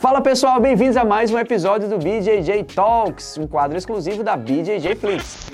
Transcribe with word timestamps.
Fala 0.00 0.20
pessoal, 0.20 0.60
bem-vindos 0.60 0.96
a 0.96 1.04
mais 1.04 1.28
um 1.32 1.38
episódio 1.38 1.88
do 1.88 1.98
BJJ 1.98 2.62
Talks, 2.72 3.36
um 3.36 3.48
quadro 3.48 3.76
exclusivo 3.76 4.22
da 4.22 4.36
BJJ 4.36 4.94
Flix. 4.94 5.50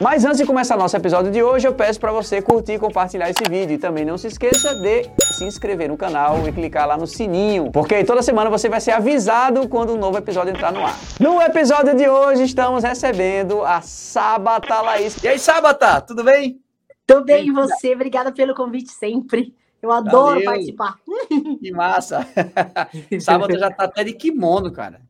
Mas 0.00 0.24
antes 0.24 0.38
de 0.38 0.46
começar 0.46 0.76
nosso 0.76 0.96
episódio 0.96 1.32
de 1.32 1.42
hoje, 1.42 1.66
eu 1.66 1.74
peço 1.74 1.98
para 1.98 2.12
você 2.12 2.40
curtir 2.40 2.74
e 2.74 2.78
compartilhar 2.78 3.28
esse 3.28 3.42
vídeo. 3.50 3.74
E 3.74 3.78
também 3.78 4.04
não 4.04 4.16
se 4.16 4.28
esqueça 4.28 4.72
de 4.76 5.10
se 5.32 5.44
inscrever 5.44 5.88
no 5.88 5.96
canal 5.96 6.46
e 6.46 6.52
clicar 6.52 6.86
lá 6.86 6.96
no 6.96 7.08
sininho, 7.08 7.72
porque 7.72 8.04
toda 8.04 8.22
semana 8.22 8.48
você 8.48 8.68
vai 8.68 8.80
ser 8.80 8.92
avisado 8.92 9.68
quando 9.68 9.94
um 9.94 9.98
novo 9.98 10.16
episódio 10.16 10.52
entrar 10.52 10.72
no 10.72 10.84
ar. 10.84 10.96
No 11.18 11.42
episódio 11.42 11.96
de 11.96 12.08
hoje, 12.08 12.44
estamos 12.44 12.84
recebendo 12.84 13.64
a 13.64 13.80
Sabata 13.80 14.80
Laís. 14.80 15.16
E 15.24 15.26
aí, 15.26 15.40
Sabata, 15.40 16.00
tudo 16.00 16.22
bem? 16.22 16.63
Tudo 17.06 17.24
bem, 17.24 17.48
e 17.48 17.52
você? 17.52 17.94
Obrigada 17.94 18.32
pelo 18.32 18.54
convite 18.54 18.90
sempre. 18.90 19.54
Eu 19.82 19.92
adoro 19.92 20.36
Valeu. 20.36 20.44
participar. 20.44 20.98
Que 21.60 21.70
massa! 21.72 22.26
Sábado 23.20 23.58
já 23.58 23.70
tá 23.70 23.84
até 23.84 24.04
de 24.04 24.14
kimono, 24.14 24.72
cara. 24.72 25.02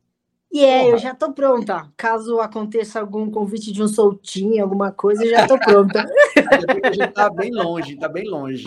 E 0.51 0.63
é, 0.63 0.91
eu 0.91 0.97
já 0.97 1.13
tô 1.13 1.33
pronta. 1.33 1.91
Caso 1.97 2.39
aconteça 2.39 2.99
algum 2.99 3.29
convite 3.29 3.71
de 3.71 3.83
um 3.83 3.87
soltinho, 3.87 4.63
alguma 4.63 4.91
coisa, 4.91 5.23
eu 5.23 5.29
já 5.29 5.47
tô 5.47 5.57
pronta. 5.59 6.05
a 6.83 6.91
gente 6.91 7.13
tá 7.13 7.29
bem 7.29 7.51
longe, 7.51 7.97
tá 7.97 8.07
bem 8.07 8.29
longe. 8.29 8.65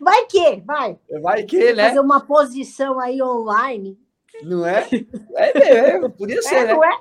Vai 0.00 0.26
que, 0.26 0.62
vai. 0.64 0.98
Vai 1.20 1.42
que, 1.44 1.72
né? 1.72 1.88
Fazer 1.88 2.00
uma 2.00 2.20
posição 2.20 2.98
aí 2.98 3.22
online. 3.22 3.98
Não 4.42 4.66
é? 4.66 4.88
É, 5.34 5.96
é 5.96 6.08
podia 6.08 6.42
ser, 6.42 6.56
é, 6.56 6.64
né? 6.66 6.74
Não 6.74 6.84
é? 6.84 6.98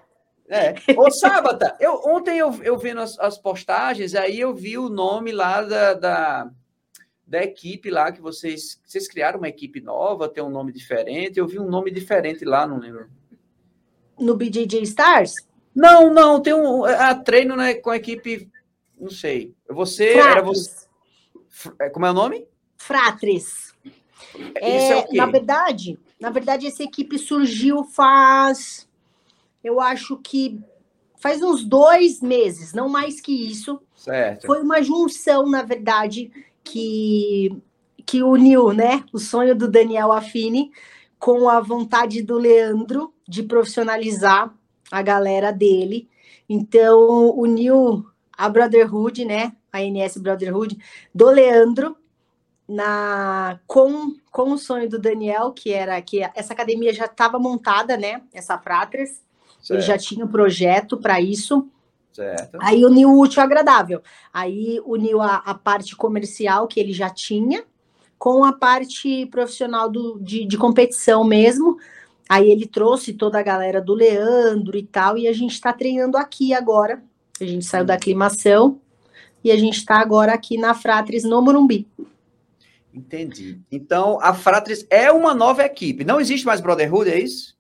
É. 0.53 0.75
Ô, 0.95 1.09
Sábata, 1.09 1.75
eu, 1.79 1.99
ontem 2.05 2.37
eu, 2.37 2.53
eu 2.61 2.77
vendo 2.77 3.01
as, 3.01 3.17
as, 3.17 3.39
postagens, 3.39 4.13
aí 4.13 4.39
eu 4.39 4.53
vi 4.53 4.77
o 4.77 4.87
nome 4.87 5.31
lá 5.31 5.63
da, 5.63 5.93
da 5.95 6.51
da 7.25 7.41
equipe 7.41 7.89
lá 7.89 8.11
que 8.11 8.21
vocês 8.21 8.79
vocês 8.85 9.07
criaram 9.07 9.39
uma 9.39 9.47
equipe 9.47 9.81
nova, 9.81 10.29
tem 10.29 10.43
um 10.43 10.51
nome 10.51 10.71
diferente. 10.71 11.39
Eu 11.39 11.47
vi 11.47 11.57
um 11.57 11.67
nome 11.67 11.89
diferente 11.89 12.45
lá, 12.45 12.67
não 12.67 12.77
lembro. 12.77 13.09
No 14.19 14.35
BJJ 14.35 14.83
Stars? 14.83 15.33
Não, 15.73 16.13
não, 16.13 16.39
tem 16.39 16.53
um 16.53 16.85
a 16.85 17.15
treino 17.15 17.55
né, 17.55 17.73
com 17.73 17.89
a 17.89 17.95
equipe, 17.95 18.47
não 18.95 19.09
sei. 19.09 19.55
Você 19.67 20.13
Fratres. 20.13 20.31
era 20.31 20.41
você 20.43 20.87
é, 21.79 21.89
Como 21.89 22.05
é 22.05 22.11
o 22.11 22.13
nome? 22.13 22.47
Fratres. 22.77 23.73
É, 24.53 24.99
é 24.99 25.07
na 25.13 25.25
verdade, 25.25 25.99
na 26.19 26.29
verdade 26.29 26.67
essa 26.67 26.83
equipe 26.83 27.17
surgiu 27.17 27.83
faz 27.83 28.87
eu 29.63 29.79
acho 29.79 30.17
que 30.17 30.59
faz 31.17 31.41
uns 31.41 31.63
dois 31.63 32.21
meses, 32.21 32.73
não 32.73 32.89
mais 32.89 33.21
que 33.21 33.31
isso. 33.31 33.81
Certo. 33.95 34.45
Foi 34.45 34.61
uma 34.61 34.83
junção, 34.83 35.49
na 35.49 35.63
verdade, 35.63 36.31
que, 36.63 37.49
que 38.05 38.21
uniu 38.21 38.73
né, 38.73 39.03
o 39.13 39.17
sonho 39.17 39.55
do 39.55 39.69
Daniel 39.69 40.11
Affini 40.11 40.71
com 41.17 41.47
a 41.47 41.61
vontade 41.61 42.21
do 42.21 42.37
Leandro 42.37 43.13
de 43.25 43.43
profissionalizar 43.43 44.53
a 44.91 45.01
galera 45.01 45.51
dele. 45.51 46.09
Então, 46.49 47.31
uniu 47.37 48.05
a 48.37 48.49
Brotherhood, 48.49 49.23
né, 49.23 49.53
a 49.71 49.81
NS 49.81 50.17
Brotherhood, 50.17 50.77
do 51.15 51.29
Leandro 51.29 51.95
na 52.67 53.59
com, 53.65 54.15
com 54.29 54.51
o 54.51 54.57
sonho 54.57 54.89
do 54.89 54.99
Daniel, 54.99 55.53
que 55.53 55.71
era 55.71 56.01
que 56.01 56.21
essa 56.35 56.53
academia 56.53 56.93
já 56.93 57.05
estava 57.05 57.39
montada, 57.39 57.95
né, 57.95 58.21
essa 58.33 58.57
Fratres, 59.63 59.69
ele 59.71 59.81
já 59.81 59.97
tinha 59.97 60.25
um 60.25 60.27
projeto 60.27 60.97
para 60.97 61.21
isso. 61.21 61.67
Certo. 62.11 62.57
Aí 62.61 62.85
uniu 62.85 63.09
o 63.09 63.19
útil 63.19 63.41
ao 63.41 63.47
agradável. 63.47 64.01
Aí 64.31 64.79
uniu 64.85 65.21
a, 65.21 65.37
a, 65.37 65.53
parte 65.55 65.95
comercial 65.95 66.67
que 66.67 66.79
ele 66.79 66.93
já 66.93 67.09
tinha 67.09 67.63
com 68.19 68.43
a 68.43 68.53
parte 68.53 69.25
profissional 69.27 69.89
do, 69.89 70.19
de, 70.19 70.45
de 70.45 70.57
competição 70.57 71.23
mesmo. 71.23 71.77
Aí 72.29 72.49
ele 72.49 72.67
trouxe 72.67 73.13
toda 73.13 73.39
a 73.39 73.43
galera 73.43 73.81
do 73.81 73.93
Leandro 73.93 74.77
e 74.77 74.83
tal, 74.83 75.17
e 75.17 75.27
a 75.27 75.33
gente 75.33 75.53
está 75.53 75.73
treinando 75.73 76.17
aqui 76.17 76.53
agora. 76.53 77.03
A 77.41 77.45
gente 77.45 77.65
saiu 77.65 77.83
da 77.83 77.95
aclimação 77.95 78.79
e 79.43 79.51
a 79.51 79.57
gente 79.57 79.77
está 79.77 79.99
agora 79.99 80.33
aqui 80.33 80.57
na 80.57 80.73
Fratres 80.73 81.23
no 81.23 81.41
Morumbi. 81.41 81.87
Entendi. 82.93 83.59
Então, 83.71 84.19
a 84.21 84.33
Fratres 84.33 84.85
é 84.89 85.11
uma 85.11 85.33
nova 85.33 85.63
equipe. 85.63 86.05
Não 86.05 86.21
existe 86.21 86.45
mais 86.45 86.61
Brotherhood, 86.61 87.09
é 87.09 87.19
isso? 87.19 87.52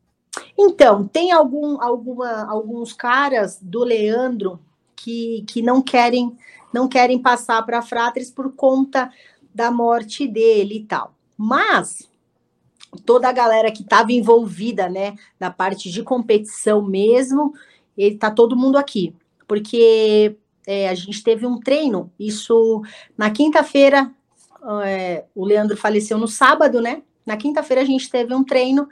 Então, 0.57 1.07
tem 1.07 1.31
algum, 1.31 1.81
alguma, 1.81 2.49
alguns 2.49 2.93
caras 2.93 3.59
do 3.61 3.83
Leandro 3.83 4.59
que, 4.95 5.43
que 5.47 5.61
não 5.61 5.81
querem 5.81 6.37
não 6.73 6.87
querem 6.87 7.19
passar 7.19 7.63
para 7.63 7.79
a 7.79 7.83
Fratres 7.83 8.31
por 8.31 8.51
conta 8.55 9.11
da 9.53 9.69
morte 9.69 10.27
dele 10.27 10.77
e 10.77 10.83
tal. 10.85 11.13
Mas 11.37 12.09
toda 13.05 13.29
a 13.29 13.31
galera 13.31 13.71
que 13.71 13.83
estava 13.83 14.11
envolvida, 14.11 14.89
né, 14.89 15.15
na 15.39 15.51
parte 15.51 15.91
de 15.91 16.01
competição 16.01 16.81
mesmo, 16.81 17.53
ele 17.95 18.17
tá 18.17 18.31
todo 18.31 18.55
mundo 18.55 18.77
aqui, 18.77 19.15
porque 19.47 20.35
é, 20.65 20.89
a 20.89 20.95
gente 20.95 21.23
teve 21.23 21.45
um 21.45 21.59
treino, 21.59 22.11
isso 22.19 22.81
na 23.15 23.29
quinta-feira, 23.29 24.11
é, 24.85 25.25
o 25.35 25.45
Leandro 25.45 25.77
faleceu 25.77 26.17
no 26.17 26.27
sábado, 26.27 26.81
né? 26.81 27.03
Na 27.25 27.37
quinta-feira 27.37 27.81
a 27.81 27.85
gente 27.85 28.09
teve 28.09 28.33
um 28.33 28.43
treino 28.43 28.87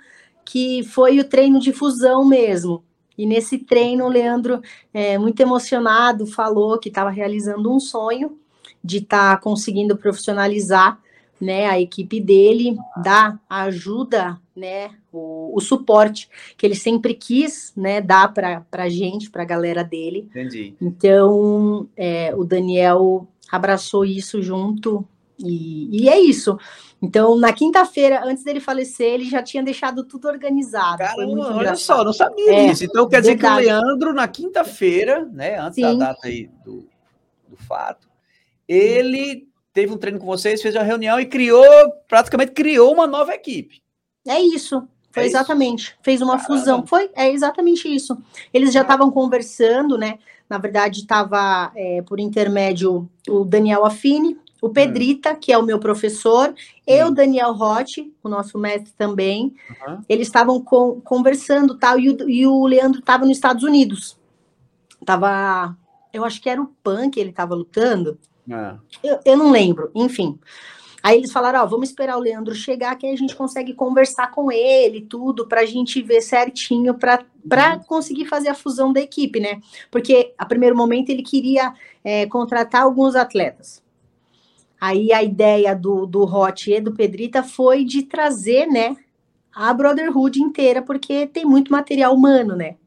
que 0.46 0.84
foi 0.84 1.20
o 1.20 1.24
treino 1.24 1.60
de 1.60 1.72
fusão 1.72 2.26
mesmo. 2.26 2.84
E 3.18 3.26
nesse 3.26 3.60
treino, 3.60 4.06
o 4.06 4.10
Leandro, 4.10 4.62
é, 4.94 5.18
muito 5.18 5.40
emocionado, 5.40 6.26
falou 6.26 6.80
que 6.80 6.90
estava 6.90 7.10
realizando 7.10 7.72
um 7.72 7.80
sonho 7.80 8.38
de 8.84 8.98
estar 8.98 9.36
tá 9.36 9.42
conseguindo 9.42 9.96
profissionalizar 9.96 11.00
né, 11.40 11.66
a 11.68 11.80
equipe 11.80 12.22
dele, 12.22 12.78
dar 13.02 13.40
a 13.50 13.64
ajuda, 13.64 14.40
né, 14.56 14.92
o, 15.12 15.52
o, 15.56 15.60
suporte 15.60 16.30
que 16.56 16.66
ele 16.66 16.76
sempre 16.76 17.16
quis 17.16 17.74
né, 17.76 18.00
dar 18.00 18.32
para 18.32 18.64
a 18.72 18.90
gente, 18.90 19.32
para 19.32 19.42
a 19.42 19.46
galera 19.46 19.84
dele. 19.84 20.28
Entendi. 20.30 20.76
Então, 20.80 21.90
é, 21.98 22.34
o 22.36 22.44
Daniel 22.44 23.28
abraçou 23.52 24.06
isso 24.06 24.42
junto, 24.42 25.04
e, 25.40 26.04
e 26.04 26.10
é 26.10 26.20
isso. 26.20 26.58
Então, 27.02 27.36
na 27.36 27.52
quinta-feira, 27.52 28.24
antes 28.24 28.44
dele 28.44 28.60
falecer, 28.60 29.14
ele 29.14 29.26
já 29.26 29.42
tinha 29.42 29.64
deixado 29.64 30.04
tudo 30.04 30.28
organizado. 30.28 31.00
Caramba, 31.00 31.56
olha 31.56 31.76
só, 31.76 32.04
não 32.04 32.14
sabia 32.14 32.54
é, 32.54 32.68
disso. 32.68 32.86
Então, 32.86 33.10
quer 33.10 33.24
verdade. 33.24 33.38
dizer 33.38 33.38
que 33.38 33.46
o 33.46 33.74
Leandro, 33.74 34.14
na 34.14 34.28
quinta-feira, 34.28 35.26
né, 35.26 35.58
antes 35.58 35.76
Sim. 35.76 35.98
da 35.98 36.08
data 36.08 36.28
aí 36.28 36.48
do, 36.64 36.88
do 37.48 37.58
fato, 37.58 38.08
ele 38.68 39.48
teve 39.74 39.92
um 39.92 39.98
treino 39.98 40.20
com 40.20 40.26
vocês, 40.28 40.62
fez 40.62 40.76
uma 40.76 40.84
reunião 40.84 41.20
e 41.20 41.26
criou, 41.26 41.66
praticamente 42.08 42.52
criou 42.52 42.94
uma 42.94 43.08
nova 43.08 43.34
equipe. 43.34 43.82
É 44.28 44.40
isso. 44.40 44.88
Foi 45.12 45.24
é 45.24 45.26
exatamente. 45.26 45.84
Isso? 45.86 45.96
Fez 46.02 46.22
uma 46.22 46.38
Caramba. 46.38 46.48
fusão. 46.48 46.88
Foi, 46.88 47.10
é 47.16 47.30
exatamente 47.30 47.94
isso. 47.94 48.18
Eles 48.54 48.72
já 48.72 48.82
estavam 48.82 49.12
conversando, 49.12 49.98
né? 49.98 50.20
Na 50.50 50.58
verdade, 50.58 51.00
estava 51.00 51.72
é, 51.76 52.02
por 52.02 52.20
intermédio 52.20 53.10
o 53.28 53.44
Daniel 53.44 53.86
Affini, 53.86 54.38
o 54.62 54.68
hum. 54.68 54.74
Pedrita, 54.74 55.36
que 55.36 55.52
é 55.52 55.58
o 55.58 55.66
meu 55.66 55.80
professor, 55.80 56.54
e 56.86 57.04
o 57.04 57.10
Daniel 57.10 57.54
Rotti, 57.54 58.14
o 58.24 58.30
nosso 58.30 58.58
mestre 58.60 58.94
também, 58.96 59.56
uhum. 59.88 60.02
eles 60.08 60.28
estavam 60.28 60.64
conversando 61.04 61.76
tal, 61.76 62.00
e 62.00 62.10
o, 62.10 62.30
e 62.30 62.46
o 62.46 62.66
Leandro 62.68 63.00
estava 63.00 63.26
nos 63.26 63.36
Estados 63.36 63.64
Unidos. 63.64 64.18
Tava, 65.04 65.76
eu 66.14 66.24
acho 66.24 66.40
que 66.40 66.50
era 66.50 66.62
o 66.62 66.72
PAN 66.84 67.10
que 67.10 67.20
ele 67.20 67.32
estava 67.32 67.56
lutando. 67.56 68.20
É. 68.50 68.76
Eu, 69.04 69.20
eu 69.26 69.38
não 69.38 69.50
lembro, 69.50 69.90
enfim. 69.96 70.40
Aí 71.04 71.18
eles 71.18 71.32
falaram, 71.32 71.64
ó, 71.64 71.66
vamos 71.66 71.90
esperar 71.90 72.16
o 72.16 72.22
Leandro 72.22 72.54
chegar, 72.54 72.96
que 72.96 73.08
aí 73.08 73.14
a 73.14 73.18
gente 73.18 73.36
consegue 73.36 73.74
conversar 73.74 74.30
com 74.30 74.52
ele, 74.52 75.02
tudo, 75.02 75.48
para 75.48 75.62
a 75.62 75.66
gente 75.66 76.00
ver 76.00 76.22
certinho, 76.22 76.94
para 76.94 77.26
uhum. 77.44 77.84
conseguir 77.88 78.26
fazer 78.26 78.50
a 78.50 78.54
fusão 78.54 78.94
da 78.94 79.02
equipe, 79.02 79.40
né? 79.40 79.60
Porque, 79.90 80.36
a 80.38 80.46
primeiro 80.46 80.78
momento, 80.78 81.10
ele 81.10 81.24
queria 81.24 81.74
é, 82.04 82.28
contratar 82.28 82.84
alguns 82.84 83.16
atletas. 83.16 83.82
Aí 84.82 85.14
a 85.14 85.22
ideia 85.22 85.76
do, 85.76 86.08
do 86.08 86.24
Hot 86.24 86.72
e 86.72 86.82
do 86.82 86.92
Pedrita 86.92 87.44
foi 87.44 87.86
de 87.86 88.02
trazer, 88.02 88.66
né, 88.66 88.98
a 89.54 89.72
Brotherhood 89.72 90.42
inteira, 90.42 90.82
porque 90.82 91.28
tem 91.28 91.46
muito 91.46 91.72
material 91.72 92.16
humano, 92.16 92.56
né? 92.56 92.78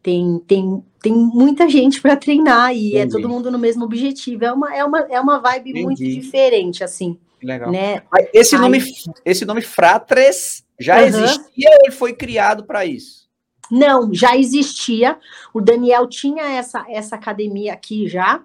Tem, 0.00 0.40
tem, 0.46 0.84
tem 1.02 1.12
muita 1.12 1.68
gente 1.68 2.00
para 2.00 2.16
treinar 2.16 2.72
e 2.72 2.90
Entendi. 2.90 2.96
é 2.96 3.06
todo 3.08 3.28
mundo 3.28 3.50
no 3.50 3.58
mesmo 3.58 3.84
objetivo. 3.84 4.44
É 4.44 4.52
uma, 4.52 4.74
é 4.74 4.84
uma, 4.84 4.98
é 5.10 5.20
uma 5.20 5.40
vibe 5.40 5.70
Entendi. 5.70 5.84
muito 5.84 6.04
diferente, 6.04 6.84
assim. 6.84 7.18
Legal. 7.42 7.72
Né? 7.72 8.02
Esse, 8.32 8.54
Aí... 8.54 8.60
nome, 8.60 8.78
esse 9.24 9.44
nome 9.44 9.62
Fratres 9.62 10.64
já 10.78 11.00
uhum. 11.00 11.06
existia 11.06 11.70
ou 11.70 11.78
ele 11.84 11.92
foi 11.92 12.12
criado 12.12 12.64
para 12.64 12.86
isso? 12.86 13.28
Não, 13.70 14.14
já 14.14 14.36
existia. 14.36 15.18
O 15.52 15.60
Daniel 15.60 16.08
tinha 16.08 16.44
essa, 16.44 16.84
essa 16.88 17.16
academia 17.16 17.72
aqui 17.72 18.08
já, 18.08 18.42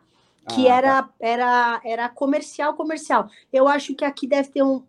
que 0.49 0.67
ah, 0.67 0.75
era, 0.75 1.03
tá. 1.03 1.09
era, 1.19 1.81
era 1.83 2.09
comercial, 2.09 2.73
comercial. 2.73 3.29
Eu 3.51 3.67
acho 3.67 3.95
que 3.95 4.05
aqui 4.05 4.27
deve 4.27 4.49
ter 4.49 4.63
um. 4.63 4.83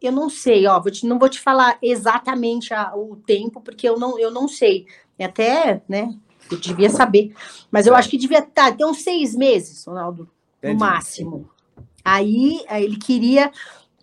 Eu 0.00 0.12
não 0.12 0.28
sei, 0.28 0.66
ó, 0.66 0.78
vou 0.80 0.90
te, 0.90 1.06
não 1.06 1.18
vou 1.18 1.28
te 1.28 1.40
falar 1.40 1.78
exatamente 1.82 2.74
a, 2.74 2.94
o 2.94 3.16
tempo, 3.16 3.60
porque 3.60 3.88
eu 3.88 3.98
não, 3.98 4.18
eu 4.18 4.30
não 4.30 4.46
sei. 4.46 4.86
É 5.18 5.24
até, 5.24 5.82
né, 5.88 6.14
eu 6.50 6.58
devia 6.58 6.90
saber. 6.90 7.34
Mas 7.70 7.86
eu 7.86 7.94
é. 7.94 7.98
acho 7.98 8.10
que 8.10 8.18
devia 8.18 8.40
estar, 8.40 8.70
tá, 8.70 8.76
tem 8.76 8.86
uns 8.86 9.02
seis 9.02 9.34
meses, 9.34 9.84
Ronaldo. 9.86 10.28
Entendi. 10.58 10.74
no 10.74 10.80
máximo. 10.80 11.50
Aí, 12.04 12.64
aí 12.68 12.84
ele 12.84 12.96
queria 12.96 13.50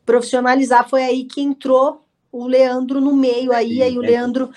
profissionalizar, 0.05 0.87
foi 0.89 1.03
aí 1.03 1.23
que 1.25 1.41
entrou 1.41 2.01
o 2.31 2.47
Leandro 2.47 2.99
no 2.99 3.15
meio 3.15 3.53
aí, 3.53 3.81
aí 3.81 3.97
o 3.97 4.01
Leandro 4.01 4.49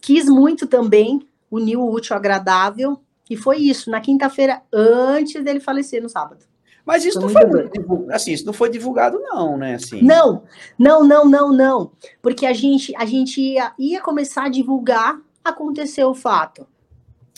quis 0.00 0.26
muito 0.26 0.66
também 0.66 1.26
unir 1.50 1.76
o 1.76 1.90
útil 1.90 2.14
ao 2.14 2.18
agradável, 2.18 3.00
e 3.34 3.36
foi 3.36 3.58
isso, 3.58 3.90
na 3.90 4.00
quinta-feira, 4.00 4.62
antes 4.72 5.42
dele 5.42 5.58
falecer 5.58 6.00
no 6.00 6.08
sábado. 6.08 6.44
Mas 6.86 7.04
isso 7.04 7.20
foi 7.20 7.32
não 7.32 7.86
foi 7.86 8.14
assim, 8.14 8.32
isso 8.32 8.46
não 8.46 8.52
foi 8.52 8.70
divulgado, 8.70 9.18
não, 9.18 9.56
né? 9.56 9.74
Assim. 9.74 10.02
Não, 10.02 10.44
não, 10.78 11.02
não, 11.02 11.28
não, 11.28 11.52
não. 11.52 11.90
Porque 12.22 12.46
a 12.46 12.52
gente, 12.52 12.94
a 12.94 13.04
gente 13.04 13.40
ia, 13.40 13.72
ia 13.76 14.00
começar 14.00 14.44
a 14.44 14.48
divulgar, 14.48 15.18
aconteceu 15.42 16.10
o 16.10 16.14
fato. 16.14 16.64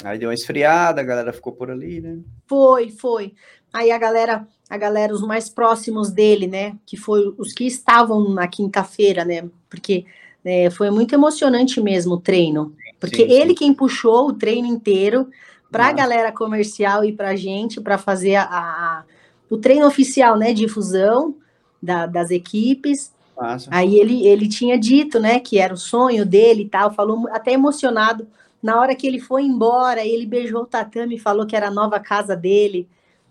Aí 0.05 0.19
deu 0.19 0.29
uma 0.29 0.35
esfriada, 0.35 1.01
a 1.01 1.05
galera 1.05 1.33
ficou 1.33 1.55
por 1.55 1.71
ali, 1.71 2.03
né? 2.03 2.19
Foi, 2.47 2.91
foi. 2.91 3.33
Aí 3.73 3.91
a 3.91 3.97
galera, 3.97 4.47
a 4.69 4.77
galera, 4.77 5.15
os 5.15 5.23
mais 5.23 5.49
próximos 5.49 6.11
dele, 6.11 6.47
né? 6.47 6.77
Que 6.85 6.99
foi 6.99 7.35
os 7.39 7.55
que 7.55 7.65
estavam 7.65 8.29
na 8.35 8.47
quinta-feira, 8.47 9.25
né? 9.25 9.49
Porque 9.71 10.05
é, 10.45 10.69
foi 10.69 10.91
muito 10.91 11.15
emocionante 11.15 11.81
mesmo 11.81 12.15
o 12.15 12.21
treino. 12.21 12.75
Porque 13.01 13.23
sim, 13.23 13.29
sim. 13.29 13.33
ele 13.33 13.55
quem 13.55 13.73
puxou 13.73 14.29
o 14.29 14.33
treino 14.33 14.67
inteiro 14.67 15.29
para 15.71 15.89
a 15.89 15.93
galera 15.93 16.33
comercial 16.33 17.05
e 17.05 17.13
para 17.13 17.31
a 17.31 17.37
gente, 17.37 17.81
para 17.81 17.99
fazer 17.99 18.37
a, 18.37 18.45
a, 18.45 19.05
o 19.51 19.57
treino 19.57 19.87
oficial, 19.87 20.37
né? 20.37 20.53
Difusão 20.53 21.35
da, 21.83 22.07
das 22.07 22.31
equipes. 22.31 23.13
Nossa. 23.37 23.69
Aí 23.71 23.99
ele, 23.99 24.27
ele 24.27 24.49
tinha 24.49 24.79
dito, 24.79 25.21
né, 25.21 25.39
que 25.39 25.59
era 25.59 25.75
o 25.75 25.77
sonho 25.77 26.25
dele 26.25 26.63
e 26.63 26.69
tal, 26.69 26.93
falou 26.93 27.29
até 27.31 27.53
emocionado. 27.53 28.27
Na 28.63 28.81
hora 28.81 28.95
que 28.95 29.07
ele 29.07 29.21
foi 29.21 29.43
embora, 29.43 30.05
ele 30.05 30.25
beijou 30.25 30.63
o 30.63 30.67
tatame 30.67 31.17
e 31.17 31.21
falou 31.21 31.47
que 31.47 31.55
era 31.55 31.69
a 31.69 31.71
nova 31.71 32.01
casa 32.01 32.35
dele. 32.35 32.89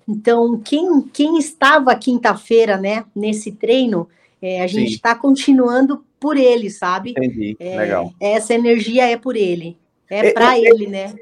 Então, 0.08 0.60
quem, 0.64 1.02
quem 1.02 1.40
estava 1.40 1.96
quinta-feira, 1.96 2.78
né, 2.78 3.06
nesse 3.16 3.52
treino, 3.52 4.08
é, 4.40 4.62
a 4.62 4.68
gente 4.68 4.94
está 4.94 5.16
continuando 5.16 6.06
por 6.20 6.38
ele, 6.38 6.70
sabe? 6.70 7.12
Entendi, 7.12 7.58
é, 7.60 7.78
legal. 7.78 8.14
Essa 8.22 8.54
energia 8.54 9.10
é 9.10 9.18
por 9.18 9.36
ele, 9.36 9.76
é, 10.08 10.28
é 10.28 10.32
para 10.32 10.60
ele, 10.60 10.86
né? 10.86 11.16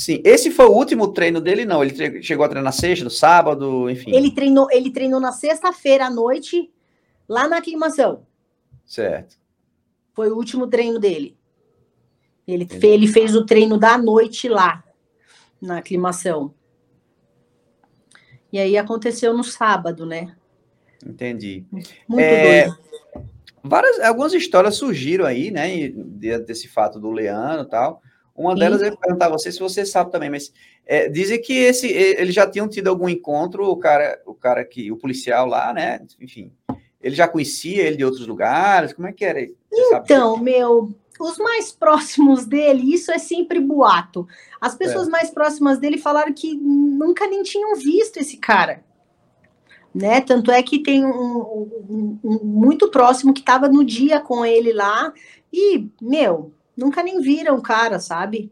Sim, 0.00 0.22
esse 0.24 0.50
foi 0.50 0.64
o 0.64 0.72
último 0.72 1.08
treino 1.08 1.42
dele, 1.42 1.66
não? 1.66 1.84
Ele 1.84 2.22
chegou 2.22 2.42
a 2.42 2.48
treinar 2.48 2.64
na 2.64 2.72
sexta, 2.72 3.04
no 3.04 3.10
sábado, 3.10 3.90
enfim. 3.90 4.16
Ele 4.16 4.30
treinou, 4.30 4.66
ele 4.70 4.90
treinou 4.90 5.20
na 5.20 5.30
sexta-feira 5.30 6.06
à 6.06 6.10
noite, 6.10 6.72
lá 7.28 7.46
na 7.46 7.58
aclimação. 7.58 8.26
Certo. 8.86 9.36
Foi 10.14 10.30
o 10.30 10.36
último 10.36 10.66
treino 10.68 10.98
dele. 10.98 11.36
Ele, 12.48 12.66
ele 12.82 13.06
fez 13.06 13.36
o 13.36 13.44
treino 13.44 13.76
da 13.76 13.98
noite 13.98 14.48
lá, 14.48 14.82
na 15.60 15.76
aclimação. 15.76 16.54
E 18.50 18.58
aí 18.58 18.78
aconteceu 18.78 19.36
no 19.36 19.44
sábado, 19.44 20.06
né? 20.06 20.34
Entendi. 21.06 21.66
Muito 22.08 22.20
é, 22.22 22.64
doido. 22.64 22.78
Várias, 23.62 24.00
algumas 24.00 24.32
histórias 24.32 24.76
surgiram 24.76 25.26
aí, 25.26 25.50
né? 25.50 25.88
Desse 25.90 26.68
fato 26.68 26.98
do 26.98 27.10
Leandro 27.10 27.66
e 27.66 27.68
tal. 27.68 28.02
Uma 28.40 28.54
delas 28.54 28.80
eu 28.80 28.86
ia 28.86 28.96
perguntar 28.96 29.26
a 29.26 29.30
você 29.30 29.52
se 29.52 29.60
você 29.60 29.84
sabe 29.84 30.10
também, 30.10 30.30
mas 30.30 30.50
é, 30.86 31.10
dizem 31.10 31.38
que 31.42 31.52
esse 31.52 31.86
eles 31.88 32.34
já 32.34 32.50
tinham 32.50 32.66
tido 32.66 32.88
algum 32.88 33.06
encontro, 33.06 33.68
o 33.68 33.76
cara, 33.76 34.18
o 34.24 34.32
cara 34.32 34.64
que, 34.64 34.90
o 34.90 34.96
policial 34.96 35.46
lá, 35.46 35.74
né? 35.74 36.00
Enfim, 36.18 36.50
ele 37.02 37.14
já 37.14 37.28
conhecia 37.28 37.82
ele 37.82 37.98
de 37.98 38.04
outros 38.04 38.26
lugares? 38.26 38.94
Como 38.94 39.06
é 39.06 39.12
que 39.12 39.26
era? 39.26 39.46
Você 39.70 39.94
então, 39.94 40.38
meu, 40.38 40.90
os 41.20 41.36
mais 41.36 41.70
próximos 41.70 42.46
dele, 42.46 42.94
isso 42.94 43.12
é 43.12 43.18
sempre 43.18 43.60
boato. 43.60 44.26
As 44.58 44.74
pessoas 44.74 45.06
é. 45.06 45.10
mais 45.10 45.28
próximas 45.28 45.78
dele 45.78 45.98
falaram 45.98 46.32
que 46.32 46.54
nunca 46.54 47.26
nem 47.26 47.42
tinham 47.42 47.76
visto 47.76 48.16
esse 48.16 48.38
cara. 48.38 48.82
Né? 49.94 50.22
Tanto 50.22 50.50
é 50.50 50.62
que 50.62 50.82
tem 50.82 51.04
um, 51.04 51.10
um, 51.10 52.18
um 52.24 52.38
muito 52.42 52.88
próximo 52.90 53.34
que 53.34 53.40
estava 53.40 53.68
no 53.68 53.84
dia 53.84 54.18
com 54.18 54.46
ele 54.46 54.72
lá 54.72 55.12
e, 55.52 55.88
meu, 56.00 56.54
nunca 56.80 57.02
nem 57.02 57.20
viram 57.20 57.56
o 57.56 57.62
cara, 57.62 58.00
sabe? 58.00 58.50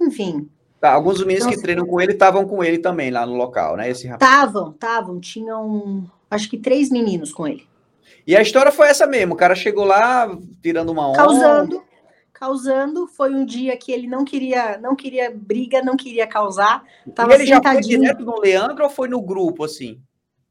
Enfim. 0.00 0.48
Tá, 0.80 0.92
alguns 0.92 1.18
meninos 1.20 1.46
então, 1.46 1.56
que 1.56 1.62
treinam 1.62 1.86
com 1.86 2.00
ele 2.00 2.12
estavam 2.12 2.46
com 2.46 2.62
ele 2.62 2.78
também 2.78 3.10
lá 3.10 3.26
no 3.26 3.34
local, 3.34 3.76
né? 3.76 3.90
Esse 3.90 4.06
rapaz. 4.06 4.30
Estavam, 4.30 4.70
estavam. 4.70 5.20
Tinham, 5.20 6.10
acho 6.30 6.48
que 6.48 6.58
três 6.58 6.90
meninos 6.90 7.32
com 7.32 7.46
ele. 7.46 7.66
E 8.26 8.36
a 8.36 8.42
história 8.42 8.70
foi 8.70 8.88
essa 8.88 9.06
mesmo. 9.06 9.34
O 9.34 9.36
cara 9.36 9.54
chegou 9.54 9.84
lá 9.84 10.28
tirando 10.62 10.90
uma 10.90 11.08
onda. 11.08 11.16
Causando, 11.16 11.84
causando. 12.32 13.06
Foi 13.06 13.34
um 13.34 13.44
dia 13.44 13.76
que 13.76 13.90
ele 13.90 14.06
não 14.06 14.24
queria, 14.24 14.78
não 14.78 14.94
queria 14.94 15.32
briga, 15.34 15.82
não 15.82 15.96
queria 15.96 16.26
causar. 16.26 16.84
Tava 17.14 17.32
e 17.32 17.34
ele 17.34 17.46
já 17.46 17.62
foi 17.62 17.80
direto 17.80 18.24
no 18.24 18.38
Leandro 18.38 18.84
ou 18.84 18.90
foi 18.90 19.08
no 19.08 19.20
grupo 19.22 19.64
assim? 19.64 20.00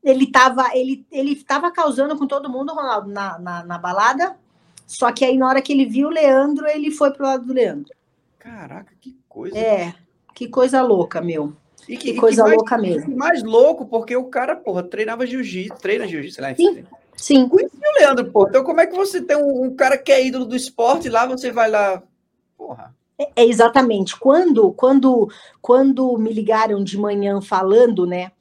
Ele 0.04 0.26
estava 0.26 0.70
ele, 0.74 1.06
ele 1.12 1.36
tava 1.44 1.72
causando 1.72 2.16
com 2.16 2.28
todo 2.28 2.50
mundo, 2.50 2.74
Ronaldo, 2.74 3.10
na, 3.10 3.40
na, 3.40 3.64
na, 3.64 3.78
balada. 3.78 4.38
Só 4.86 5.12
que 5.12 5.26
aí, 5.26 5.38
na 5.38 5.48
hora 5.48 5.62
que 5.62 5.74
ele 5.74 5.86
viu 5.86 6.08
o 6.08 6.12
Leandro, 6.12 6.68
ele 6.68 6.92
foi 6.92 7.12
pro 7.12 7.26
lado 7.26 7.46
do 7.46 7.54
Leandro. 7.54 7.94
Caraca, 8.40 8.94
que 9.02 9.18
coisa. 9.28 9.58
É, 9.58 9.94
que 10.34 10.48
coisa 10.48 10.82
louca, 10.82 11.22
meu. 11.22 11.54
E 11.88 11.98
que, 11.98 12.14
que 12.14 12.20
coisa 12.20 12.44
que 12.44 12.50
mais, 12.50 12.58
louca 12.58 12.78
mesmo. 12.78 13.18
Mais 13.18 13.44
louco, 13.44 13.86
porque 13.86 14.16
o 14.16 14.26
cara, 14.26 14.56
porra, 14.56 14.84
treinava 14.84 15.26
jiu-jitsu, 15.26 15.80
treina 15.80 16.08
jiu-jitsu, 16.08 16.42
lá 16.42 16.56
Sim. 16.56 16.86
Sim. 17.16 17.48
Conheci 17.48 17.76
o 17.78 18.00
Leandro, 18.00 18.32
pô. 18.32 18.48
Então, 18.48 18.64
como 18.64 18.82
é 18.82 18.88
que 18.88 18.96
você 18.96 19.22
tem 19.22 19.38
um, 19.38 19.66
um, 19.66 19.76
cara 19.76 19.98
que 19.98 20.12
é 20.12 20.26
ídolo 20.26 20.46
do 20.46 20.56
esporte 20.56 21.10
lá, 21.10 21.26
você 21.26 21.52
vai 21.52 21.70
lá. 21.70 22.04
Porra. 22.58 22.94
É, 23.18 23.30
é, 23.36 23.46
exatamente. 23.46 24.18
Quando, 24.18 24.72
quando, 24.74 25.30
quando 25.62 26.18
me 26.18 26.34
ligaram 26.34 26.84
de 26.84 26.98
manhã 26.98 27.42
falando, 27.42 28.06
né, 28.06 28.32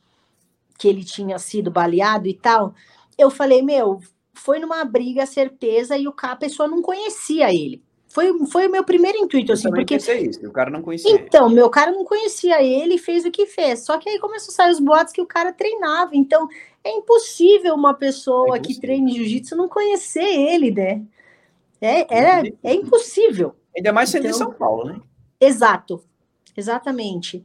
que 0.78 0.88
ele 0.88 1.04
tinha 1.04 1.38
sido 1.38 1.70
baleado 1.70 2.26
e 2.26 2.34
tal, 2.34 2.74
eu 3.16 3.30
falei, 3.30 3.62
meu, 3.62 4.00
foi 4.34 4.58
numa 4.58 4.84
briga, 4.84 5.26
certeza, 5.26 5.96
e 5.96 6.06
o 6.06 6.12
cara, 6.12 6.34
a 6.34 6.36
pessoa 6.36 6.68
não 6.68 6.82
conhecia 6.82 7.52
ele. 7.52 7.82
Foi, 8.08 8.32
foi 8.46 8.68
o 8.68 8.70
meu 8.70 8.84
primeiro 8.84 9.18
intuito, 9.18 9.50
eu 9.50 9.54
assim, 9.54 9.68
porque. 9.70 9.96
Isso, 9.96 10.46
o 10.46 10.52
cara 10.52 10.70
não 10.70 10.82
conhecia. 10.82 11.10
Então, 11.10 11.48
meu 11.48 11.68
cara 11.68 11.90
não 11.90 12.04
conhecia 12.04 12.62
ele 12.62 12.94
e 12.94 12.98
fez 12.98 13.24
o 13.24 13.30
que 13.30 13.44
fez. 13.44 13.80
Só 13.80 13.98
que 13.98 14.08
aí 14.08 14.20
começou 14.20 14.52
a 14.52 14.54
sair 14.54 14.70
os 14.70 14.78
boatos 14.78 15.12
que 15.12 15.20
o 15.20 15.26
cara 15.26 15.52
treinava. 15.52 16.10
Então, 16.12 16.46
é 16.84 16.92
impossível 16.92 17.74
uma 17.74 17.92
pessoa 17.92 18.56
é 18.56 18.60
que 18.60 18.80
treine 18.80 19.12
jiu-jitsu 19.12 19.56
não 19.56 19.68
conhecer 19.68 20.22
ele, 20.22 20.70
né? 20.70 21.02
É, 21.80 22.06
era, 22.16 22.48
é 22.62 22.74
impossível. 22.74 23.56
Ainda 23.76 23.92
mais 23.92 24.10
sendo 24.10 24.26
então, 24.26 24.30
em 24.30 24.38
São 24.38 24.52
Paulo, 24.52 24.84
né? 24.84 25.00
Exato, 25.40 26.04
exatamente. 26.56 27.44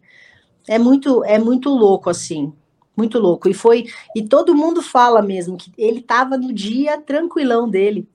É 0.68 0.78
muito, 0.78 1.24
é 1.24 1.40
muito 1.40 1.70
louco, 1.70 2.12
assim. 2.12 2.54
Muito 3.00 3.20
louco. 3.20 3.50
E 3.50 3.54
foi. 3.54 3.86
E 4.16 4.22
todo 4.22 4.56
mundo 4.56 4.82
fala 4.82 5.22
mesmo 5.22 5.58
que 5.58 5.72
ele 5.78 6.00
estava 6.00 6.38
no 6.38 6.54
dia 6.54 7.02
tranquilão 7.02 7.70
dele. 7.70 8.08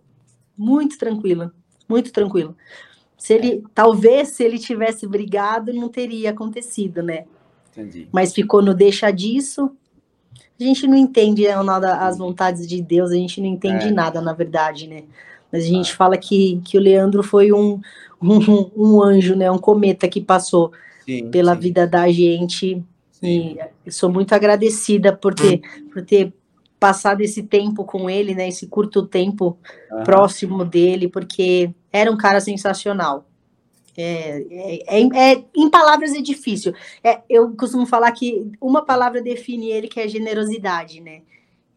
Muito 0.56 0.96
tranquilo 0.98 1.50
muito 1.88 2.12
tranquilo. 2.12 2.56
Se 3.16 3.34
ele, 3.34 3.64
talvez, 3.74 4.28
se 4.28 4.44
ele 4.44 4.58
tivesse 4.58 5.06
brigado, 5.06 5.72
não 5.72 5.88
teria 5.88 6.30
acontecido, 6.30 7.02
né? 7.02 7.24
Entendi. 7.72 8.08
Mas 8.12 8.32
ficou 8.32 8.62
no 8.62 8.74
deixa 8.74 9.10
disso. 9.10 9.70
A 10.60 10.62
gente 10.62 10.86
não 10.86 10.96
entende 10.96 11.46
nada 11.48 11.96
as 11.96 12.18
vontades 12.18 12.66
de 12.66 12.80
Deus, 12.80 13.10
a 13.10 13.14
gente 13.14 13.40
não 13.40 13.48
entende 13.48 13.88
é. 13.88 13.90
nada, 13.90 14.20
na 14.20 14.32
verdade, 14.32 14.86
né? 14.86 15.04
Mas 15.50 15.64
a 15.64 15.68
gente 15.68 15.92
ah. 15.92 15.96
fala 15.96 16.16
que, 16.16 16.60
que 16.64 16.76
o 16.76 16.80
Leandro 16.80 17.22
foi 17.22 17.52
um, 17.52 17.80
um, 18.22 18.70
um 18.76 19.02
anjo, 19.02 19.34
né? 19.34 19.50
Um 19.50 19.58
cometa 19.58 20.08
que 20.08 20.20
passou 20.20 20.72
sim, 21.04 21.30
pela 21.30 21.54
sim. 21.54 21.60
vida 21.60 21.86
da 21.86 22.10
gente. 22.10 22.82
E 23.26 23.90
sou 23.90 24.10
muito 24.10 24.34
agradecida 24.34 25.16
por 25.16 25.34
ter, 25.34 25.62
hum. 25.78 25.88
por 25.92 26.04
ter 26.04 26.32
passado 26.78 27.22
esse 27.22 27.42
tempo 27.42 27.84
com 27.84 28.10
ele, 28.10 28.34
né? 28.34 28.48
Esse 28.48 28.66
curto 28.66 29.06
tempo 29.06 29.58
próximo 30.04 30.64
dele, 30.64 31.08
porque 31.08 31.70
era 31.90 32.10
um 32.10 32.16
cara 32.16 32.40
sensacional. 32.40 33.26
É, 33.96 34.44
é, 34.50 35.00
é, 35.00 35.32
é, 35.32 35.44
em 35.56 35.70
palavras 35.70 36.12
é 36.12 36.20
difícil. 36.20 36.74
É, 37.02 37.20
eu 37.30 37.54
costumo 37.56 37.86
falar 37.86 38.12
que 38.12 38.50
uma 38.60 38.84
palavra 38.84 39.22
define 39.22 39.70
ele, 39.70 39.88
que 39.88 40.00
é 40.00 40.08
generosidade, 40.08 41.00
né? 41.00 41.22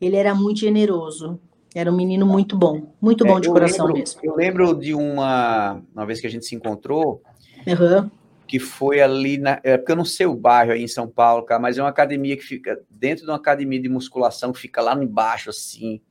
Ele 0.02 0.16
era 0.16 0.36
muito 0.36 0.60
generoso. 0.60 1.40
Era 1.74 1.92
um 1.92 1.96
menino 1.96 2.26
muito 2.26 2.58
bom, 2.58 2.92
muito 3.00 3.24
bom 3.24 3.40
de 3.40 3.48
coração 3.48 3.86
lembro, 3.86 4.00
mesmo. 4.00 4.22
Eu 4.24 4.36
lembro 4.36 4.74
de 4.74 4.96
uma, 4.96 5.80
uma 5.94 6.06
vez 6.06 6.20
que 6.20 6.26
a 6.26 6.30
gente 6.30 6.46
se 6.46 6.56
encontrou, 6.56 7.22
uhum 7.68 8.10
que 8.48 8.60
foi 8.60 9.02
ali 9.02 9.38
na. 9.38 9.60
É, 9.64 9.78
porque 9.78 9.92
eu 9.92 9.96
não 9.96 10.06
sei 10.06 10.26
o 10.26 10.36
bairro 10.36 10.72
aí 10.72 10.82
em 10.82 10.88
São 10.88 11.08
Paulo, 11.08 11.44
cara, 11.44 11.60
mas 11.60 11.78
é 11.78 11.84
uma 11.84 11.90
academia 11.90 12.38
que 12.38 12.44
fica 12.44 12.82
dentro 12.90 13.26
de 13.26 13.30
uma 13.30 13.38
academia 13.38 13.82
de 13.82 13.90
musculação 13.90 14.54
que 14.54 14.60
fica 14.60 14.82
lá 14.82 14.94
embaixo, 14.96 15.50
assim. 15.50 16.02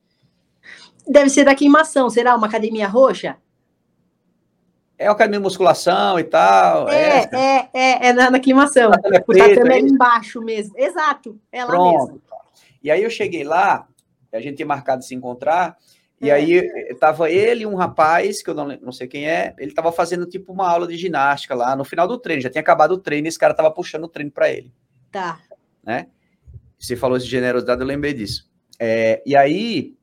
Deve 1.07 1.29
ser 1.29 1.45
da 1.45 1.55
queimação, 1.55 2.09
será? 2.09 2.35
Uma 2.35 2.47
academia 2.47 2.87
roxa? 2.87 3.37
É 4.99 5.05
uma 5.05 5.13
academia 5.13 5.39
de 5.39 5.43
musculação 5.43 6.19
e 6.19 6.23
tal. 6.23 6.89
É, 6.89 7.23
é, 7.23 7.29
é, 7.31 7.69
é, 7.73 8.07
é 8.07 8.13
na, 8.13 8.31
na 8.31 8.39
queimação. 8.39 8.91
É 8.93 9.19
tatame 9.19 9.69
é, 9.69 9.77
é 9.77 9.79
embaixo 9.79 10.41
mesmo. 10.41 10.73
Exato, 10.77 11.39
é 11.51 11.63
lá 11.63 11.71
Pronto. 11.71 11.99
mesmo. 11.99 12.21
E 12.83 12.91
aí 12.91 13.03
eu 13.03 13.09
cheguei 13.09 13.43
lá, 13.43 13.87
a 14.31 14.39
gente 14.39 14.57
tinha 14.57 14.65
marcado 14.65 15.01
de 15.01 15.07
se 15.07 15.15
encontrar, 15.15 15.77
e 16.19 16.31
aí 16.31 16.57
é. 16.57 16.93
tava 16.95 17.29
ele 17.29 17.63
e 17.63 17.65
um 17.65 17.75
rapaz, 17.75 18.41
que 18.41 18.49
eu 18.49 18.53
não, 18.53 18.67
não 18.81 18.91
sei 18.91 19.07
quem 19.07 19.29
é, 19.29 19.53
ele 19.57 19.73
tava 19.73 19.91
fazendo 19.91 20.25
tipo 20.25 20.51
uma 20.51 20.67
aula 20.67 20.87
de 20.87 20.97
ginástica 20.97 21.53
lá 21.53 21.75
no 21.75 21.83
final 21.83 22.07
do 22.07 22.17
treino, 22.17 22.41
já 22.41 22.49
tinha 22.49 22.61
acabado 22.61 22.91
o 22.91 22.97
treino 22.97 23.27
e 23.27 23.29
esse 23.29 23.39
cara 23.39 23.53
tava 23.53 23.71
puxando 23.71 24.05
o 24.05 24.09
treino 24.09 24.31
para 24.31 24.49
ele. 24.51 24.73
Tá. 25.11 25.39
Né? 25.83 26.07
você 26.79 26.95
falou 26.95 27.17
de 27.17 27.25
generosidade, 27.25 27.81
eu 27.81 27.87
lembrei 27.87 28.13
disso. 28.13 28.49
É, 28.79 29.21
e 29.25 29.35
aí, 29.35 29.95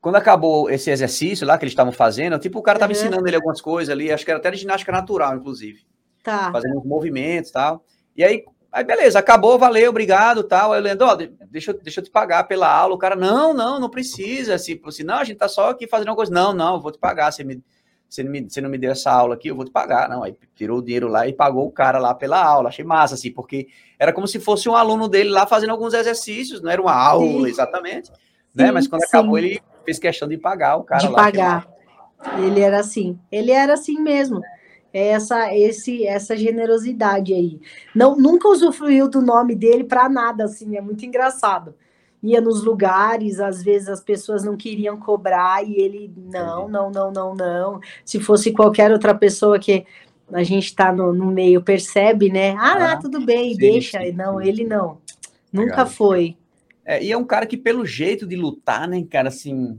quando 0.00 0.16
acabou 0.16 0.70
esse 0.70 0.90
exercício 0.90 1.46
lá 1.46 1.58
que 1.58 1.64
eles 1.64 1.72
estavam 1.72 1.92
fazendo, 1.92 2.38
tipo, 2.38 2.58
o 2.58 2.62
cara 2.62 2.76
estava 2.76 2.92
uhum. 2.92 2.98
ensinando 2.98 3.26
ele 3.26 3.36
algumas 3.36 3.60
coisas 3.60 3.92
ali, 3.92 4.12
acho 4.12 4.24
que 4.24 4.30
era 4.30 4.38
até 4.38 4.50
de 4.50 4.58
ginástica 4.58 4.92
natural, 4.92 5.36
inclusive. 5.36 5.80
Tá. 6.22 6.52
Fazendo 6.52 6.78
uns 6.78 6.84
movimentos 6.84 7.50
e 7.50 7.52
tal. 7.52 7.84
E 8.16 8.22
aí, 8.22 8.44
aí, 8.72 8.84
beleza, 8.84 9.18
acabou, 9.18 9.58
valeu, 9.58 9.90
obrigado 9.90 10.42
tal. 10.42 10.72
Aí 10.72 10.78
eu 10.78 10.82
lembro, 10.82 11.06
ó, 11.06 11.16
deixa, 11.50 11.72
deixa 11.74 12.00
eu 12.00 12.04
te 12.04 12.10
pagar 12.10 12.44
pela 12.44 12.70
aula. 12.70 12.94
O 12.94 12.98
cara, 12.98 13.16
não, 13.16 13.52
não, 13.54 13.80
não 13.80 13.88
precisa. 13.88 14.54
Assim, 14.54 14.80
assim, 14.84 15.02
não, 15.02 15.16
a 15.16 15.24
gente 15.24 15.38
tá 15.38 15.48
só 15.48 15.70
aqui 15.70 15.86
fazendo 15.86 16.08
uma 16.08 16.16
coisa. 16.16 16.32
Não, 16.32 16.52
não, 16.52 16.74
eu 16.74 16.80
vou 16.80 16.92
te 16.92 16.98
pagar. 16.98 17.32
Você, 17.32 17.42
me, 17.44 17.62
você, 18.08 18.22
não 18.22 18.30
me, 18.30 18.48
você 18.48 18.60
não 18.60 18.70
me 18.70 18.78
deu 18.78 18.92
essa 18.92 19.10
aula 19.10 19.34
aqui, 19.34 19.48
eu 19.48 19.56
vou 19.56 19.64
te 19.64 19.70
pagar. 19.70 20.08
Não, 20.08 20.22
aí 20.22 20.36
tirou 20.54 20.78
o 20.78 20.82
dinheiro 20.82 21.08
lá 21.08 21.26
e 21.26 21.32
pagou 21.32 21.66
o 21.66 21.72
cara 21.72 21.98
lá 21.98 22.14
pela 22.14 22.42
aula. 22.42 22.68
Achei 22.68 22.84
massa, 22.84 23.14
assim, 23.14 23.30
porque 23.30 23.68
era 23.98 24.12
como 24.12 24.26
se 24.26 24.38
fosse 24.38 24.68
um 24.68 24.76
aluno 24.76 25.08
dele 25.08 25.30
lá 25.30 25.46
fazendo 25.46 25.70
alguns 25.70 25.94
exercícios, 25.94 26.60
não 26.60 26.70
era 26.70 26.80
uma 26.80 26.94
aula 26.94 27.44
sim. 27.44 27.50
exatamente. 27.50 28.10
Né? 28.54 28.66
Sim, 28.66 28.72
Mas 28.72 28.86
quando 28.86 29.02
sim. 29.02 29.08
acabou, 29.08 29.38
ele 29.38 29.60
fez 29.84 29.98
questão 29.98 30.28
de 30.28 30.36
pagar 30.36 30.76
o 30.76 30.84
cara 30.84 31.00
de 31.00 31.08
lá. 31.08 31.30
De 31.30 31.38
pagar. 31.38 31.68
Ele 32.38 32.60
era 32.60 32.80
assim. 32.80 33.18
Ele 33.30 33.52
era 33.52 33.74
assim 33.74 34.00
mesmo 34.00 34.40
essa 34.92 35.54
esse 35.54 36.06
essa 36.06 36.36
generosidade 36.36 37.34
aí. 37.34 37.60
Não 37.94 38.16
nunca 38.16 38.48
usufruiu 38.48 39.08
do 39.08 39.20
nome 39.20 39.54
dele 39.54 39.84
para 39.84 40.08
nada 40.08 40.44
assim, 40.44 40.76
é 40.76 40.80
muito 40.80 41.04
engraçado. 41.04 41.74
Ia 42.22 42.40
nos 42.40 42.64
lugares, 42.64 43.38
às 43.38 43.62
vezes 43.62 43.88
as 43.88 44.00
pessoas 44.00 44.42
não 44.42 44.56
queriam 44.56 44.98
cobrar 44.98 45.62
e 45.64 45.76
ele 45.76 46.12
não, 46.16 46.68
não, 46.68 46.90
não, 46.90 47.12
não, 47.12 47.34
não. 47.34 47.80
Se 48.04 48.18
fosse 48.18 48.50
qualquer 48.52 48.90
outra 48.90 49.14
pessoa 49.14 49.58
que 49.58 49.86
a 50.32 50.42
gente 50.42 50.64
está 50.66 50.92
no, 50.92 51.12
no, 51.12 51.26
meio 51.26 51.62
percebe, 51.62 52.30
né? 52.30 52.54
Ah, 52.58 52.92
ah 52.92 52.96
tudo 52.96 53.24
bem, 53.24 53.52
sim, 53.52 53.58
deixa. 53.58 54.00
Sim, 54.00 54.12
não, 54.12 54.40
sim. 54.40 54.48
ele 54.48 54.64
não. 54.64 54.98
Nunca 55.52 55.70
Legal. 55.70 55.86
foi. 55.86 56.36
É, 56.84 57.02
e 57.02 57.12
é 57.12 57.16
um 57.16 57.24
cara 57.24 57.46
que, 57.46 57.56
pelo 57.56 57.86
jeito 57.86 58.26
de 58.26 58.36
lutar, 58.36 58.88
né, 58.88 59.04
cara, 59.08 59.28
assim. 59.28 59.78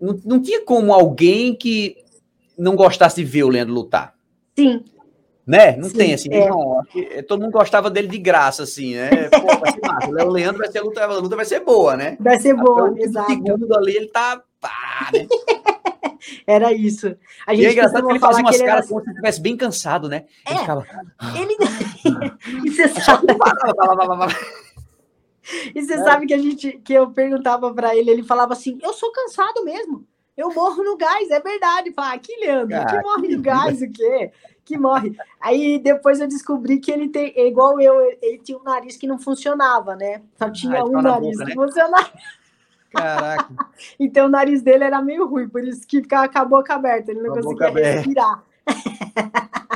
Não, 0.00 0.18
não 0.24 0.42
tinha 0.42 0.64
como 0.64 0.92
alguém 0.92 1.54
que 1.54 1.96
não 2.60 2.76
gostasse 2.76 3.16
de 3.16 3.24
ver 3.24 3.44
o 3.44 3.48
Leandro 3.48 3.74
lutar. 3.74 4.14
Sim. 4.56 4.84
Né? 5.46 5.76
Não 5.76 5.88
Sim, 5.88 5.96
tem 5.96 6.14
assim, 6.14 6.28
é. 6.30 6.48
não, 6.48 6.82
é, 6.94 7.22
todo 7.22 7.40
mundo 7.40 7.50
gostava 7.50 7.90
dele 7.90 8.06
de 8.06 8.18
graça, 8.18 8.62
assim, 8.62 8.94
né? 8.94 9.28
Pô, 9.30 9.58
vai 9.58 9.72
ser 9.72 9.80
massa. 9.80 10.26
O 10.26 10.30
Leandro 10.30 10.58
vai 10.58 10.70
ser 10.70 10.78
a 10.78 10.82
luta, 10.82 11.02
a 11.02 11.18
luta 11.18 11.34
vai 11.34 11.44
ser 11.44 11.60
boa, 11.60 11.96
né? 11.96 12.16
Vai 12.20 12.38
ser 12.38 12.54
boa, 12.54 12.94
exato. 12.96 13.32
segundo 13.32 13.74
ali, 13.74 13.96
ele 13.96 14.08
tá. 14.08 14.40
Pá, 14.60 15.10
né? 15.12 15.26
Era 16.46 16.72
isso. 16.72 17.16
A 17.46 17.54
gente 17.54 17.64
e 17.64 17.66
é 17.66 17.72
engraçado 17.72 18.06
que 18.06 18.12
ele 18.12 18.18
fazia 18.18 18.44
umas 18.44 18.58
caras 18.60 18.88
como 18.88 19.00
se 19.00 19.06
ele 19.06 19.12
estivesse 19.12 19.40
bem 19.40 19.56
cansado, 19.56 20.08
né? 20.08 20.26
Ele 20.46 20.58
é, 20.58 20.60
ficava. 20.60 20.86
Ele. 21.34 21.56
e 22.66 22.70
você 22.70 22.88
sabe. 22.88 23.26
e 25.74 25.82
você 25.82 25.94
é. 25.94 26.04
sabe 26.04 26.26
que 26.26 26.34
a 26.34 26.38
gente 26.38 26.72
que 26.84 26.92
eu 26.92 27.10
perguntava 27.10 27.72
para 27.72 27.96
ele, 27.96 28.10
ele 28.10 28.22
falava 28.22 28.52
assim: 28.52 28.78
eu 28.82 28.92
sou 28.92 29.10
cansado 29.10 29.64
mesmo. 29.64 30.06
Eu 30.36 30.52
morro 30.54 30.82
no 30.82 30.96
gás, 30.96 31.30
é 31.30 31.40
verdade. 31.40 31.92
Fala, 31.92 32.18
que 32.18 32.34
Leandro, 32.36 32.76
ah, 32.76 32.86
que 32.86 33.00
morre 33.02 33.28
no 33.28 33.42
gás, 33.42 33.82
o 33.82 33.90
quê? 33.90 34.30
Que 34.64 34.78
morre. 34.78 35.16
Aí 35.40 35.78
depois 35.78 36.20
eu 36.20 36.28
descobri 36.28 36.78
que 36.78 36.90
ele 36.90 37.08
tem, 37.08 37.32
é 37.36 37.46
igual 37.46 37.80
eu, 37.80 38.00
ele 38.22 38.38
tinha 38.38 38.56
um 38.56 38.62
nariz 38.62 38.96
que 38.96 39.06
não 39.06 39.18
funcionava, 39.18 39.96
né? 39.96 40.22
Só 40.38 40.46
ah, 40.46 40.50
tinha 40.50 40.80
ah, 40.80 40.84
um 40.84 41.02
nariz 41.02 41.36
boca, 41.36 41.50
que 41.50 41.56
né? 41.56 41.64
funcionava. 41.66 42.12
Caraca. 42.90 43.48
então 43.98 44.26
o 44.26 44.30
nariz 44.30 44.62
dele 44.62 44.84
era 44.84 45.02
meio 45.02 45.26
ruim, 45.26 45.48
por 45.48 45.62
isso 45.64 45.86
que 45.86 46.00
ficava 46.00 46.28
com 46.28 46.38
a 46.38 46.44
boca 46.44 46.74
aberta, 46.74 47.10
ele 47.10 47.20
não 47.20 47.32
a 47.32 47.42
conseguia 47.42 47.94
respirar. 47.94 48.44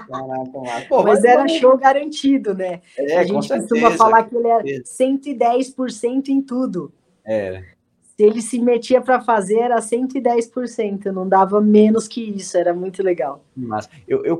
Caraca, 0.08 0.87
Pô, 0.88 1.02
mas, 1.02 1.20
mas 1.20 1.25
era 1.25 1.49
show 1.49 1.76
garantido, 1.76 2.54
né? 2.54 2.80
É, 2.96 3.18
a 3.18 3.25
gente 3.25 3.49
costuma 3.49 3.90
falar 3.92 4.23
que 4.25 4.37
ele 4.37 4.49
é 4.49 4.62
110% 4.82 6.28
em 6.28 6.40
tudo. 6.40 6.92
É 7.25 7.62
se 7.62 7.74
ele 8.18 8.40
se 8.40 8.61
metia 8.61 9.00
para 9.00 9.21
fazer, 9.21 9.59
era 9.59 9.76
110%, 9.76 11.06
não 11.06 11.28
dava 11.28 11.61
menos 11.61 12.06
que 12.06 12.23
isso, 12.23 12.56
era 12.56 12.73
muito 12.73 13.02
legal. 13.02 13.44
Mas 13.56 13.88
eu, 14.06 14.25
eu, 14.25 14.38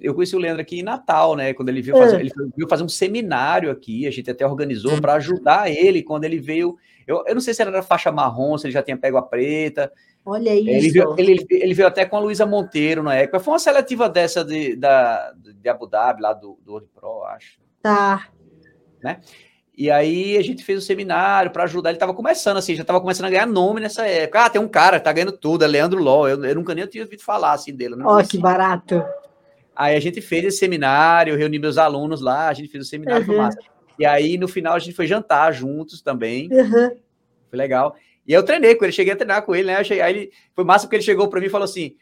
eu 0.00 0.14
conheci 0.14 0.34
o 0.34 0.38
Leandro 0.38 0.62
aqui 0.62 0.80
em 0.80 0.82
Natal, 0.82 1.36
né? 1.36 1.52
Quando 1.52 1.68
ele 1.68 1.82
veio 1.82 1.98
fazer, 1.98 2.16
é. 2.16 2.20
ele 2.20 2.32
veio 2.56 2.68
fazer 2.68 2.82
um 2.82 2.88
seminário 2.88 3.70
aqui, 3.70 4.06
a 4.06 4.10
gente 4.10 4.30
até 4.30 4.46
organizou 4.46 5.00
para 5.00 5.14
ajudar 5.14 5.70
ele 5.70 6.02
quando 6.02 6.24
ele 6.24 6.38
veio. 6.38 6.76
Eu, 7.06 7.24
eu 7.26 7.34
não 7.34 7.42
sei 7.42 7.52
se 7.52 7.60
era 7.60 7.82
faixa 7.82 8.10
marrom, 8.10 8.56
se 8.56 8.66
ele 8.66 8.72
já 8.72 8.82
tinha 8.82 8.96
pego 8.96 9.18
a 9.18 9.22
preta. 9.22 9.92
Olha 10.24 10.54
isso. 10.54 10.70
Ele 10.70 10.90
veio, 10.90 11.14
ele, 11.18 11.46
ele 11.50 11.74
veio 11.74 11.88
até 11.88 12.06
com 12.06 12.16
a 12.16 12.20
Luísa 12.20 12.46
Monteiro 12.46 13.02
na 13.02 13.14
época. 13.14 13.40
Foi 13.40 13.52
uma 13.52 13.58
seletiva 13.58 14.08
dessa 14.08 14.44
de, 14.44 14.76
da, 14.76 15.32
de 15.32 15.68
Abu 15.68 15.86
Dhabi, 15.86 16.22
lá 16.22 16.32
do, 16.32 16.58
do 16.64 16.72
World 16.72 16.88
Pro, 16.94 17.24
acho. 17.24 17.58
Tá. 17.82 18.28
Né? 19.02 19.20
E 19.80 19.90
aí 19.90 20.36
a 20.36 20.42
gente 20.42 20.62
fez 20.62 20.76
um 20.76 20.82
seminário 20.82 21.50
para 21.50 21.64
ajudar. 21.64 21.88
Ele 21.88 21.96
estava 21.96 22.12
começando 22.12 22.58
assim, 22.58 22.74
já 22.74 22.82
estava 22.82 23.00
começando 23.00 23.24
a 23.24 23.30
ganhar 23.30 23.46
nome 23.46 23.80
nessa 23.80 24.06
época. 24.06 24.44
Ah, 24.44 24.50
tem 24.50 24.60
um 24.60 24.68
cara 24.68 24.98
que 24.98 25.04
tá 25.06 25.10
ganhando 25.10 25.32
tudo, 25.32 25.64
é 25.64 25.66
Leandro 25.66 26.02
Ló. 26.02 26.28
Eu, 26.28 26.44
eu 26.44 26.54
nunca 26.54 26.74
nem 26.74 26.86
tinha 26.86 27.02
ouvido 27.02 27.22
falar 27.22 27.52
assim 27.52 27.74
dele. 27.74 27.94
Ó, 28.02 28.20
oh, 28.20 28.22
que 28.22 28.36
barato. 28.36 29.02
Aí 29.74 29.96
a 29.96 30.00
gente 30.00 30.20
fez 30.20 30.44
esse 30.44 30.58
seminário, 30.58 31.34
reuni 31.34 31.58
meus 31.58 31.78
alunos 31.78 32.20
lá, 32.20 32.48
a 32.48 32.52
gente 32.52 32.68
fez 32.68 32.84
o 32.84 32.86
seminário, 32.86 33.26
uhum. 33.26 33.48
E 33.98 34.04
aí 34.04 34.36
no 34.36 34.46
final 34.46 34.74
a 34.74 34.78
gente 34.78 34.94
foi 34.94 35.06
jantar 35.06 35.50
juntos 35.54 36.02
também. 36.02 36.50
Uhum. 36.52 36.94
Foi 37.48 37.58
legal. 37.58 37.96
E 38.28 38.34
eu 38.34 38.42
treinei 38.42 38.74
com 38.74 38.84
ele, 38.84 38.92
cheguei 38.92 39.14
a 39.14 39.16
treinar 39.16 39.46
com 39.46 39.54
ele, 39.54 39.68
né? 39.68 39.82
Cheguei, 39.82 40.02
aí 40.02 40.14
ele, 40.14 40.30
foi 40.54 40.62
massa 40.62 40.84
porque 40.84 40.96
ele 40.96 41.02
chegou 41.02 41.26
para 41.26 41.40
mim 41.40 41.46
e 41.46 41.50
falou 41.50 41.64
assim: 41.64 41.96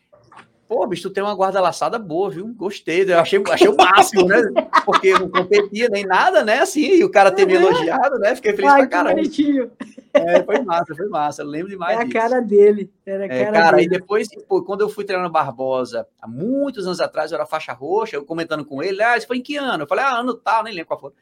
Pô, 0.68 0.86
bicho, 0.86 1.08
tu 1.08 1.10
tem 1.10 1.22
uma 1.22 1.34
guarda 1.34 1.62
laçada 1.62 1.98
boa, 1.98 2.28
viu? 2.28 2.46
Gostei, 2.48 3.02
eu 3.10 3.18
achei, 3.18 3.42
achei 3.50 3.68
o 3.68 3.74
máximo, 3.74 4.26
né? 4.26 4.42
Porque 4.84 5.14
não 5.14 5.30
competia 5.30 5.88
nem 5.88 6.04
nada, 6.04 6.44
né? 6.44 6.60
Assim, 6.60 6.96
e 6.96 7.04
o 7.04 7.10
cara 7.10 7.30
ter 7.30 7.46
me 7.46 7.54
elogiado, 7.54 8.18
né? 8.18 8.34
Fiquei 8.34 8.52
feliz 8.52 8.70
Ai, 8.70 8.80
pra 8.80 8.86
caramba. 8.88 9.14
Bonitinho. 9.16 9.70
É, 10.12 10.42
foi 10.42 10.60
massa, 10.60 10.94
foi 10.94 11.08
massa. 11.08 11.40
Eu 11.40 11.46
lembro 11.46 11.70
demais. 11.70 11.98
É 11.98 12.02
a 12.02 12.08
cara 12.10 12.40
dele. 12.40 12.92
Era 13.06 13.24
a 13.24 13.26
é, 13.26 13.44
cara, 13.44 13.52
cara 13.52 13.76
dele. 13.78 13.86
e 13.86 13.90
depois, 13.90 14.28
pô, 14.46 14.62
quando 14.62 14.82
eu 14.82 14.90
fui 14.90 15.04
treinando 15.04 15.32
Barbosa, 15.32 16.06
há 16.20 16.28
muitos 16.28 16.86
anos 16.86 17.00
atrás, 17.00 17.32
eu 17.32 17.36
era 17.36 17.46
faixa 17.46 17.72
roxa, 17.72 18.16
eu 18.16 18.24
comentando 18.26 18.62
com 18.62 18.82
ele, 18.82 19.02
ah, 19.02 19.16
isso 19.16 19.26
foi 19.26 19.38
em 19.38 19.42
que 19.42 19.56
ano? 19.56 19.84
Eu 19.84 19.88
falei, 19.88 20.04
ah, 20.04 20.18
ano 20.18 20.34
tal, 20.34 20.62
nem 20.64 20.74
lembro 20.74 20.88
qual 20.88 21.00
foi. 21.00 21.12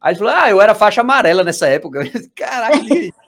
Aí 0.00 0.12
ele 0.12 0.18
falou, 0.18 0.34
ah, 0.34 0.50
eu 0.50 0.60
era 0.60 0.74
faixa 0.74 1.02
amarela 1.02 1.44
nessa 1.44 1.66
época. 1.66 2.00
Caraca, 2.34 2.78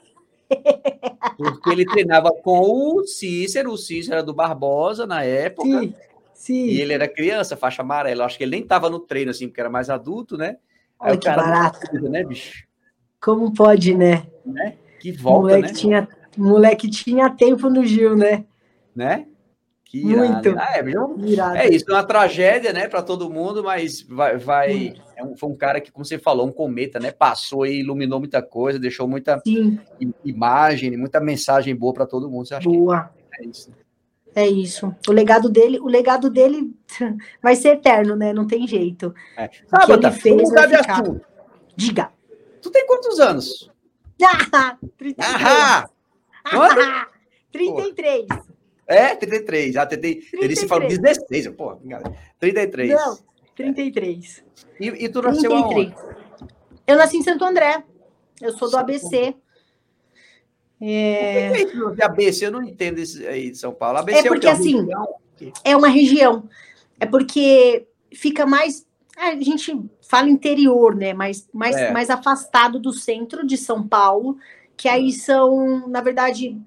porque 1.37 1.69
ele 1.69 1.85
treinava 1.85 2.31
com 2.31 2.59
o 2.59 3.03
Cícero, 3.05 3.71
o 3.71 3.77
Cícero 3.77 4.15
era 4.15 4.23
do 4.23 4.33
Barbosa 4.33 5.05
na 5.05 5.23
época. 5.23 5.67
Sim. 5.67 5.93
Sim. 6.39 6.67
E 6.67 6.79
ele 6.79 6.93
era 6.93 7.05
criança, 7.05 7.57
faixa 7.57 7.81
amarela. 7.81 8.23
Acho 8.23 8.37
que 8.37 8.45
ele 8.45 8.51
nem 8.51 8.61
estava 8.61 8.89
no 8.89 8.97
treino, 8.97 9.29
assim, 9.29 9.49
porque 9.49 9.59
era 9.59 9.69
mais 9.69 9.89
adulto, 9.89 10.37
né? 10.37 10.55
Olha 10.97 11.17
que 11.17 11.27
barato. 11.27 12.09
né, 12.09 12.23
bicho? 12.23 12.65
Como 13.21 13.53
pode, 13.53 13.93
né? 13.93 14.25
né? 14.45 14.75
Que 15.01 15.11
volta, 15.11 15.41
moleque 15.41 15.67
né? 15.67 15.73
Tinha, 15.73 16.07
moleque 16.37 16.89
tinha 16.89 17.29
tempo 17.29 17.69
no 17.69 17.85
Gil, 17.85 18.15
né? 18.15 18.45
Né? 18.95 19.27
Que 19.89 20.03
Muito. 20.05 20.55
Ah, 20.55 20.77
é, 21.57 21.65
é, 21.65 21.73
isso, 21.73 21.89
é 21.89 21.93
uma 21.95 22.03
tragédia, 22.03 22.71
né, 22.71 22.87
para 22.87 23.01
todo 23.01 23.27
mundo, 23.27 23.63
mas 23.63 24.03
vai, 24.03 24.37
vai 24.37 24.93
é 25.15 25.23
um, 25.23 25.35
foi 25.35 25.49
um 25.49 25.55
cara 25.55 25.81
que, 25.81 25.91
como 25.91 26.05
você 26.05 26.19
falou, 26.19 26.45
um 26.45 26.51
cometa, 26.51 26.99
né, 26.99 27.11
passou 27.11 27.65
e 27.65 27.79
iluminou 27.79 28.19
muita 28.19 28.39
coisa, 28.39 28.77
deixou 28.77 29.07
muita 29.07 29.41
Sim. 29.43 29.79
imagem, 30.23 30.95
muita 30.95 31.19
mensagem 31.19 31.75
boa 31.75 31.91
para 31.91 32.05
todo 32.05 32.29
mundo. 32.29 32.47
Você 32.47 32.59
boa. 32.59 33.09
é 33.39 33.45
isso? 33.47 33.73
É 34.35 34.47
isso. 34.47 34.95
O 35.07 35.11
legado 35.11 35.49
dele, 35.49 35.79
o 35.79 35.87
legado 35.87 36.29
dele 36.29 36.71
vai 37.41 37.55
ser 37.55 37.69
eterno, 37.69 38.15
né? 38.15 38.31
Não 38.31 38.45
tem 38.45 38.67
jeito. 38.67 39.11
É. 39.35 39.49
Ah, 39.71 39.87
que 39.87 39.91
ele 39.91 40.11
fez 40.11 40.49
de 40.51 40.75
assunto. 40.75 41.21
Diga. 41.75 42.11
Tu 42.61 42.69
tem 42.69 42.85
quantos 42.85 43.19
anos? 43.19 43.71
Ah, 44.53 44.77
33. 44.99 45.15
Ah, 45.43 45.89
Quanto? 46.43 47.09
33. 47.51 48.27
É, 48.89 49.15
33. 49.15 49.77
Ah, 49.77 49.85
tentei, 49.85 50.23
ele 50.33 50.55
se 50.55 50.67
falou 50.67 50.87
16. 50.87 51.49
Pô, 51.49 51.79
33. 52.39 52.89
Não, 52.89 53.19
33. 53.55 54.43
E, 54.79 54.87
e 54.87 55.09
tu 55.09 55.21
nasceu 55.21 55.51
33. 55.51 55.93
aonde? 55.93 56.15
Eu 56.87 56.97
nasci 56.97 57.17
em 57.17 57.23
Santo 57.23 57.45
André. 57.45 57.83
Eu 58.41 58.51
sou 58.57 58.67
do 58.67 58.77
ABC. 58.77 59.35
É... 60.81 61.65
Por 61.65 61.95
que 61.95 62.03
ABC? 62.03 62.47
Eu 62.47 62.51
não 62.51 62.63
entendo 62.63 62.99
isso 62.99 63.25
aí 63.27 63.51
de 63.51 63.57
São 63.59 63.71
Paulo. 63.71 63.99
ABC 63.99 64.19
é 64.19 64.27
porque, 64.27 64.47
é 64.47 64.51
assim, 64.51 64.87
é 65.63 65.77
uma 65.77 65.89
região. 65.89 66.49
É 66.99 67.05
porque 67.05 67.87
fica 68.11 68.43
mais... 68.47 68.87
A 69.15 69.35
gente 69.35 69.71
fala 70.01 70.29
interior, 70.29 70.95
né? 70.95 71.13
Mais, 71.13 71.47
mais, 71.53 71.75
é. 71.75 71.91
mais 71.91 72.09
afastado 72.09 72.79
do 72.79 72.91
centro 72.91 73.45
de 73.45 73.55
São 73.55 73.87
Paulo, 73.87 74.37
que 74.75 74.87
aí 74.87 75.11
são, 75.11 75.87
na 75.87 76.01
verdade, 76.01 76.57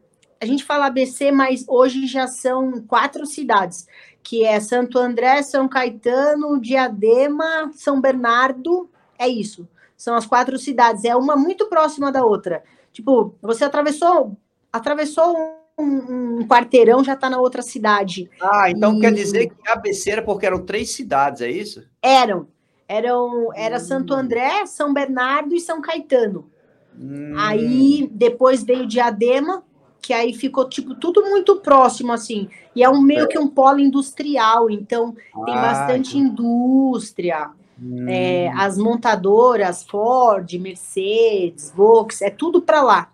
a 0.42 0.44
gente 0.44 0.64
fala 0.64 0.86
ABC, 0.86 1.30
mas 1.30 1.64
hoje 1.68 2.04
já 2.04 2.26
são 2.26 2.82
quatro 2.82 3.24
cidades, 3.24 3.86
que 4.24 4.44
é 4.44 4.58
Santo 4.58 4.98
André, 4.98 5.40
São 5.40 5.68
Caetano, 5.68 6.60
Diadema, 6.60 7.70
São 7.74 8.00
Bernardo, 8.00 8.90
é 9.16 9.28
isso. 9.28 9.68
São 9.96 10.16
as 10.16 10.26
quatro 10.26 10.58
cidades, 10.58 11.04
é 11.04 11.14
uma 11.14 11.36
muito 11.36 11.68
próxima 11.68 12.10
da 12.10 12.24
outra. 12.24 12.64
Tipo, 12.92 13.36
você 13.40 13.62
atravessou, 13.62 14.36
atravessou 14.72 15.32
um, 15.78 16.40
um 16.40 16.48
quarteirão, 16.48 17.04
já 17.04 17.12
está 17.12 17.30
na 17.30 17.38
outra 17.38 17.62
cidade. 17.62 18.28
Ah, 18.40 18.68
então 18.68 18.98
e... 18.98 19.00
quer 19.00 19.14
dizer 19.14 19.46
que 19.46 19.70
ABC 19.70 20.10
era 20.10 20.22
porque 20.22 20.44
eram 20.44 20.66
três 20.66 20.92
cidades, 20.92 21.40
é 21.40 21.48
isso? 21.48 21.84
Eram. 22.02 22.48
Eram, 22.88 23.50
era 23.54 23.78
Santo 23.78 24.12
André, 24.12 24.66
São 24.66 24.92
Bernardo 24.92 25.54
e 25.54 25.60
São 25.60 25.80
Caetano. 25.80 26.50
Hum. 26.98 27.32
Aí 27.36 28.08
depois 28.10 28.64
veio 28.64 28.88
Diadema, 28.88 29.64
que 30.02 30.12
aí 30.12 30.34
ficou 30.34 30.68
tipo 30.68 30.96
tudo 30.96 31.22
muito 31.22 31.56
próximo 31.56 32.12
assim. 32.12 32.48
E 32.74 32.82
é 32.82 32.90
um 32.90 33.00
meio 33.00 33.24
é. 33.24 33.26
que 33.28 33.38
um 33.38 33.46
polo 33.46 33.78
industrial, 33.78 34.68
então 34.68 35.14
ah, 35.32 35.44
tem 35.44 35.54
bastante 35.54 36.18
indústria. 36.18 37.50
Hum. 37.80 38.08
É, 38.08 38.48
as 38.56 38.76
montadoras, 38.76 39.84
Ford, 39.84 40.52
Mercedes, 40.54 41.72
Volks, 41.74 42.20
é 42.20 42.30
tudo 42.30 42.60
para 42.60 42.82
lá. 42.82 43.12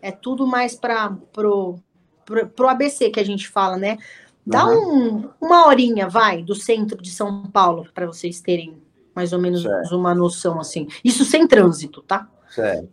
É 0.00 0.10
tudo 0.10 0.46
mais 0.46 0.74
para 0.74 1.14
pro, 1.32 1.76
pro, 2.24 2.46
pro 2.48 2.68
ABC 2.68 3.10
que 3.10 3.20
a 3.20 3.24
gente 3.24 3.46
fala, 3.46 3.76
né? 3.76 3.98
Dá 4.46 4.66
uhum. 4.66 5.30
um, 5.40 5.46
uma 5.46 5.66
horinha, 5.66 6.08
vai, 6.08 6.42
do 6.42 6.54
centro 6.54 7.00
de 7.00 7.10
São 7.10 7.44
Paulo, 7.44 7.86
para 7.94 8.06
vocês 8.06 8.40
terem 8.40 8.76
mais 9.14 9.32
ou 9.32 9.38
menos 9.38 9.62
certo. 9.62 9.96
uma 9.96 10.14
noção 10.14 10.60
assim. 10.60 10.88
Isso 11.02 11.24
sem 11.24 11.46
trânsito, 11.46 12.02
tá? 12.02 12.28
Certo. 12.50 12.88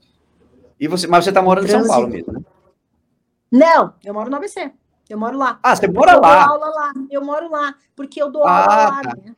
E 0.79 0.87
você, 0.87 1.07
mas 1.07 1.25
você 1.25 1.31
tá 1.31 1.41
morando 1.41 1.67
trânsito. 1.67 1.85
em 1.85 1.87
São 1.87 1.95
Paulo 1.95 2.07
mesmo, 2.07 2.33
né? 2.33 2.41
Não, 3.51 3.93
eu 4.03 4.13
moro 4.13 4.29
no 4.29 4.37
ABC. 4.37 4.71
Eu 5.09 5.17
moro 5.17 5.37
lá. 5.37 5.59
Ah, 5.61 5.75
você 5.75 5.87
mora 5.87 6.17
lá? 6.17 6.41
Eu 6.41 6.47
dou 6.47 6.53
aula 6.53 6.69
lá. 6.69 6.93
Eu 7.09 7.25
moro 7.25 7.51
lá, 7.51 7.75
porque 7.95 8.21
eu 8.21 8.31
dou 8.31 8.45
ah, 8.45 8.61
aula 8.61 8.75
lá, 8.75 9.01
tá. 9.01 9.15
né? 9.17 9.35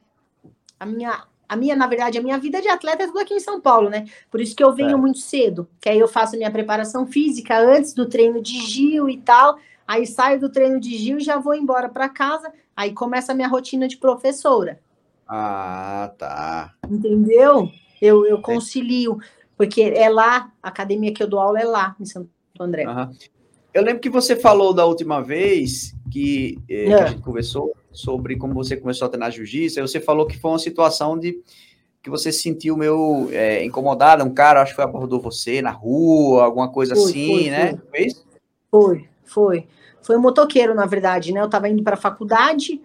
A 0.79 0.86
minha, 0.86 1.24
a 1.50 1.55
minha, 1.55 1.75
na 1.75 1.88
verdade, 1.88 2.20
a 2.20 2.22
minha 2.22 2.38
vida 2.38 2.62
de 2.62 2.67
atleta 2.67 3.03
é 3.03 3.08
tudo 3.08 3.20
aqui 3.20 3.34
em 3.34 3.39
São 3.39 3.60
Paulo, 3.60 3.89
né? 3.89 4.05
Por 4.29 4.39
isso 4.39 4.55
que 4.55 4.63
eu 4.63 4.72
venho 4.74 4.91
é. 4.91 4.96
muito 4.96 5.17
cedo, 5.17 5.67
que 5.82 5.89
aí 5.89 5.98
eu 5.98 6.08
faço 6.08 6.38
minha 6.38 6.51
preparação 6.51 7.08
física 7.08 7.58
antes 7.58 7.93
do 7.93 8.08
treino 8.08 8.41
de 8.41 8.60
Gil 8.60 9.10
e 9.10 9.17
tal. 9.17 9.58
Aí 9.88 10.05
saio 10.05 10.39
do 10.39 10.50
treino 10.50 10.79
de 10.79 10.96
Gil 10.96 11.17
e 11.17 11.24
já 11.24 11.38
vou 11.38 11.55
embora 11.55 11.89
para 11.89 12.08
casa. 12.08 12.53
Aí 12.75 12.93
começa 12.93 13.32
a 13.32 13.36
minha 13.36 13.48
rotina 13.48 13.88
de 13.88 13.98
professora. 13.98 14.79
Ah, 15.27 16.12
tá. 16.17 16.74
Entendeu? 16.88 17.72
Eu, 18.00 18.25
eu 18.25 18.41
concilio, 18.41 19.17
porque 19.58 19.82
é 19.82 20.10
lá, 20.10 20.51
a 20.62 20.67
academia 20.67 21.13
que 21.13 21.24
eu 21.24 21.27
dou 21.27 21.39
aula 21.39 21.60
é 21.60 21.65
lá, 21.65 21.96
em 22.00 22.05
Santo 22.05 22.29
André. 22.60 22.86
Uhum. 22.88 23.12
Eu 23.74 23.82
lembro 23.82 24.01
que 24.01 24.10
você 24.10 24.36
falou 24.36 24.74
da 24.74 24.86
última 24.86 25.22
vez 25.22 25.96
que, 26.12 26.60
eh, 26.70 26.86
que 26.86 26.94
a 26.94 27.00
é. 27.00 27.08
gente 27.08 27.22
conversou 27.22 27.75
sobre 27.92 28.36
como 28.38 28.53
você 28.53 28.77
começou 28.77 29.08
a 29.08 29.10
treinar 29.10 29.32
jiu-jitsu. 29.32 29.82
Você 29.82 30.00
falou 30.00 30.27
que 30.27 30.38
foi 30.38 30.51
uma 30.51 30.60
situação 30.60 31.18
de 31.18 31.42
que 32.01 32.10
você 32.10 32.32
se 32.32 32.42
sentiu 32.42 32.75
meio 32.75 33.30
é, 33.32 33.63
incomodada. 33.63 34.24
Um 34.24 34.34
cara, 34.34 34.62
acho 34.62 34.74
que 34.74 34.75
foi 34.75 34.84
abordou 34.84 35.20
você 35.20 35.62
na 35.62 35.72
rua, 35.72 36.44
alguma 36.44 36.70
coisa 36.70 36.96
foi, 36.96 37.03
assim, 37.03 37.32
foi, 37.32 37.50
né? 37.50 37.82
Foi. 37.89 38.08
Foi, 38.70 39.10
foi. 39.24 39.68
foi. 40.01 40.18
Um 40.18 40.22
motoqueiro, 40.22 40.75
na 40.75 40.86
verdade, 40.86 41.32
né? 41.32 41.39
Eu 41.39 41.46
estava 41.46 41.70
indo 41.70 41.82
para 41.82 41.96
a 41.96 42.00
faculdade 42.00 42.82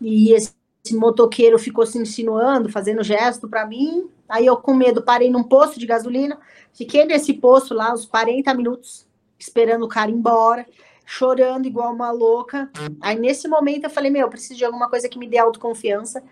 e 0.00 0.32
esse, 0.32 0.52
esse 0.84 0.94
motoqueiro 0.94 1.58
ficou 1.58 1.86
se 1.86 1.98
insinuando, 1.98 2.68
fazendo 2.68 3.02
gesto 3.02 3.48
para 3.48 3.66
mim. 3.66 4.08
Aí 4.28 4.46
eu, 4.46 4.56
com 4.56 4.74
medo, 4.74 5.02
parei 5.02 5.30
num 5.30 5.42
posto 5.42 5.80
de 5.80 5.86
gasolina, 5.86 6.38
fiquei 6.72 7.04
nesse 7.04 7.34
posto 7.34 7.74
lá 7.74 7.92
uns 7.92 8.06
40 8.06 8.54
minutos, 8.54 9.06
esperando 9.40 9.84
o 9.84 9.88
cara 9.88 10.10
ir 10.10 10.14
embora, 10.14 10.66
chorando 11.04 11.66
igual 11.66 11.92
uma 11.92 12.10
louca. 12.10 12.70
Aí 13.00 13.18
nesse 13.18 13.48
momento 13.48 13.84
eu 13.84 13.90
falei: 13.90 14.10
Meu, 14.10 14.22
eu 14.22 14.30
preciso 14.30 14.58
de 14.58 14.64
alguma 14.64 14.88
coisa 14.88 15.08
que 15.08 15.18
me 15.18 15.28
dê 15.28 15.38
autoconfiança, 15.38 16.22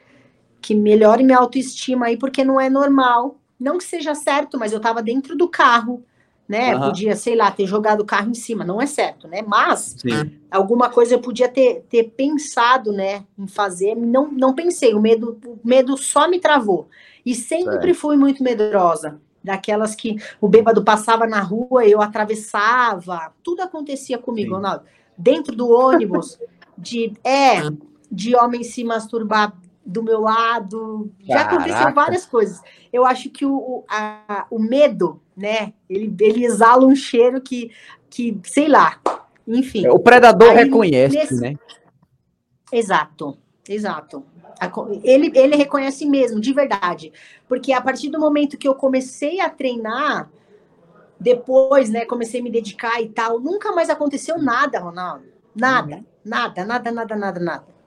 que 0.60 0.74
melhore 0.74 1.24
minha 1.24 1.38
autoestima 1.38 2.06
aí, 2.06 2.16
porque 2.16 2.44
não 2.44 2.60
é 2.60 2.68
normal. 2.68 3.36
Não 3.58 3.78
que 3.78 3.84
seja 3.84 4.14
certo, 4.14 4.58
mas 4.58 4.72
eu 4.72 4.76
estava 4.76 5.02
dentro 5.02 5.36
do 5.36 5.48
carro 5.48 6.04
né? 6.48 6.74
Uhum. 6.74 6.80
Podia, 6.80 7.14
sei 7.14 7.36
lá, 7.36 7.50
ter 7.50 7.66
jogado 7.66 8.00
o 8.00 8.06
carro 8.06 8.30
em 8.30 8.34
cima, 8.34 8.64
não 8.64 8.80
é 8.80 8.86
certo, 8.86 9.28
né? 9.28 9.42
Mas 9.46 9.96
Sim. 9.98 10.32
alguma 10.50 10.88
coisa 10.88 11.14
eu 11.14 11.20
podia 11.20 11.46
ter, 11.46 11.84
ter 11.90 12.04
pensado, 12.04 12.90
né, 12.90 13.24
em 13.38 13.46
fazer. 13.46 13.94
Não, 13.94 14.30
não 14.32 14.54
pensei, 14.54 14.94
o 14.94 15.00
medo, 15.00 15.38
o 15.44 15.58
medo 15.62 15.96
só 15.98 16.26
me 16.26 16.40
travou. 16.40 16.88
E 17.24 17.34
sempre 17.34 17.92
fui 17.92 18.16
muito 18.16 18.42
medrosa. 18.42 19.20
Daquelas 19.42 19.94
que 19.94 20.16
o 20.40 20.48
bêbado 20.48 20.82
passava 20.82 21.26
na 21.26 21.40
rua, 21.40 21.86
eu 21.86 22.02
atravessava, 22.02 23.32
tudo 23.42 23.62
acontecia 23.62 24.18
comigo, 24.18 24.54
Ronaldo. 24.54 24.84
Dentro 25.16 25.54
do 25.54 25.70
ônibus, 25.70 26.38
de 26.76 27.12
é, 27.24 27.60
de 28.10 28.36
homem 28.36 28.62
se 28.64 28.84
masturbar 28.84 29.54
do 29.84 30.02
meu 30.02 30.20
lado. 30.20 31.10
Já 31.20 31.42
aconteceu 31.42 31.94
várias 31.94 32.26
coisas. 32.26 32.60
Eu 32.92 33.06
acho 33.06 33.30
que 33.30 33.46
o, 33.46 33.84
a, 33.88 34.46
o 34.50 34.58
medo, 34.58 35.20
né? 35.36 35.72
Ele, 35.88 36.14
ele 36.20 36.44
exala 36.44 36.84
um 36.84 36.94
cheiro 36.94 37.40
que, 37.40 37.70
que 38.10 38.38
sei 38.44 38.68
lá, 38.68 39.00
enfim. 39.46 39.86
É, 39.86 39.90
o 39.90 39.98
predador 39.98 40.50
Aí, 40.50 40.64
reconhece, 40.64 41.16
nesse... 41.16 41.40
né? 41.40 41.54
Exato, 42.70 43.38
exato. 43.74 44.24
Ele, 45.02 45.30
ele 45.34 45.56
reconhece 45.56 46.06
mesmo, 46.06 46.40
de 46.40 46.52
verdade. 46.52 47.12
Porque 47.48 47.72
a 47.72 47.80
partir 47.80 48.08
do 48.08 48.18
momento 48.18 48.58
que 48.58 48.66
eu 48.66 48.74
comecei 48.74 49.40
a 49.40 49.48
treinar, 49.48 50.30
depois, 51.18 51.90
né, 51.90 52.04
comecei 52.04 52.40
a 52.40 52.42
me 52.42 52.50
dedicar 52.50 53.00
e 53.00 53.08
tal, 53.08 53.40
nunca 53.40 53.72
mais 53.72 53.90
aconteceu 53.90 54.38
nada, 54.38 54.78
Ronaldo. 54.78 55.24
Nada, 55.54 55.96
uhum. 55.96 56.04
nada, 56.24 56.64
nada, 56.64 56.92
nada, 56.92 57.16
nada, 57.16 57.40
nada. 57.40 57.78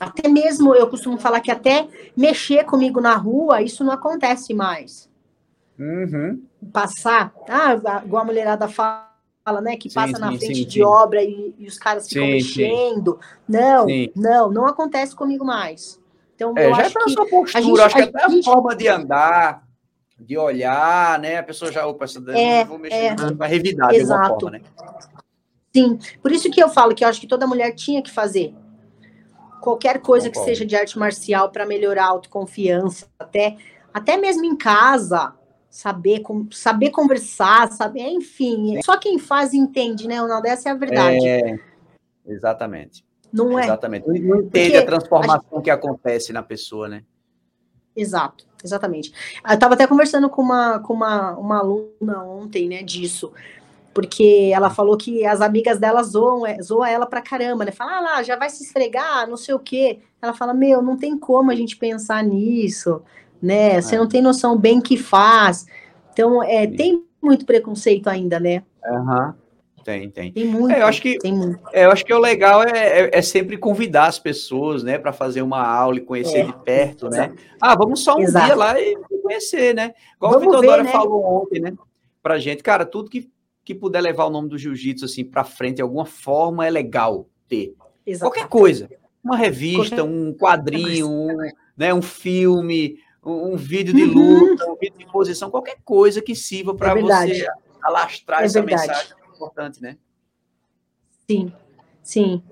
Até 0.00 0.28
mesmo, 0.28 0.74
eu 0.74 0.88
costumo 0.88 1.18
falar 1.18 1.40
que 1.40 1.50
até 1.50 1.88
mexer 2.16 2.64
comigo 2.64 3.00
na 3.00 3.16
rua, 3.16 3.60
isso 3.60 3.82
não 3.82 3.92
acontece 3.92 4.54
mais. 4.54 5.10
Uhum. 5.78 6.42
Passar, 6.72 7.32
ah, 7.48 7.74
igual 8.04 8.22
a 8.22 8.24
mulherada 8.24 8.68
fala, 8.68 9.07
né, 9.60 9.76
que 9.76 9.88
sim, 9.88 9.94
passa 9.94 10.14
sim, 10.14 10.20
na 10.20 10.28
frente 10.28 10.54
sim, 10.54 10.66
de 10.66 10.82
obra 10.82 11.22
e, 11.22 11.54
e, 11.58 11.66
os 11.66 11.78
caras 11.78 12.08
ficam 12.08 12.26
mexendo. 12.26 13.18
Não, 13.48 13.86
não, 14.14 14.50
não 14.50 14.66
acontece 14.66 15.14
comigo 15.14 15.44
mais. 15.44 16.00
Então, 16.34 16.54
é, 16.56 16.66
eu 16.66 16.74
já 16.74 16.82
acho 16.82 16.94
que 16.94 17.10
sua 17.10 17.26
postura, 17.26 17.62
gente, 17.62 17.80
acho 17.80 17.94
que 17.96 18.02
até 18.02 18.24
a, 18.24 18.28
gente... 18.28 18.44
forma 18.44 18.76
de 18.76 18.88
andar, 18.88 19.64
de 20.18 20.38
olhar, 20.38 21.18
né, 21.18 21.38
a 21.38 21.42
pessoa 21.42 21.72
já, 21.72 21.86
opa, 21.86 22.04
essa 22.04 22.22
é, 22.30 22.64
vou 22.64 22.78
mexer, 22.78 22.96
é, 22.96 23.14
vai 23.34 23.48
revidar 23.48 23.92
exato. 23.92 24.06
de 24.06 24.12
alguma 24.12 24.40
forma, 24.40 24.58
né? 24.58 24.62
Sim, 25.74 25.98
por 26.22 26.32
isso 26.32 26.50
que 26.50 26.62
eu 26.62 26.68
falo 26.68 26.94
que 26.94 27.04
eu 27.04 27.08
acho 27.08 27.20
que 27.20 27.26
toda 27.26 27.46
mulher 27.46 27.72
tinha 27.74 28.02
que 28.02 28.10
fazer 28.10 28.54
qualquer 29.60 30.00
coisa 30.00 30.30
que 30.30 30.38
seja 30.38 30.64
de 30.64 30.74
arte 30.76 30.98
marcial 30.98 31.50
para 31.50 31.66
melhorar 31.66 32.04
a 32.04 32.08
autoconfiança, 32.08 33.06
até, 33.18 33.56
até 33.92 34.16
mesmo 34.16 34.44
em 34.44 34.56
casa, 34.56 35.34
saber, 35.70 36.20
com, 36.20 36.48
saber 36.50 36.90
conversar, 36.90 37.70
saber, 37.72 38.08
enfim. 38.08 38.80
Só 38.84 38.98
quem 38.98 39.18
faz 39.18 39.54
entende, 39.54 40.08
né, 40.08 40.18
Ronaldo? 40.18 40.46
Essa 40.46 40.70
é 40.70 40.72
a 40.72 40.74
verdade. 40.74 41.26
É, 41.26 41.58
exatamente. 42.26 43.04
Não 43.32 43.58
é? 43.58 43.64
Exatamente. 43.64 44.06
Não 44.06 44.40
entende 44.40 44.76
a 44.76 44.86
transformação 44.86 45.48
a 45.52 45.54
gente... 45.56 45.64
que 45.64 45.70
acontece 45.70 46.32
na 46.32 46.42
pessoa, 46.42 46.88
né? 46.88 47.02
Exato, 47.94 48.46
exatamente. 48.64 49.12
Eu 49.46 49.54
estava 49.54 49.74
até 49.74 49.86
conversando 49.86 50.30
com 50.30 50.40
uma, 50.40 50.78
com 50.78 50.92
uma, 50.92 51.36
uma 51.36 51.58
aluna 51.58 52.22
ontem, 52.24 52.68
né, 52.68 52.82
disso 52.82 53.32
porque 53.98 54.52
ela 54.54 54.70
falou 54.70 54.96
que 54.96 55.26
as 55.26 55.40
amigas 55.40 55.76
dela 55.80 56.04
zoam, 56.04 56.46
é, 56.46 56.62
zoam 56.62 56.84
ela 56.84 57.04
pra 57.04 57.20
caramba, 57.20 57.64
né? 57.64 57.72
Fala, 57.72 57.96
ah 57.96 58.00
lá, 58.00 58.22
já 58.22 58.36
vai 58.36 58.48
se 58.48 58.62
esfregar, 58.62 59.28
não 59.28 59.36
sei 59.36 59.56
o 59.56 59.58
quê. 59.58 59.98
Ela 60.22 60.32
fala, 60.32 60.54
meu, 60.54 60.80
não 60.80 60.96
tem 60.96 61.18
como 61.18 61.50
a 61.50 61.54
gente 61.56 61.76
pensar 61.76 62.22
nisso, 62.22 63.02
né? 63.40 63.80
Você 63.80 63.94
é. 63.94 63.98
não 63.98 64.08
tem 64.08 64.20
noção 64.22 64.56
bem 64.56 64.80
que 64.80 64.96
faz. 64.96 65.66
Então, 66.12 66.42
é, 66.42 66.66
tem 66.66 67.04
muito 67.22 67.46
preconceito 67.46 68.08
ainda, 68.08 68.38
né? 68.40 68.62
Uhum. 68.84 69.32
Tem, 69.84 70.10
tem. 70.10 70.32
Tem 70.32 70.44
muito. 70.44 70.74
É, 70.74 70.82
eu 70.82 70.86
acho 70.86 71.00
que, 71.00 71.18
é, 71.72 71.86
eu 71.86 71.90
acho 71.90 72.04
que 72.04 72.12
o 72.12 72.18
legal 72.18 72.62
é, 72.62 73.00
é, 73.00 73.10
é 73.12 73.22
sempre 73.22 73.56
convidar 73.56 74.06
as 74.06 74.18
pessoas, 74.18 74.82
né, 74.82 74.98
para 74.98 75.12
fazer 75.12 75.40
uma 75.40 75.66
aula 75.66 75.96
e 75.96 76.00
conhecer 76.00 76.40
é, 76.40 76.44
de 76.44 76.52
perto, 76.52 77.08
né? 77.08 77.32
Ah, 77.60 77.74
vamos 77.74 78.04
só 78.04 78.16
um 78.16 78.20
exato. 78.20 78.46
dia 78.46 78.54
lá 78.54 78.78
e 78.78 78.96
conhecer, 79.22 79.74
né? 79.74 79.94
Igual 80.16 80.32
vamos 80.32 80.46
o 80.46 80.50
Vitor 80.50 80.66
Dória 80.66 80.84
né? 80.84 80.92
falou 80.92 81.24
ontem, 81.24 81.60
né? 81.60 81.72
Pra 82.22 82.38
gente, 82.38 82.62
cara, 82.62 82.84
tudo 82.84 83.08
que 83.08 83.30
que 83.68 83.74
puder 83.74 84.00
levar 84.00 84.24
o 84.24 84.30
nome 84.30 84.48
do 84.48 84.56
jiu-jitsu 84.56 85.04
assim 85.04 85.22
para 85.22 85.44
frente 85.44 85.76
de 85.76 85.82
alguma 85.82 86.06
forma 86.06 86.66
é 86.66 86.70
legal 86.70 87.28
ter. 87.46 87.74
Qualquer 88.18 88.48
coisa, 88.48 88.88
uma 89.22 89.36
revista, 89.36 90.02
um 90.02 90.32
quadrinho, 90.32 91.06
um, 91.06 91.36
né, 91.76 91.92
um 91.92 92.00
filme, 92.00 92.96
um, 93.24 93.52
um 93.52 93.56
vídeo 93.56 93.94
de 93.94 94.04
uhum. 94.04 94.48
luta, 94.48 94.70
um 94.70 94.76
vídeo 94.76 94.98
de 94.98 95.06
posição, 95.06 95.50
qualquer 95.50 95.78
coisa 95.84 96.22
que 96.22 96.34
sirva 96.34 96.74
para 96.74 96.98
é 96.98 97.02
você 97.02 97.46
alastrar 97.82 98.42
é 98.42 98.44
essa 98.44 98.62
verdade. 98.62 98.88
mensagem 98.88 99.12
é 99.12 99.34
importante, 99.34 99.82
né? 99.82 99.96
Sim, 101.30 101.52
sim. 102.02 102.42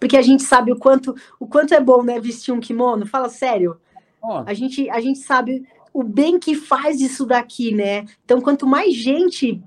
Porque 0.00 0.16
a 0.16 0.22
gente 0.22 0.42
sabe 0.42 0.72
o 0.72 0.76
quanto 0.76 1.14
o 1.38 1.46
quanto 1.46 1.74
é 1.74 1.80
bom, 1.80 2.02
né, 2.02 2.20
vestir 2.20 2.52
um 2.52 2.60
kimono. 2.60 3.06
Fala 3.06 3.28
sério. 3.28 3.80
Oh. 4.22 4.42
A 4.46 4.52
gente 4.52 4.90
a 4.90 5.00
gente 5.00 5.20
sabe 5.20 5.66
o 5.92 6.02
bem 6.02 6.38
que 6.38 6.54
faz 6.54 7.00
isso 7.00 7.24
daqui, 7.24 7.74
né? 7.74 8.04
Então, 8.24 8.40
quanto 8.40 8.66
mais 8.66 8.94
gente 8.94 9.62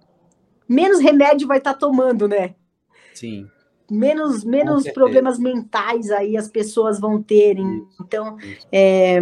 menos 0.67 0.99
remédio 0.99 1.47
vai 1.47 1.57
estar 1.57 1.73
tá 1.73 1.79
tomando, 1.79 2.27
né? 2.27 2.53
Sim. 3.15 3.49
Menos, 3.89 4.43
menos 4.43 4.87
problemas 4.91 5.39
mentais 5.39 6.11
aí 6.11 6.37
as 6.37 6.47
pessoas 6.47 6.99
vão 6.99 7.19
terem. 7.23 7.83
Então, 7.99 8.37
é, 8.71 9.19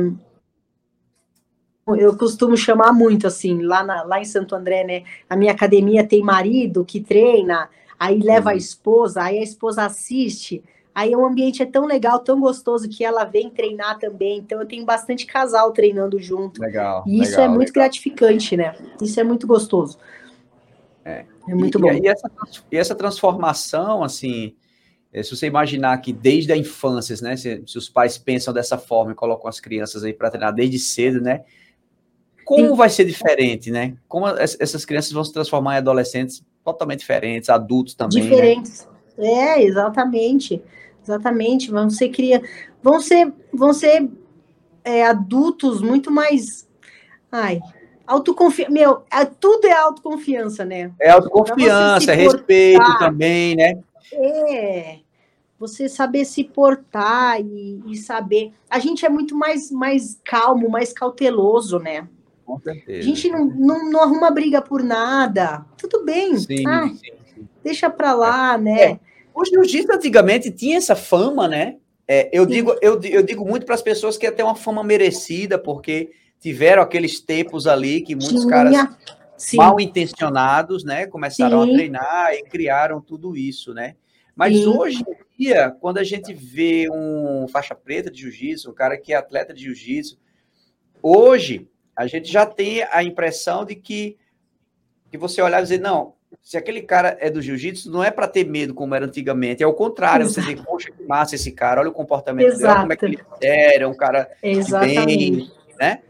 eu 1.96 2.18
costumo 2.18 2.58
chamar 2.58 2.92
muito 2.92 3.28
assim, 3.28 3.62
lá, 3.62 3.84
na, 3.84 4.04
lá 4.04 4.20
em 4.20 4.26
Santo 4.26 4.56
André, 4.56 4.84
né? 4.84 5.04
A 5.30 5.36
minha 5.36 5.52
academia 5.52 6.06
tem 6.06 6.22
marido 6.22 6.84
que 6.84 7.00
treina, 7.00 7.70
aí 8.00 8.20
leva 8.20 8.52
a 8.52 8.56
esposa, 8.56 9.24
aí 9.24 9.40
a 9.40 9.44
esposa 9.44 9.86
assiste, 9.86 10.64
Aí 10.98 11.16
o 11.16 11.24
ambiente 11.24 11.62
é 11.62 11.66
tão 11.68 11.86
legal, 11.86 12.18
tão 12.18 12.40
gostoso 12.40 12.90
que 12.90 13.06
ela 13.06 13.24
vem 13.24 13.52
treinar 13.52 14.00
também. 14.00 14.40
Então 14.40 14.60
eu 14.60 14.66
tenho 14.66 14.84
bastante 14.84 15.28
casal 15.28 15.72
treinando 15.72 16.20
junto. 16.20 16.60
Legal. 16.60 17.04
E 17.06 17.22
isso 17.22 17.34
legal, 17.34 17.46
é 17.46 17.48
muito 17.50 17.68
legal. 17.68 17.84
gratificante, 17.84 18.58
né? 18.58 18.76
Isso 19.00 19.20
é 19.20 19.24
muito 19.24 19.46
gostoso. 19.46 20.00
É. 21.06 21.24
É 21.48 21.54
muito 21.54 21.78
e, 21.78 21.82
bom. 21.82 21.94
E 21.94 22.08
essa, 22.08 22.32
e 22.72 22.76
essa 22.76 22.96
transformação, 22.96 24.04
assim, 24.04 24.56
eh, 25.14 25.22
se 25.22 25.36
você 25.36 25.46
imaginar 25.46 25.96
que 26.00 26.12
desde 26.12 26.52
a 26.52 26.58
infância, 26.58 27.16
né, 27.22 27.38
se, 27.38 27.62
se 27.68 27.78
os 27.78 27.88
pais 27.88 28.18
pensam 28.18 28.52
dessa 28.52 28.80
forma 28.80 29.12
e 29.12 29.16
colocam 29.16 29.48
as 29.48 29.60
crianças 29.60 30.04
aí 30.04 30.14
para 30.14 30.32
treinar 30.32 30.52
desde 30.52 30.80
cedo, 30.80 31.22
né, 31.22 31.44
como 32.48 32.76
vai 32.76 32.90
ser 32.90 33.04
diferente, 33.04 33.70
né? 33.70 33.96
Como 34.08 34.26
as- 34.26 34.56
essas 34.60 34.86
crianças 34.86 35.12
vão 35.12 35.24
se 35.24 35.34
transformar 35.34 35.76
em 35.76 35.78
adolescentes 35.80 36.42
totalmente 36.64 37.00
diferentes, 37.00 37.50
adultos 37.50 37.94
também, 37.94 38.24
né? 38.24 38.30
Diferentes. 38.30 38.88
É, 39.18 39.62
exatamente. 39.62 40.64
Exatamente. 41.04 41.70
Vão 41.70 41.90
ser 41.90 42.10
cria... 42.10 42.42
vão 42.82 43.02
ser, 43.02 43.34
vão 43.54 43.74
ser 43.74 44.10
é, 44.84 45.06
adultos 45.06 45.82
muito 45.82 46.10
mais. 46.10 46.68
Ai, 47.30 47.60
autoconfiança. 48.06 48.72
Meu, 48.72 49.04
é, 49.12 49.26
tudo 49.26 49.68
é 49.68 49.74
autoconfiança, 49.74 50.64
né? 50.64 50.92
É 51.02 51.10
autoconfiança, 51.10 52.14
é 52.14 52.16
respeito 52.16 52.80
portar. 52.80 53.00
também, 53.00 53.56
né? 53.56 53.80
É. 54.14 55.00
Você 55.60 55.90
saber 55.90 56.24
se 56.24 56.44
portar 56.44 57.42
e, 57.42 57.82
e 57.88 57.98
saber. 57.98 58.54
A 58.70 58.80
gente 58.80 59.06
é 59.06 59.10
muito 59.10 59.36
mais, 59.36 59.72
mais 59.72 60.20
calmo, 60.24 60.70
mais 60.70 60.94
cauteloso, 60.94 61.80
né? 61.80 62.08
Com 62.48 62.58
certeza. 62.62 63.00
A 63.00 63.02
gente 63.02 63.30
não, 63.30 63.46
não, 63.46 63.92
não 63.92 64.02
arruma 64.02 64.32
briga 64.32 64.62
por 64.62 64.82
nada. 64.82 65.66
Tudo 65.78 66.06
bem. 66.06 66.38
Sim, 66.38 66.66
Ai, 66.66 66.90
sim, 66.92 67.12
sim. 67.36 67.48
deixa 67.62 67.90
pra 67.90 68.14
lá, 68.14 68.58
né? 68.58 68.82
É. 68.82 69.00
O 69.36 69.44
jiu-jitsu 69.44 69.92
antigamente 69.92 70.50
tinha 70.50 70.78
essa 70.78 70.96
fama, 70.96 71.46
né? 71.46 71.76
É, 72.08 72.30
eu, 72.32 72.46
Sim. 72.46 72.50
digo, 72.50 72.74
eu, 72.82 73.02
eu 73.04 73.22
digo 73.22 73.46
muito 73.46 73.66
para 73.66 73.76
as 73.76 73.82
pessoas 73.82 74.18
que 74.18 74.26
é 74.26 74.30
até 74.30 74.42
uma 74.42 74.56
fama 74.56 74.82
merecida, 74.82 75.60
porque 75.60 76.10
tiveram 76.40 76.82
aqueles 76.82 77.20
tempos 77.20 77.68
ali 77.68 78.00
que 78.02 78.16
muitos 78.16 78.46
caras 78.46 78.72
Tinha- 78.72 78.98
Sim, 79.38 79.58
mal 79.58 79.78
intencionados, 79.80 80.86
né, 80.86 81.06
começaram 81.06 81.64
Sim. 81.66 81.70
a 81.70 81.74
treinar 81.76 82.34
e 82.34 82.44
criaram 82.44 83.02
tudo 83.02 83.36
isso, 83.36 83.74
né? 83.74 83.96
Mas 84.34 84.56
Sim. 84.56 84.68
hoje 84.68 85.04
em 85.04 85.44
dia, 85.44 85.76
quando 85.82 85.98
a 85.98 86.04
gente 86.04 86.34
vê 86.34 86.88
um 86.90 87.46
faixa 87.50 87.76
preta 87.76 88.10
de 88.10 88.22
jiu-jitsu, 88.22 88.72
um 88.72 88.74
cara 88.74 88.98
que 88.98 89.12
é 89.12 89.18
atleta 89.18 89.54
de 89.54 89.64
jiu-jitsu, 89.66 90.18
hoje 91.04 91.68
a 91.98 92.06
gente 92.06 92.32
já 92.32 92.46
tem 92.46 92.84
a 92.92 93.04
impressão 93.04 93.66
de 93.66 93.74
que, 93.74 94.16
que 95.10 95.18
você 95.18 95.42
olhar 95.42 95.60
e 95.60 95.64
dizer, 95.64 95.80
não, 95.80 96.14
se 96.44 96.56
aquele 96.56 96.84
cara 96.84 97.18
é 97.20 97.28
do 97.28 97.42
jiu-jitsu, 97.42 97.90
não 97.90 98.04
é 98.04 98.12
para 98.12 98.28
ter 98.28 98.46
medo 98.46 98.76
como 98.76 98.94
era 98.94 99.06
antigamente, 99.06 99.64
é 99.64 99.68
o 99.68 99.74
contrário, 99.74 100.30
você 100.30 100.40
diz, 100.42 100.62
poxa, 100.62 100.92
que 100.92 101.04
massa 101.04 101.34
esse 101.34 101.52
cara, 101.52 101.82
olha 101.82 101.90
o 101.90 101.94
comportamento 101.94 102.52
dele, 102.52 102.66
olha 102.66 102.80
como 102.82 102.94
é 102.94 102.96
que 102.96 103.06
ele 103.06 103.20
é, 103.42 103.82
é 103.82 103.88
um 103.88 103.96
cara 103.96 104.30
exatamente. 104.44 105.06
bem, 105.06 105.52
né? 105.80 106.02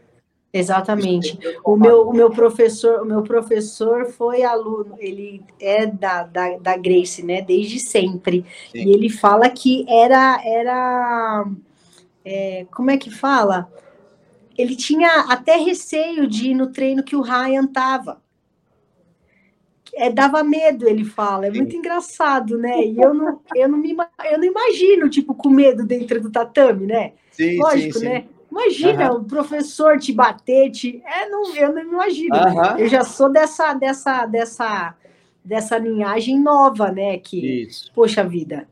Exatamente. 0.52 1.38
O 1.64 1.76
meu, 1.76 2.08
o 2.08 2.12
meu 2.12 2.30
professor, 2.30 3.02
o 3.02 3.04
meu 3.04 3.22
professor 3.22 4.06
foi 4.06 4.42
aluno, 4.42 4.96
ele 4.98 5.42
é 5.60 5.86
da, 5.86 6.22
da, 6.22 6.56
da 6.58 6.76
Grace, 6.76 7.24
né? 7.24 7.42
Desde 7.42 7.78
sempre. 7.78 8.44
Sim. 8.72 8.78
E 8.78 8.90
ele 8.90 9.10
fala 9.10 9.48
que 9.50 9.84
era, 9.88 10.40
era 10.44 11.46
é, 12.24 12.66
como 12.70 12.90
é 12.90 12.96
que 12.96 13.10
fala? 13.10 13.70
Ele 14.58 14.74
tinha 14.74 15.20
até 15.28 15.56
receio 15.56 16.26
de 16.26 16.50
ir 16.50 16.54
no 16.54 16.72
treino 16.72 17.04
que 17.04 17.14
o 17.14 17.22
Ryan 17.22 17.64
tava. 17.68 18.20
É, 19.94 20.10
dava 20.10 20.42
medo, 20.42 20.88
ele 20.88 21.04
fala. 21.04 21.46
É 21.46 21.50
Sim. 21.50 21.58
muito 21.58 21.76
engraçado, 21.76 22.58
né? 22.58 22.76
E 22.84 23.00
eu 23.00 23.14
não, 23.14 23.40
eu, 23.54 23.68
não 23.68 23.78
me, 23.78 23.96
eu 24.30 24.38
não 24.38 24.44
imagino, 24.44 25.08
tipo, 25.08 25.32
com 25.32 25.48
medo 25.48 25.84
dentro 25.86 26.20
do 26.20 26.30
tatame, 26.30 26.86
né? 26.86 27.12
Sim, 27.30 27.56
Lógico, 27.58 27.94
sim, 27.94 28.00
sim. 28.00 28.04
né? 28.06 28.24
Imagina 28.50 29.12
o 29.12 29.24
professor 29.24 29.98
te 29.98 30.12
bater, 30.12 30.70
te... 30.70 31.02
É, 31.06 31.28
não, 31.28 31.54
eu 31.54 31.72
não 31.72 31.82
imagino. 31.82 32.34
Aham. 32.34 32.78
Eu 32.78 32.88
já 32.88 33.04
sou 33.04 33.30
dessa, 33.30 33.74
dessa, 33.74 34.26
dessa, 34.26 34.94
dessa 35.44 35.78
linhagem 35.78 36.40
nova, 36.40 36.90
né? 36.90 37.18
Que, 37.18 37.62
Isso. 37.62 37.92
poxa 37.94 38.24
vida, 38.24 38.66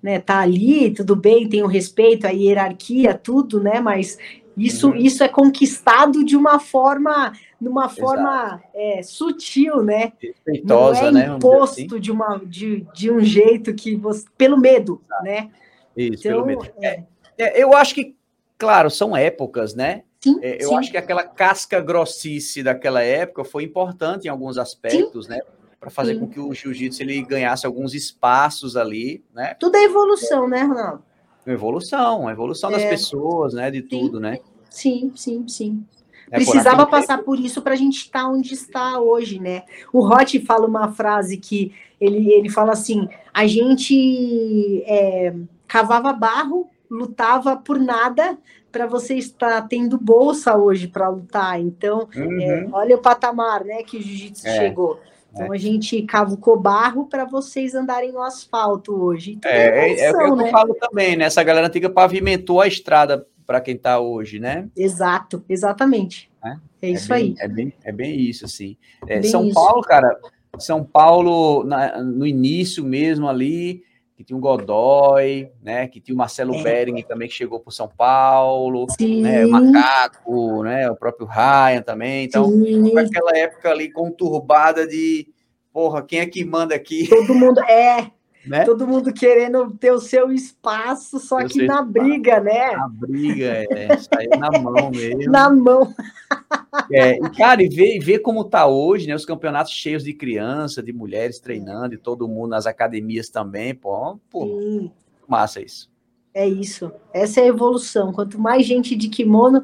né? 0.00 0.20
Tá 0.20 0.40
ali, 0.40 0.92
tudo 0.92 1.16
bem, 1.16 1.48
tem 1.48 1.62
o 1.62 1.66
respeito, 1.66 2.26
a 2.26 2.30
hierarquia, 2.30 3.14
tudo, 3.14 3.60
né? 3.60 3.80
Mas 3.80 4.18
isso, 4.56 4.88
Uhum. 4.90 4.96
isso 4.96 5.22
é 5.24 5.28
conquistado 5.28 6.24
de 6.24 6.36
uma 6.36 6.58
forma, 6.58 7.32
numa 7.60 7.88
forma 7.88 8.62
é, 8.74 9.02
sutil, 9.02 9.82
né? 9.82 10.12
Respeitosa, 10.20 11.00
não 11.02 11.08
é 11.08 11.12
né? 11.12 11.20
Dizer 11.24 11.36
imposto 11.36 11.80
assim. 11.94 12.00
de, 12.00 12.12
uma, 12.12 12.38
de, 12.44 12.86
de 12.94 13.10
um 13.10 13.20
jeito 13.20 13.74
que 13.74 13.96
você. 13.96 14.26
Pelo 14.36 14.58
medo, 14.58 15.00
né? 15.22 15.50
Isso, 15.96 16.26
Então, 16.26 16.32
pelo 16.44 16.46
menos. 16.46 16.70
é, 16.82 17.02
É, 17.38 17.62
eu 17.62 17.74
acho 17.76 17.94
que, 17.94 18.14
claro, 18.58 18.90
são 18.90 19.16
épocas, 19.16 19.74
né? 19.74 20.02
sim, 20.20 20.38
É, 20.42 20.62
eu 20.62 20.68
sim. 20.68 20.76
acho 20.76 20.90
que 20.90 20.96
aquela 20.96 21.24
casca 21.24 21.80
grossice 21.80 22.62
daquela 22.62 23.02
época 23.02 23.44
foi 23.44 23.64
importante 23.64 24.26
em 24.26 24.28
alguns 24.28 24.58
aspectos, 24.58 25.26
né? 25.28 25.40
Para 25.80 25.90
fazer 25.90 26.14
Sim. 26.14 26.20
com 26.20 26.28
que 26.28 26.38
o 26.38 26.54
jiu-jitsu 26.54 27.02
ele 27.02 27.20
ganhasse 27.22 27.66
alguns 27.66 27.92
espaços 27.92 28.76
ali, 28.76 29.24
né? 29.34 29.54
Tudo 29.58 29.76
é 29.76 29.82
evolução, 29.82 30.46
né, 30.46 30.62
Ronaldo? 30.62 31.02
Uma 31.46 31.54
evolução, 31.54 32.20
uma 32.20 32.32
evolução 32.32 32.70
das 32.70 32.82
É. 32.82 32.88
pessoas, 32.88 33.52
né? 33.54 33.70
De 33.70 33.82
tudo, 33.82 34.20
né? 34.20 34.38
Sim, 34.70 35.12
sim, 35.14 35.46
sim. 35.48 35.84
É, 36.30 36.38
por 36.38 36.44
Precisava 36.46 36.82
aquele 36.82 36.90
passar 36.90 37.18
por 37.18 37.38
isso 37.38 37.60
para 37.60 37.72
a 37.74 37.76
gente 37.76 37.96
estar 37.98 38.26
onde 38.28 38.54
está 38.54 38.98
hoje, 39.00 39.38
né? 39.38 39.64
O 39.92 40.00
Roth 40.00 40.34
fala 40.46 40.66
uma 40.66 40.90
frase 40.92 41.36
que 41.36 41.74
ele, 42.00 42.32
ele 42.32 42.48
fala 42.48 42.72
assim: 42.72 43.08
a 43.34 43.46
gente 43.46 44.82
é, 44.86 45.34
cavava 45.66 46.12
barro, 46.12 46.70
lutava 46.90 47.56
por 47.56 47.78
nada 47.78 48.38
para 48.70 48.86
você 48.86 49.16
estar 49.16 49.60
tendo 49.68 49.98
bolsa 49.98 50.56
hoje 50.56 50.88
para 50.88 51.08
lutar. 51.10 51.60
Então, 51.60 52.08
é, 52.14 52.20
Uhum. 52.64 52.70
olha 52.72 52.96
o 52.96 53.02
patamar, 53.02 53.64
né, 53.64 53.82
que 53.82 53.98
o 53.98 54.00
jiu-jitsu 54.00 54.46
É, 54.46 54.56
chegou. 54.56 54.98
Então 55.34 55.50
a 55.50 55.56
gente 55.56 56.02
cavucou 56.02 56.58
barro 56.60 57.06
para 57.06 57.24
vocês 57.24 57.74
andarem 57.74 58.12
no 58.12 58.20
asfalto 58.22 58.92
hoje. 58.94 59.32
Então, 59.32 59.50
É, 59.50 59.88
é, 59.90 60.00
é 60.06 60.10
o 60.12 60.14
que 60.16 60.22
evolução, 60.22 60.26
eu 60.28 60.36
né? 60.36 60.50
falo 60.50 60.74
também, 60.74 61.16
né? 61.16 61.24
Essa 61.24 61.42
galera 61.42 61.66
antiga 61.68 61.88
pavimentou 61.88 62.60
a 62.60 62.66
estrada 62.66 63.26
para 63.46 63.60
quem 63.60 63.74
está 63.74 63.98
hoje, 63.98 64.38
né? 64.38 64.68
Exato, 64.76 65.42
exatamente. 65.48 66.30
É? 66.44 66.56
É 66.82 66.90
isso 66.90 67.08
bem, 67.08 67.16
aí. 67.16 67.34
É 67.38 67.48
bem, 67.48 67.72
é 67.84 67.92
bem 67.92 68.20
isso, 68.20 68.44
assim. 68.44 68.76
É, 69.06 69.20
Bem 69.20 69.30
São 69.30 69.44
isso. 69.46 69.54
Paulo, 69.54 69.82
cara, 69.82 70.18
São 70.58 70.84
Paulo, 70.84 71.64
na- 71.64 72.02
no 72.02 72.26
início 72.26 72.84
mesmo 72.84 73.28
ali, 73.28 73.82
que 74.22 74.26
tinha 74.26 74.36
o 74.36 74.40
Godoy, 74.40 75.50
né? 75.60 75.88
Que 75.88 76.00
tinha 76.00 76.14
o 76.14 76.18
Marcelo 76.18 76.54
É. 76.54 76.62
Bering 76.62 77.02
também, 77.02 77.28
que 77.28 77.34
chegou 77.34 77.58
para 77.58 77.72
São 77.72 77.88
Paulo, 77.88 78.86
Sim, 78.98 79.22
né? 79.22 79.44
Macaco, 79.44 80.62
né? 80.62 80.88
O 80.90 80.96
próprio 80.96 81.26
Ryan 81.26 81.82
também. 81.82 82.24
Então, 82.24 82.48
sim. 82.48 82.90
foi 82.92 83.04
aquela 83.04 83.36
época 83.36 83.70
ali 83.70 83.90
conturbada 83.90 84.86
de, 84.86 85.28
porra, 85.72 86.02
quem 86.02 86.20
é 86.20 86.26
que 86.26 86.44
manda 86.44 86.74
aqui, 86.74 87.08
Todo 87.08 87.34
mundo 87.34 87.60
é, 87.64 88.10
né? 88.46 88.64
todo 88.64 88.86
mundo 88.86 89.12
querendo 89.12 89.72
ter 89.72 89.92
o 89.92 90.00
seu 90.00 90.32
espaço, 90.32 91.18
só 91.18 91.38
o 91.38 91.46
que 91.46 91.58
na 91.58 91.74
espaço. 91.74 91.90
briga, 91.90 92.40
né? 92.40 92.74
A 92.74 92.88
briga, 92.88 93.66
é, 93.70 93.96
saiu 93.98 94.38
na 94.38 94.50
mão 94.52 94.90
mesmo. 94.94 95.32
Na 95.32 95.50
mão. 95.50 95.92
É, 96.90 97.16
e, 97.16 97.30
cara, 97.36 97.62
e 97.62 97.68
ver, 97.68 97.96
e 97.96 97.98
ver 97.98 98.20
como 98.20 98.44
tá 98.44 98.66
hoje, 98.66 99.06
né? 99.06 99.14
Os 99.14 99.26
campeonatos 99.26 99.72
cheios 99.72 100.02
de 100.04 100.14
criança, 100.14 100.82
de 100.82 100.92
mulheres 100.92 101.38
treinando, 101.38 101.94
e 101.94 101.98
todo 101.98 102.26
mundo 102.28 102.50
nas 102.50 102.66
academias 102.66 103.28
também, 103.28 103.74
pô, 103.74 104.18
pô 104.30 104.46
Sim, 104.46 104.90
massa 105.28 105.60
isso. 105.60 105.90
é 106.34 106.46
isso. 106.48 106.90
Essa 107.12 107.40
é 107.40 107.44
a 107.44 107.48
evolução. 107.48 108.12
Quanto 108.12 108.38
mais 108.38 108.64
gente 108.64 108.96
de 108.96 109.08
kimono, 109.08 109.62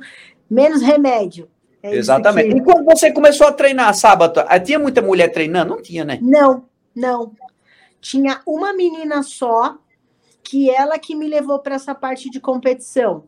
menos 0.51 0.83
remédio. 0.83 1.49
É 1.83 1.95
Exatamente. 1.95 2.51
que- 2.51 2.59
E 2.59 2.63
quando 2.63 2.85
você 2.85 3.13
começou 3.13 3.47
a 3.47 3.53
treinar 3.53 3.95
sábado, 3.95 4.41
ah, 4.47 4.61
tinha 4.61 4.79
muita 4.79 5.01
mulher 5.01 5.29
treinando? 5.33 5.75
Não 5.75 5.83
tinha, 5.83 6.05
né? 6.05 6.19
Não, 6.21 6.65
não. 6.95 7.33
Tinha 8.01 8.43
uma 8.47 8.73
menina 8.75 9.23
só 9.23 9.79
que 10.43 10.71
ela 10.71 10.99
que 10.99 11.15
me 11.15 11.29
levou 11.29 11.59
para 11.59 11.75
essa 11.75 11.95
parte 11.95 12.31
de 12.31 12.41
competição. 12.41 13.25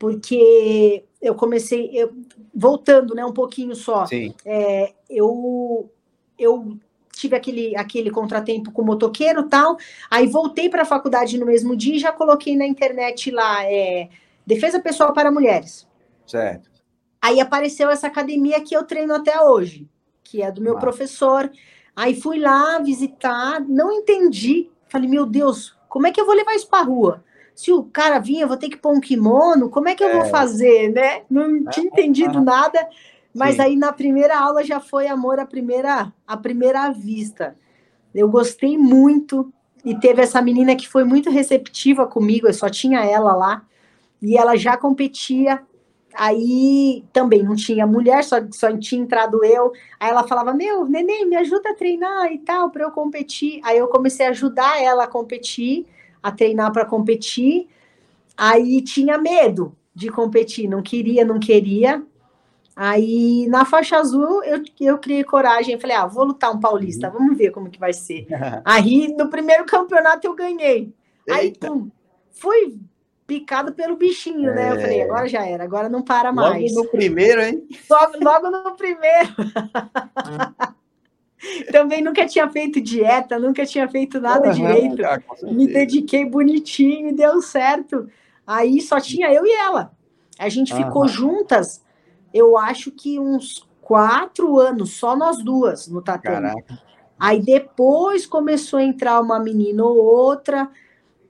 Porque 0.00 1.04
eu 1.20 1.34
comecei, 1.34 1.90
eu- 1.92 2.10
voltando 2.54 3.14
né, 3.14 3.22
um 3.22 3.34
pouquinho 3.34 3.76
só, 3.76 4.06
é, 4.46 4.94
eu, 5.10 5.90
eu 6.38 6.78
tive 7.12 7.36
aquele, 7.36 7.76
aquele 7.76 8.10
contratempo 8.10 8.72
com 8.72 8.80
o 8.80 8.86
motoqueiro 8.86 9.42
e 9.42 9.48
tal, 9.50 9.76
aí 10.10 10.26
voltei 10.26 10.70
para 10.70 10.82
a 10.82 10.86
faculdade 10.86 11.36
no 11.38 11.44
mesmo 11.44 11.76
dia 11.76 11.96
e 11.96 11.98
já 11.98 12.10
coloquei 12.10 12.56
na 12.56 12.66
internet 12.66 13.30
lá, 13.30 13.62
é, 13.70 14.08
Defesa 14.46 14.80
Pessoal 14.80 15.12
para 15.12 15.30
Mulheres. 15.30 15.86
Certo. 16.26 16.70
Aí 17.20 17.38
apareceu 17.38 17.90
essa 17.90 18.06
academia 18.06 18.58
que 18.62 18.74
eu 18.74 18.84
treino 18.84 19.12
até 19.12 19.38
hoje, 19.42 19.86
que 20.24 20.40
é 20.40 20.50
do 20.50 20.62
meu 20.62 20.78
professor. 20.78 21.52
Aí 21.94 22.18
fui 22.18 22.38
lá 22.38 22.78
visitar, 22.78 23.60
não 23.60 23.92
entendi. 23.92 24.70
Falei, 24.88 25.10
meu 25.10 25.26
Deus, 25.26 25.76
como 25.90 26.06
é 26.06 26.10
que 26.10 26.18
eu 26.18 26.24
vou 26.24 26.34
levar 26.34 26.54
isso 26.54 26.68
para 26.68 26.84
rua? 26.84 27.22
Se 27.60 27.70
o 27.70 27.84
cara 27.84 28.18
vir, 28.18 28.40
eu 28.40 28.48
vou 28.48 28.56
ter 28.56 28.70
que 28.70 28.76
pôr 28.78 28.90
um 28.90 29.00
kimono, 29.00 29.68
como 29.68 29.86
é 29.86 29.94
que 29.94 30.02
eu 30.02 30.10
vou 30.10 30.22
É. 30.24 30.30
fazer, 30.30 30.90
né? 30.94 31.24
Não 31.28 31.62
tinha 31.66 31.84
entendido 31.84 32.40
nada, 32.40 32.88
mas 33.34 33.56
Sim. 33.56 33.62
aí 33.62 33.76
na 33.76 33.92
primeira 33.92 34.38
aula 34.38 34.64
já 34.64 34.80
foi 34.80 35.06
amor 35.06 35.38
à 35.38 35.44
primeira, 35.44 36.10
à 36.26 36.36
primeira 36.38 36.90
vista. 36.90 37.54
Eu 38.14 38.30
gostei 38.30 38.78
muito, 38.78 39.52
e 39.84 39.94
teve 39.94 40.22
essa 40.22 40.40
menina 40.40 40.74
que 40.74 40.88
foi 40.88 41.04
muito 41.04 41.28
receptiva 41.28 42.06
comigo, 42.06 42.46
eu 42.46 42.54
só 42.54 42.70
tinha 42.70 43.04
ela 43.04 43.36
lá, 43.36 43.62
e 44.22 44.38
ela 44.38 44.56
já 44.56 44.78
competia. 44.78 45.60
Aí 46.14 47.04
também 47.12 47.42
não 47.42 47.54
tinha 47.54 47.86
mulher, 47.86 48.24
só, 48.24 48.36
só 48.52 48.74
tinha 48.78 49.02
entrado 49.02 49.44
eu. 49.44 49.70
Aí 50.00 50.08
ela 50.08 50.26
falava: 50.26 50.54
Meu, 50.54 50.86
neném, 50.86 51.26
me 51.26 51.36
ajuda 51.36 51.70
a 51.70 51.74
treinar 51.74 52.32
e 52.32 52.38
tal, 52.38 52.70
para 52.70 52.84
eu 52.84 52.90
competir. 52.90 53.60
Aí 53.62 53.76
eu 53.76 53.86
comecei 53.88 54.24
a 54.24 54.30
ajudar 54.30 54.82
ela 54.82 55.04
a 55.04 55.06
competir, 55.06 55.86
a 56.22 56.30
treinar 56.30 56.72
para 56.72 56.84
competir. 56.84 57.68
Aí 58.36 58.82
tinha 58.82 59.18
medo 59.18 59.76
de 59.94 60.08
competir, 60.08 60.68
não 60.68 60.82
queria, 60.82 61.24
não 61.24 61.38
queria. 61.38 62.02
Aí 62.74 63.46
na 63.48 63.64
faixa 63.64 63.98
azul 63.98 64.42
eu, 64.42 64.62
eu 64.80 64.98
criei 64.98 65.22
coragem, 65.22 65.78
falei, 65.78 65.96
ah, 65.96 66.06
vou 66.06 66.24
lutar 66.24 66.54
um 66.54 66.60
paulista, 66.60 67.08
uhum. 67.08 67.12
vamos 67.12 67.36
ver 67.36 67.50
como 67.50 67.68
que 67.68 67.78
vai 67.78 67.92
ser. 67.92 68.26
Aí 68.64 69.08
no 69.16 69.28
primeiro 69.28 69.64
campeonato 69.66 70.26
eu 70.26 70.34
ganhei. 70.34 70.92
Aí 71.28 71.52
pum, 71.52 71.90
fui 72.30 72.78
picado 73.26 73.72
pelo 73.72 73.96
bichinho, 73.96 74.50
é. 74.50 74.54
né? 74.54 74.72
Eu 74.72 74.80
falei, 74.80 75.00
é. 75.00 75.04
agora 75.04 75.28
já 75.28 75.44
era, 75.44 75.62
agora 75.62 75.88
não 75.88 76.02
para 76.02 76.32
mais. 76.32 76.74
Logo 76.74 76.84
no 76.84 76.90
primeiro, 76.90 77.42
hein? 77.42 77.68
Logo, 77.88 78.24
logo 78.24 78.50
no 78.50 78.74
primeiro. 78.76 79.34
Também 81.72 82.02
nunca 82.02 82.26
tinha 82.26 82.48
feito 82.48 82.80
dieta, 82.80 83.38
nunca 83.38 83.64
tinha 83.64 83.88
feito 83.88 84.20
nada 84.20 84.48
uhum, 84.48 84.54
direito. 84.54 85.04
Ah, 85.04 85.20
Me 85.42 85.66
dediquei 85.66 86.24
bonitinho 86.24 87.08
e 87.08 87.12
deu 87.12 87.40
certo. 87.40 88.08
Aí 88.46 88.80
só 88.80 89.00
tinha 89.00 89.32
eu 89.32 89.46
e 89.46 89.52
ela. 89.52 89.92
A 90.38 90.48
gente 90.48 90.72
uhum. 90.72 90.84
ficou 90.84 91.08
juntas 91.08 91.82
eu 92.32 92.56
acho 92.56 92.90
que 92.90 93.18
uns 93.18 93.68
quatro 93.80 94.58
anos, 94.58 94.92
só 94.92 95.16
nós 95.16 95.42
duas 95.42 95.88
no 95.88 96.00
tatame. 96.00 96.48
Caraca. 96.48 96.78
Aí 97.18 97.42
depois 97.42 98.24
começou 98.24 98.78
a 98.78 98.84
entrar 98.84 99.20
uma 99.20 99.38
menina 99.38 99.84
ou 99.84 99.96
outra, 99.96 100.70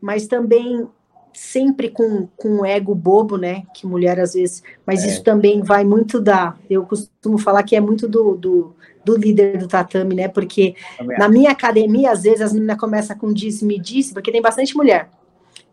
mas 0.00 0.26
também 0.28 0.86
sempre 1.32 1.88
com, 1.88 2.28
com 2.36 2.64
ego 2.64 2.94
bobo, 2.94 3.36
né? 3.36 3.64
Que 3.74 3.86
mulher 3.86 4.20
às 4.20 4.34
vezes. 4.34 4.62
Mas 4.86 5.02
é. 5.02 5.08
isso 5.08 5.24
também 5.24 5.62
vai 5.62 5.84
muito 5.84 6.20
da. 6.20 6.54
Eu 6.68 6.84
costumo 6.84 7.38
falar 7.38 7.62
que 7.62 7.74
é 7.74 7.80
muito 7.80 8.06
do, 8.06 8.36
do, 8.36 8.74
do 9.04 9.16
líder 9.16 9.58
do 9.58 9.68
tatame, 9.68 10.14
né? 10.14 10.28
Porque 10.28 10.74
na 11.18 11.28
minha 11.28 11.50
academia, 11.50 12.12
às 12.12 12.22
vezes 12.22 12.40
as 12.40 12.52
meninas 12.52 12.78
começam 12.78 13.16
com 13.16 13.32
disse-me 13.32 13.78
disse, 13.78 14.12
porque 14.12 14.32
tem 14.32 14.42
bastante 14.42 14.76
mulher. 14.76 15.08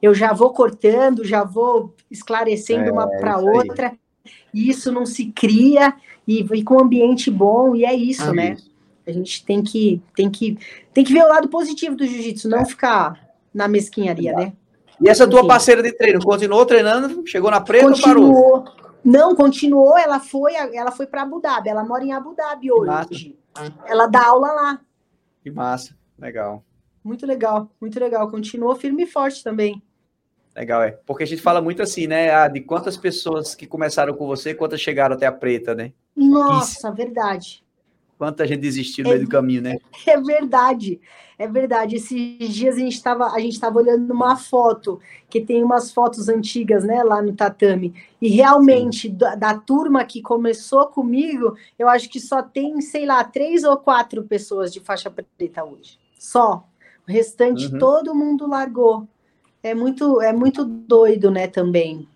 Eu 0.02 0.14
já 0.14 0.34
vou 0.34 0.52
cortando, 0.52 1.26
já 1.26 1.44
vou 1.44 1.94
esclarecendo 2.10 2.90
é, 2.90 2.92
uma 2.92 3.08
para 3.08 3.38
outra. 3.38 3.88
Aí 3.88 4.70
isso 4.70 4.92
não 4.92 5.06
se 5.06 5.26
cria 5.28 5.94
e, 6.28 6.40
e 6.42 6.64
com 6.64 6.76
um 6.76 6.82
ambiente 6.82 7.32
bom, 7.32 7.76
e 7.76 7.86
é 7.86 7.94
isso, 7.94 8.30
ah, 8.30 8.34
né? 8.34 8.54
Isso. 8.54 8.72
A 9.06 9.12
gente 9.12 9.46
tem 9.46 9.64
que, 9.64 10.02
tem, 10.16 10.30
que, 10.30 10.58
tem 10.94 11.04
que 11.04 11.14
ver 11.14 11.24
o 11.24 11.30
lado 11.30 11.48
positivo 11.48 11.96
do 11.96 12.06
jiu-jitsu, 12.06 12.50
não 12.50 12.60
é. 12.60 12.66
ficar 12.66 13.18
na 13.54 13.68
mesquinharia, 13.68 14.34
né? 14.34 14.54
E 15.00 15.08
essa 15.08 15.28
tua 15.28 15.48
parceira 15.48 15.82
de 15.82 15.92
treino 15.94 16.20
continuou 16.20 16.66
treinando? 16.66 17.24
Chegou 17.26 17.52
na 17.52 17.62
preta 17.62 17.88
continuou. 17.88 18.34
ou 18.34 18.62
parou? 18.64 18.77
Não, 19.04 19.36
continuou. 19.36 19.98
Ela 19.98 20.20
foi, 20.20 20.56
ela 20.56 20.92
foi 20.92 21.08
para 21.08 21.22
Abu 21.22 21.40
Dhabi. 21.40 21.70
Ela 21.70 21.84
mora 21.84 22.04
em 22.04 22.12
Abu 22.12 22.36
Dhabi 22.36 22.72
hoje. 22.72 23.38
Ela 23.86 24.08
dá 24.08 24.28
aula 24.28 24.52
lá. 24.52 24.82
Que 25.42 25.50
massa, 25.50 25.96
legal. 26.18 26.64
Muito 27.04 27.26
legal, 27.26 27.70
muito 27.80 28.00
legal. 28.00 28.30
Continuou 28.30 28.76
firme 28.76 29.04
e 29.04 29.08
forte 29.08 29.44
também. 29.44 29.82
Legal, 30.56 30.82
é. 30.82 30.92
Porque 31.06 31.24
a 31.24 31.28
gente 31.28 31.42
fala 31.42 31.62
muito 31.62 31.84
assim, 31.84 32.08
né? 32.08 32.32
Ah, 32.32 32.48
de 32.48 32.62
quantas 32.62 32.98
pessoas 32.98 33.54
que 33.54 33.68
começaram 33.68 34.14
com 34.16 34.26
você, 34.26 34.54
quantas 34.54 34.82
chegaram 34.82 35.16
até 35.16 35.28
a 35.28 35.32
preta, 35.32 35.76
né? 35.76 35.94
Nossa, 36.16 36.92
verdade. 36.92 37.64
Quanta 38.18 38.48
gente 38.48 38.62
desistiu 38.62 39.04
no 39.04 39.12
é, 39.12 39.14
meio 39.14 39.26
do 39.26 39.30
caminho, 39.30 39.62
né? 39.62 39.78
É 40.06 40.20
verdade, 40.20 41.00
é 41.38 41.48
verdade. 41.48 41.98
Esses 41.98 42.52
dias 42.54 42.76
a 42.76 42.80
gente 42.80 42.94
estava 42.94 43.28
a 43.28 43.40
gente 43.40 43.54
estava 43.54 43.78
olhando 43.78 44.12
uma 44.12 44.36
foto 44.36 45.00
que 45.30 45.40
tem 45.40 45.64
umas 45.64 45.92
fotos 45.92 46.28
antigas, 46.28 46.84
né, 46.84 47.04
lá 47.04 47.22
no 47.22 47.34
tatame. 47.34 47.94
E 48.20 48.28
realmente 48.30 49.08
da, 49.08 49.36
da, 49.36 49.56
turma 49.56 50.04
que 50.04 50.22
começou 50.22 50.88
comigo, 50.88 51.56
eu 51.78 51.88
acho 51.88 52.10
que 52.10 52.20
só 52.20 52.42
tem, 52.42 52.82
sei 52.82 53.06
lá, 53.06 53.24
três 53.24 53.64
ou 53.64 53.78
quatro 53.78 54.24
pessoas 54.24 54.74
de 54.74 54.80
faixa 54.80 55.12
preta 55.12 55.64
hoje. 55.64 56.00
Só. 56.18 56.68
O 57.08 57.12
restante 57.12 57.68
uhum. 57.68 57.78
todo 57.78 58.16
mundo 58.16 58.48
largou 58.48 59.08
é 59.62 59.76
muito, 59.76 60.22
é 60.22 60.34
muito 60.34 60.66
doido, 60.66 61.30
né, 61.30 61.48
também. 61.48 62.08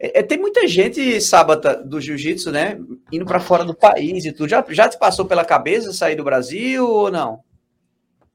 É, 0.00 0.20
é 0.20 0.22
tem 0.22 0.38
muita 0.38 0.66
gente, 0.66 1.20
Sábata, 1.20 1.76
do 1.76 2.00
jiu-jitsu, 2.00 2.50
né, 2.50 2.80
indo 3.12 3.26
para 3.26 3.38
fora 3.38 3.64
do 3.64 3.74
país 3.74 4.24
e 4.24 4.32
tudo. 4.32 4.48
Já, 4.48 4.64
já 4.70 4.88
te 4.88 4.98
passou 4.98 5.26
pela 5.26 5.44
cabeça 5.44 5.92
sair 5.92 6.16
do 6.16 6.24
Brasil 6.24 6.88
ou 6.88 7.10
não? 7.10 7.40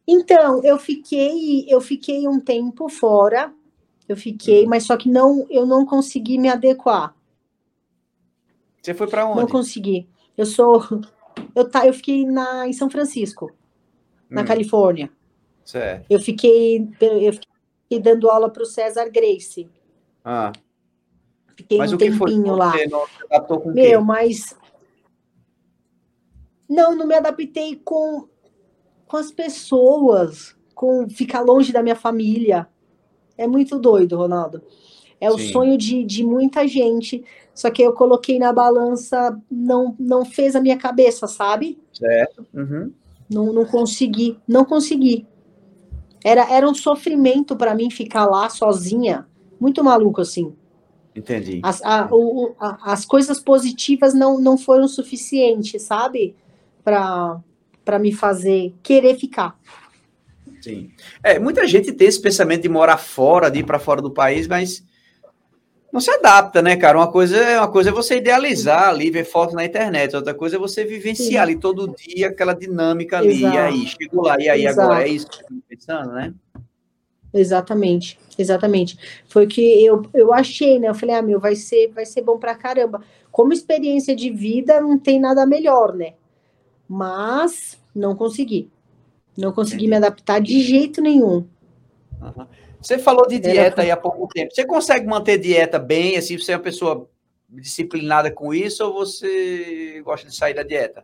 Então, 0.08 0.64
eu 0.64 0.78
fiquei, 0.78 1.66
eu 1.68 1.82
fiquei 1.82 2.28
um 2.28 2.40
tempo 2.40 2.88
fora, 2.88 3.52
eu 4.08 4.16
fiquei, 4.16 4.66
hum. 4.66 4.70
mas 4.70 4.86
só 4.86 4.96
que 4.96 5.10
não, 5.10 5.48
eu 5.50 5.66
não 5.66 5.84
consegui 5.84 6.38
me 6.38 6.48
adequar. 6.48 7.16
Você 8.80 8.94
foi 8.94 9.08
para 9.08 9.26
onde? 9.26 9.40
Não 9.40 9.48
consegui. 9.48 10.08
Eu 10.38 10.46
sou, 10.46 10.84
eu 11.56 11.68
tá, 11.68 11.88
eu 11.88 11.94
fiquei 11.94 12.24
na 12.24 12.68
em 12.68 12.74
São 12.74 12.88
Francisco, 12.88 13.52
na 14.30 14.44
hum. 14.44 14.46
Califórnia. 14.46 15.10
Certo. 15.64 16.06
Eu 16.08 16.20
fiquei, 16.20 16.88
eu 17.02 17.34
fiquei 17.34 18.00
dando 18.00 18.30
aula 18.30 18.52
para 18.52 18.62
o 18.62 18.68
César 18.68 19.10
Grace. 19.10 19.68
Ah. 20.24 20.52
Fiquei 21.56 21.78
mas 21.78 21.94
um 21.94 21.98
tempinho 21.98 22.56
lá. 22.56 22.74
Meu, 23.74 24.04
mas. 24.04 24.56
Não, 26.68 26.96
não 26.96 27.08
me 27.08 27.16
adaptei 27.16 27.76
com, 27.84 28.28
com 29.08 29.18
as 29.18 29.32
pessoas, 29.32 30.56
com 30.74 31.08
ficar 31.10 31.42
longe 31.42 31.72
da 31.72 31.84
minha 31.84 31.96
família. 31.96 32.68
É 33.38 33.48
muito 33.48 33.78
doido, 33.80 34.18
Ronaldo. 34.18 34.62
É 35.20 35.30
Sim. 35.30 35.36
o 35.36 35.40
sonho 35.52 35.78
de, 35.78 36.04
de 36.04 36.24
muita 36.24 36.68
gente. 36.68 37.24
Só 37.54 37.70
que 37.70 37.82
eu 37.82 37.94
coloquei 37.94 38.38
na 38.38 38.52
balança, 38.52 39.40
não, 39.50 39.96
não 39.98 40.26
fez 40.26 40.56
a 40.56 40.62
minha 40.62 40.78
cabeça, 40.78 41.28
sabe? 41.28 41.80
Certo. 41.94 42.46
Uhum. 42.54 42.92
Não, 43.30 43.54
não 43.54 43.66
consegui, 43.66 44.38
não 44.48 44.66
consegui. 44.66 45.26
Era, 46.24 46.52
era 46.52 46.68
um 46.68 46.74
sofrimento 46.74 47.56
para 47.56 47.74
mim 47.74 47.90
ficar 47.90 48.26
lá 48.26 48.50
sozinha. 48.50 49.28
Muito 49.60 49.84
maluco, 49.84 50.22
assim. 50.22 50.54
Entendi. 51.16 51.62
As, 51.64 51.82
a, 51.82 52.08
o, 52.12 52.54
a, 52.60 52.92
as 52.92 53.06
coisas 53.06 53.40
positivas 53.40 54.14
não, 54.14 54.40
não 54.40 54.58
foram 54.58 54.88
suficientes, 54.88 55.82
sabe? 55.82 56.36
Para 56.84 58.00
me 58.00 58.12
fazer 58.12 58.74
querer 58.84 59.16
ficar. 59.16 59.58
Sim. 60.62 60.92
É, 61.24 61.40
muita 61.40 61.66
gente 61.68 61.92
tem 61.94 62.08
esse 62.08 62.22
pensamento 62.22 62.64
de 62.64 62.70
morar 62.70 62.98
fora, 62.98 63.50
de 63.50 63.60
ir 63.60 63.64
para 63.64 63.80
fora 63.80 64.02
do 64.02 64.12
país, 64.12 64.48
mas 64.48 64.84
não 65.94 66.02
se 66.02 66.12
adapta, 66.12 66.62
né, 66.62 66.76
cara? 66.76 66.98
Uma 66.98 67.10
coisa, 67.10 67.60
uma 67.60 67.72
coisa 67.72 67.90
é 67.90 67.94
você 67.94 68.18
idealizar 68.18 68.90
ali, 68.90 69.10
ver 69.10 69.24
fotos 69.24 69.56
na 69.56 69.64
internet, 69.64 70.16
outra 70.16 70.34
coisa 70.34 70.58
é 70.58 70.60
você 70.60 70.84
vivenciar 70.84 71.30
Sim. 71.30 71.38
ali 71.38 71.56
todo 71.56 71.96
dia 71.96 72.28
aquela 72.28 72.54
dinâmica 72.54 73.20
ali, 73.20 73.38
Exato. 73.38 73.56
e 73.56 73.58
aí, 73.58 73.88
chegou 73.88 74.24
lá, 74.24 74.36
e 74.38 74.50
aí, 74.50 74.66
Exato. 74.66 74.82
agora 74.82 75.08
é 75.08 75.08
isso 75.08 75.28
que 75.28 75.42
eu 75.42 75.58
pensando, 75.70 76.12
né? 76.12 76.34
Exatamente, 77.36 78.18
exatamente. 78.38 78.98
Foi 79.28 79.46
o 79.46 79.48
que 79.48 79.84
eu, 79.84 80.04
eu 80.14 80.34
achei, 80.34 80.80
né? 80.80 80.88
Eu 80.88 80.96
falei, 80.96 81.16
ah, 81.16 81.22
meu, 81.22 81.38
vai 81.38 81.54
ser, 81.54 81.90
vai 81.90 82.06
ser 82.06 82.22
bom 82.22 82.40
pra 82.40 82.56
caramba. 82.56 83.02
Como 83.30 83.52
experiência 83.52 84.16
de 84.16 84.30
vida, 84.30 84.80
não 84.80 84.98
tem 84.98 85.20
nada 85.20 85.46
melhor, 85.46 85.94
né? 85.94 86.14
Mas 86.88 87.78
não 87.94 88.16
consegui. 88.16 88.72
Não 89.38 89.52
consegui 89.52 89.86
me 89.86 89.98
adaptar 89.98 90.40
de 90.40 90.62
jeito 90.62 91.02
nenhum. 91.02 91.46
Uhum. 92.22 92.48
Você 92.82 92.98
falou 92.98 93.28
de 93.28 93.38
dieta 93.38 93.82
aí 93.82 93.92
há 93.92 93.98
pouco 93.98 94.30
tempo. 94.30 94.54
Você 94.54 94.66
consegue 94.66 95.06
manter 95.06 95.38
dieta 95.38 95.78
bem, 95.78 96.16
assim, 96.16 96.38
você 96.38 96.54
é 96.54 96.56
uma 96.56 96.64
pessoa 96.64 97.10
disciplinada 97.50 98.32
com 98.32 98.54
isso, 98.54 98.86
ou 98.86 98.94
você 98.94 100.02
gosta 100.06 100.30
de 100.30 100.36
sair 100.36 100.54
da 100.54 100.64
dieta? 100.64 101.04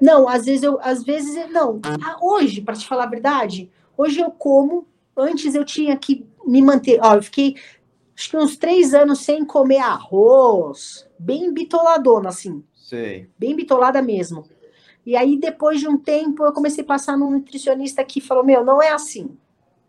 Não, 0.00 0.28
às 0.28 0.44
vezes 0.44 0.62
eu, 0.62 0.78
às 0.80 1.02
vezes 1.02 1.50
não. 1.50 1.80
Ah, 1.82 2.16
hoje, 2.20 2.60
para 2.60 2.76
te 2.76 2.86
falar 2.86 3.04
a 3.04 3.10
verdade, 3.10 3.70
hoje 3.96 4.20
eu 4.20 4.30
como. 4.30 4.86
Antes 5.16 5.54
eu 5.54 5.64
tinha 5.64 5.96
que 5.96 6.26
me 6.44 6.60
manter. 6.60 6.98
Ó, 7.02 7.14
eu 7.14 7.22
fiquei 7.22 7.56
acho 8.16 8.30
que 8.30 8.36
uns 8.36 8.56
três 8.56 8.94
anos 8.94 9.20
sem 9.20 9.44
comer 9.44 9.78
arroz, 9.78 11.08
bem 11.18 11.52
bitoladona, 11.52 12.28
assim. 12.28 12.64
Sei. 12.74 13.28
Bem 13.38 13.54
bitolada 13.54 14.02
mesmo. 14.02 14.44
E 15.06 15.16
aí, 15.16 15.36
depois 15.36 15.80
de 15.80 15.88
um 15.88 15.98
tempo, 15.98 16.44
eu 16.44 16.52
comecei 16.52 16.82
a 16.82 16.86
passar 16.86 17.16
num 17.16 17.30
nutricionista 17.30 18.04
que 18.04 18.20
falou: 18.20 18.44
Meu, 18.44 18.64
não 18.64 18.82
é 18.82 18.90
assim 18.90 19.36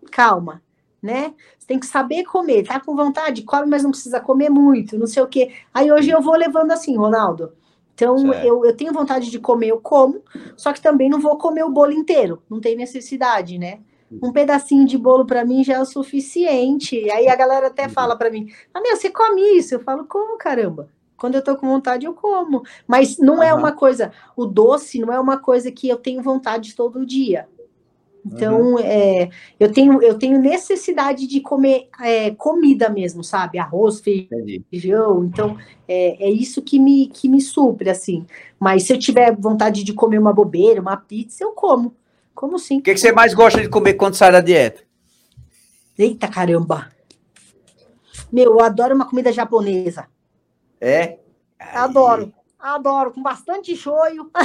calma, 0.06 0.62
né? 1.02 1.34
Você 1.58 1.68
tem 1.68 1.80
que 1.80 1.86
saber 1.86 2.24
comer, 2.24 2.66
tá 2.66 2.80
com 2.80 2.96
vontade? 2.96 3.44
Come, 3.44 3.68
mas 3.68 3.84
não 3.84 3.92
precisa 3.92 4.20
comer 4.20 4.50
muito, 4.50 4.98
não 4.98 5.08
sei 5.08 5.22
o 5.22 5.28
quê. 5.28 5.52
Aí 5.74 5.92
hoje 5.92 6.10
eu 6.10 6.22
vou 6.22 6.36
levando 6.36 6.72
assim, 6.72 6.96
Ronaldo. 6.98 7.54
Então, 7.94 8.34
eu, 8.34 8.66
eu 8.66 8.76
tenho 8.76 8.92
vontade 8.92 9.32
de 9.32 9.40
comer, 9.40 9.70
eu 9.70 9.80
como, 9.80 10.22
só 10.58 10.74
que 10.74 10.82
também 10.82 11.10
não 11.10 11.20
vou 11.20 11.38
comer 11.38 11.64
o 11.64 11.72
bolo 11.72 11.94
inteiro, 11.94 12.44
não 12.50 12.60
tem 12.60 12.76
necessidade, 12.76 13.58
né? 13.58 13.80
Um 14.12 14.32
pedacinho 14.32 14.86
de 14.86 14.98
bolo 14.98 15.26
para 15.26 15.44
mim 15.44 15.64
já 15.64 15.76
é 15.76 15.82
o 15.82 15.86
suficiente. 15.86 17.10
Aí 17.10 17.28
a 17.28 17.36
galera 17.36 17.68
até 17.68 17.90
fala 17.90 18.16
para 18.16 18.30
mim: 18.30 18.48
Ah, 18.74 18.80
meu, 18.82 18.96
você 18.96 19.10
come 19.10 19.42
isso? 19.58 19.76
Eu 19.76 19.80
falo: 19.80 20.06
Como, 20.06 20.38
caramba? 20.38 20.90
Quando 21.18 21.36
eu 21.36 21.44
tô 21.44 21.56
com 21.56 21.68
vontade, 21.68 22.06
eu 22.06 22.14
como. 22.14 22.64
Mas 22.88 23.18
não 23.18 23.38
uhum. 23.38 23.44
é 23.44 23.54
uma 23.54 23.72
coisa, 23.72 24.12
o 24.36 24.46
doce 24.46 25.00
não 25.00 25.14
é 25.14 25.20
uma 25.20 25.38
coisa 25.38 25.72
que 25.72 25.88
eu 25.88 25.98
tenho 25.98 26.22
vontade 26.22 26.76
todo 26.76 27.06
dia. 27.06 27.48
Então, 28.26 28.74
uhum. 28.74 28.80
é, 28.80 29.30
eu, 29.60 29.72
tenho, 29.72 30.02
eu 30.02 30.18
tenho 30.18 30.42
necessidade 30.42 31.28
de 31.28 31.40
comer 31.42 31.90
é, 32.02 32.32
comida 32.32 32.90
mesmo, 32.90 33.24
sabe? 33.24 33.60
Arroz, 33.60 34.02
feijão. 34.02 35.24
Então, 35.26 35.56
é, 35.88 36.26
é 36.26 36.30
isso 36.32 36.62
que 36.64 36.80
me, 36.80 37.08
que 37.08 37.30
me 37.30 37.40
supre, 37.40 37.88
assim. 37.88 38.26
Mas 38.60 38.84
se 38.84 38.94
eu 38.94 38.98
tiver 38.98 39.36
vontade 39.36 39.84
de 39.84 39.94
comer 39.94 40.18
uma 40.18 40.34
bobeira, 40.34 40.82
uma 40.82 40.98
pizza, 40.98 41.44
eu 41.44 41.52
como. 41.52 41.94
Como 42.36 42.60
sim. 42.60 42.80
O 42.80 42.84
que, 42.84 42.94
que 42.94 43.00
você 43.00 43.14
mais 43.14 43.34
gosta 43.34 43.62
de 43.62 43.70
comer 43.70 43.94
quando 43.94 44.16
sai 44.16 44.30
da 44.32 44.42
dieta? 44.42 44.84
Eita 45.98 46.28
caramba! 46.28 46.92
Meu, 48.32 48.52
eu 48.52 48.62
adoro 48.62 48.94
uma 48.94 49.10
comida 49.10 49.32
japonesa. 49.32 50.08
É? 50.80 51.18
Adoro. 51.58 52.32
Adoro, 52.60 53.12
com 53.12 53.24
bastante 53.24 53.76
shoyu. 53.76 54.30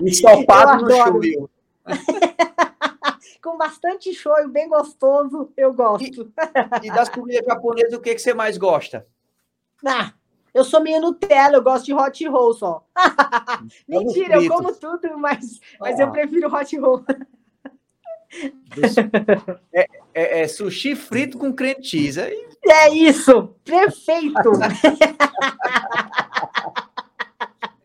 Ensopado 0.00 0.84
no 0.84 0.90
shoyu. 0.90 1.50
com 3.42 3.56
bastante 3.56 4.12
shoyu, 4.12 4.48
bem 4.48 4.68
gostoso, 4.68 5.50
eu 5.56 5.72
gosto. 5.72 6.30
E, 6.82 6.88
e 6.88 6.92
das 6.92 7.08
comidas 7.08 7.46
japonesas, 7.46 7.94
o 7.94 8.00
que, 8.00 8.14
que 8.14 8.20
você 8.20 8.34
mais 8.34 8.58
gosta? 8.58 9.06
Ah, 9.86 10.12
eu 10.54 10.64
sou 10.64 10.82
meio 10.82 11.00
Nutella, 11.00 11.56
eu 11.56 11.62
gosto 11.62 11.86
de 11.86 11.94
hot 11.94 12.28
roll 12.28 12.54
só. 12.54 12.84
Mentira, 13.88 14.42
eu 14.42 14.48
como 14.48 14.74
tudo, 14.74 15.18
mas, 15.18 15.60
mas 15.80 15.98
ah. 15.98 16.02
eu 16.02 16.10
prefiro 16.10 16.54
hot 16.54 16.78
roll. 16.78 17.04
É, 19.72 19.86
é, 20.12 20.42
é, 20.42 20.48
sushi 20.48 20.94
frito 20.94 21.38
com 21.38 21.52
creme 21.52 21.82
cheese. 21.82 22.20
É, 22.20 22.30
é 22.66 22.90
isso, 22.90 23.54
perfeito. 23.64 24.52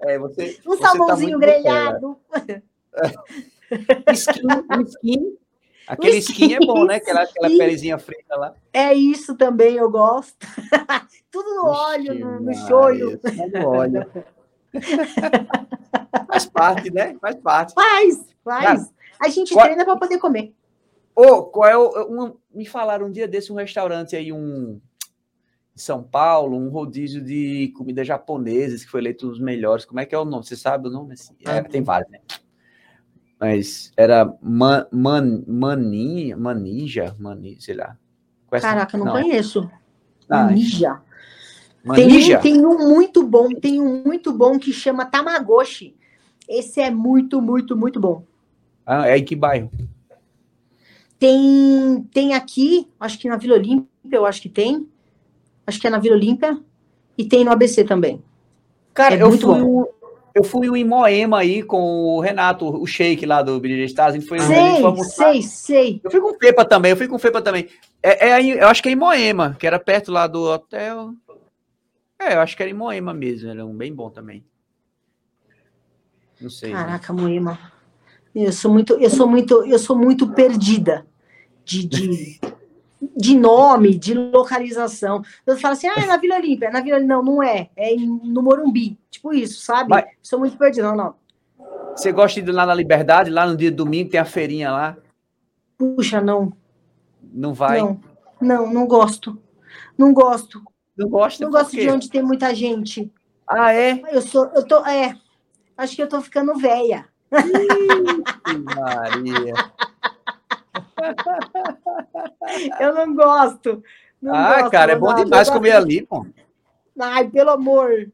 É, 0.06 0.20
você, 0.20 0.60
um 0.68 0.78
salmãozinho 0.78 1.40
tá 1.40 1.46
grelhado. 1.46 2.20
skin, 4.14 4.48
skin. 4.86 5.38
Aquele 5.88 6.18
skin, 6.18 6.46
skin, 6.46 6.56
é 6.56 6.60
bom, 6.60 6.86
né? 6.86 6.96
Aquela, 6.96 7.24
aquela 7.24 7.48
pelezinha 7.48 7.98
frita 7.98 8.36
lá. 8.36 8.54
É 8.74 8.94
isso 8.94 9.36
também, 9.36 9.76
eu 9.76 9.90
gosto. 9.90 10.36
Tudo 11.34 11.56
no 11.56 11.66
óleo, 11.66 12.14
no, 12.14 12.40
no 12.42 12.54
shoyu. 12.54 13.20
No 13.52 13.68
óleo. 13.68 14.06
faz 16.28 16.46
parte, 16.46 16.94
né? 16.94 17.18
Faz 17.20 17.36
parte. 17.38 17.74
Faz, 17.74 18.36
faz. 18.44 18.94
A 19.20 19.30
gente 19.30 19.52
qual... 19.52 19.66
treina 19.66 19.84
para 19.84 19.98
poder 19.98 20.20
comer. 20.20 20.54
Ô, 21.16 21.24
oh, 21.24 21.44
qual 21.46 21.68
é 21.68 21.76
o. 21.76 22.38
Me 22.54 22.68
falaram 22.68 23.08
um 23.08 23.12
dia 23.12 23.28
desse 23.28 23.52
um 23.52 23.56
restaurante 23.56 24.16
aí, 24.16 24.32
um. 24.32 24.80
Em 25.76 25.80
São 25.80 26.04
Paulo, 26.04 26.56
um 26.56 26.70
rodízio 26.70 27.20
de 27.20 27.74
comida 27.76 28.04
japonesas 28.04 28.86
que 28.86 28.92
foi 28.92 29.02
eleito 29.02 29.26
um 29.26 29.30
dos 29.32 29.40
melhores. 29.40 29.86
Como 29.86 30.00
é 30.00 30.06
que 30.06 30.14
é 30.14 30.20
o 30.20 30.24
nome? 30.24 30.46
Você 30.46 30.56
sabe 30.56 30.88
o 30.88 30.92
nome? 30.92 31.14
Assim? 31.14 31.36
É, 31.44 31.64
tem 31.64 31.82
vários, 31.82 32.12
né? 32.12 32.20
Mas 33.40 33.92
era 33.98 34.38
man, 34.40 34.86
man, 34.92 35.44
mani, 35.48 36.36
manija, 36.36 37.16
mani, 37.18 37.60
sei 37.60 37.74
lá. 37.74 37.98
Caraca, 38.52 38.96
não, 38.96 39.06
não, 39.08 39.14
conheço. 39.14 39.68
Ah, 40.30 40.44
manija. 40.44 41.02
Tem, 41.96 42.40
tem 42.40 42.66
um 42.66 42.90
muito 42.90 43.24
bom, 43.24 43.50
tem 43.50 43.82
um 43.82 44.04
muito 44.04 44.32
bom 44.32 44.58
que 44.58 44.72
chama 44.72 45.06
Tamagotchi. 45.06 45.96
Esse 46.48 46.80
é 46.80 46.90
muito, 46.90 47.42
muito, 47.42 47.76
muito 47.76 48.00
bom. 48.00 48.24
Ah, 48.86 49.08
é 49.10 49.18
em 49.18 49.26
que 49.26 49.36
bairro? 49.36 49.70
Tem, 51.20 52.08
tem 52.14 52.34
aqui, 52.34 52.88
acho 53.00 53.18
que 53.20 53.30
na 53.30 53.38
Vila 53.38 53.56
Olímpia, 53.56 53.88
eu 54.12 54.26
acho 54.26 54.42
que 54.42 54.50
tem. 54.50 54.88
Acho 55.66 55.80
que 55.80 55.88
é 55.88 55.90
na 55.90 56.00
Vila 56.00 56.16
Olímpia. 56.16 56.58
E 57.18 57.26
tem 57.26 57.44
no 57.44 57.52
ABC 57.52 57.84
também. 57.84 58.22
Cara, 58.94 59.16
é 59.16 59.22
eu, 59.22 59.32
fui, 59.32 59.62
eu 60.36 60.44
fui 60.44 60.80
em 60.80 60.84
Moema 60.84 61.40
aí 61.40 61.64
com 61.64 61.78
o 61.78 62.20
Renato, 62.20 62.68
o 62.68 62.86
Sheik 62.86 63.26
lá 63.26 63.42
do 63.42 63.60
Billy 63.60 63.86
Stars. 63.86 64.16
A 64.16 64.18
gente 64.18 64.28
foi, 64.28 64.40
sei, 64.40 64.58
a 64.58 64.72
gente 64.72 64.82
foi 64.82 65.04
sei, 65.06 65.42
sei. 65.42 66.02
Eu 66.04 66.12
fui 66.12 66.20
com 66.20 66.32
o 66.32 66.38
Fepa 66.38 66.66
também, 66.66 66.92
eu 66.92 66.98
fui 66.98 67.08
com 67.08 67.16
o 67.16 67.20
Fepa 67.20 67.42
também. 67.42 67.68
É, 68.02 68.30
é, 68.30 68.64
eu 68.64 68.68
acho 68.68 68.82
que 68.82 68.90
é 68.90 68.92
em 68.92 68.96
Moema, 68.96 69.56
que 69.60 69.66
era 69.66 69.80
perto 69.80 70.12
lá 70.12 70.28
do 70.28 70.44
hotel. 70.44 71.14
É, 72.24 72.36
eu 72.36 72.40
acho 72.40 72.56
que 72.56 72.64
era 72.64 72.72
em 72.72 72.76
Moema 72.76 73.14
mesmo, 73.14 73.50
era 73.50 73.66
um 73.66 73.76
bem 73.76 73.94
bom 73.94 74.10
também. 74.10 74.46
Não 76.40 76.50
sei. 76.50 76.72
Caraca, 76.72 77.12
Moema. 77.12 77.60
Eu 78.34 78.52
sou 78.52 78.72
muito, 78.72 78.94
eu 78.96 79.10
sou 79.10 79.28
muito, 79.28 79.66
eu 79.66 79.78
sou 79.78 79.96
muito 79.96 80.32
perdida 80.34 81.06
de, 81.64 81.86
de, 81.86 82.40
de 83.16 83.38
nome, 83.38 83.98
de 83.98 84.14
localização. 84.14 85.22
Eu 85.46 85.58
falo 85.58 85.74
assim, 85.74 85.88
ah, 85.88 86.02
é 86.02 86.06
na 86.06 86.18
Vila 86.18 86.38
Olímpia. 86.38 86.72
Na 86.72 86.82
Vila 86.82 87.00
não, 87.00 87.24
não 87.24 87.44
é. 87.44 87.70
É 87.76 87.96
no 87.96 88.42
Morumbi. 88.42 88.98
Tipo 89.12 89.34
isso, 89.34 89.62
sabe? 89.62 89.90
Mas, 89.90 90.06
sou 90.22 90.40
muito 90.40 90.58
perdida. 90.58 90.88
Não, 90.88 90.96
não. 90.96 91.16
Você 91.96 92.12
gosta 92.12 92.42
de 92.42 92.50
ir 92.50 92.54
lá 92.54 92.66
na 92.66 92.74
Liberdade? 92.74 93.30
Lá 93.30 93.46
no 93.46 93.56
dia 93.56 93.70
de 93.70 93.78
domingo 93.78 94.10
tem 94.10 94.20
a 94.20 94.26
feirinha 94.26 94.72
lá? 94.72 94.98
Puxa, 95.78 96.20
não. 96.20 96.54
Não 97.22 97.54
vai? 97.54 97.80
Não, 97.80 98.00
não, 98.42 98.74
não 98.74 98.88
gosto. 98.88 99.40
Não 99.98 100.14
gosto. 100.14 100.62
Não 100.98 101.10
gosta? 101.10 101.44
Não 101.44 101.52
gosto 101.52 101.72
de 101.72 101.90
onde 101.90 102.10
tem 102.10 102.22
muita 102.22 102.54
gente. 102.54 103.12
Ah, 103.50 103.74
é? 103.74 104.02
Eu 104.12 104.22
sou, 104.22 104.46
eu 104.56 104.66
tô, 104.66 104.86
é. 104.86 105.16
Acho 105.76 105.96
que 105.96 106.04
eu 106.04 106.08
tô 106.08 106.22
ficando 106.22 106.56
velha. 106.56 107.08
Maria. 108.76 109.54
Eu 112.80 112.94
não 112.94 113.16
gosto. 113.16 113.84
Não 114.22 114.34
ah, 114.34 114.60
gosto, 114.60 114.72
cara, 114.72 114.94
é 114.94 114.96
bom 114.96 115.14
demais 115.14 115.50
comer 115.50 115.72
ali, 115.72 116.06
pô. 116.06 116.26
Ai, 117.00 117.28
pelo 117.30 117.50
amor. 117.50 118.12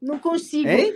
Não 0.00 0.18
consigo. 0.18 0.68
Eu, 0.68 0.94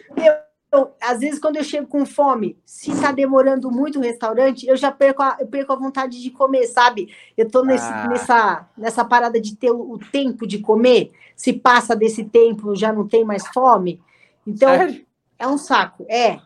eu, 0.75 0.93
às 1.01 1.21
vezes, 1.21 1.39
quando 1.39 1.57
eu 1.57 1.65
chego 1.65 1.87
com 1.87 2.05
fome, 2.05 2.59
se 2.65 2.91
tá 3.01 3.13
demorando 3.13 3.71
muito 3.71 3.99
o 3.99 4.03
restaurante, 4.03 4.67
eu 4.67 4.77
já 4.77 4.91
perco 4.91 5.23
a, 5.23 5.37
eu 5.39 5.47
perco 5.47 5.73
a 5.73 5.77
vontade 5.77 6.21
de 6.21 6.31
comer, 6.31 6.67
sabe? 6.67 7.15
Eu 7.37 7.49
tô 7.49 7.65
nesse, 7.65 7.87
ah. 7.87 8.09
nessa, 8.09 8.69
nessa 8.77 9.05
parada 9.05 9.41
de 9.41 9.57
ter 9.57 9.71
o, 9.71 9.93
o, 9.93 9.99
tempo 9.99 10.47
de 10.47 10.59
comer. 10.59 11.13
Se 11.37 11.53
passa 11.53 11.95
desse 11.95 12.25
tempo, 12.25 12.75
já 12.75 12.93
não 12.93 13.07
tem 13.07 13.25
mais 13.25 13.47
fome. 13.49 14.03
Então, 14.47 14.69
Sério? 14.69 15.07
é 15.39 15.47
um 15.47 15.59
saco. 15.59 16.05
É, 16.09 16.41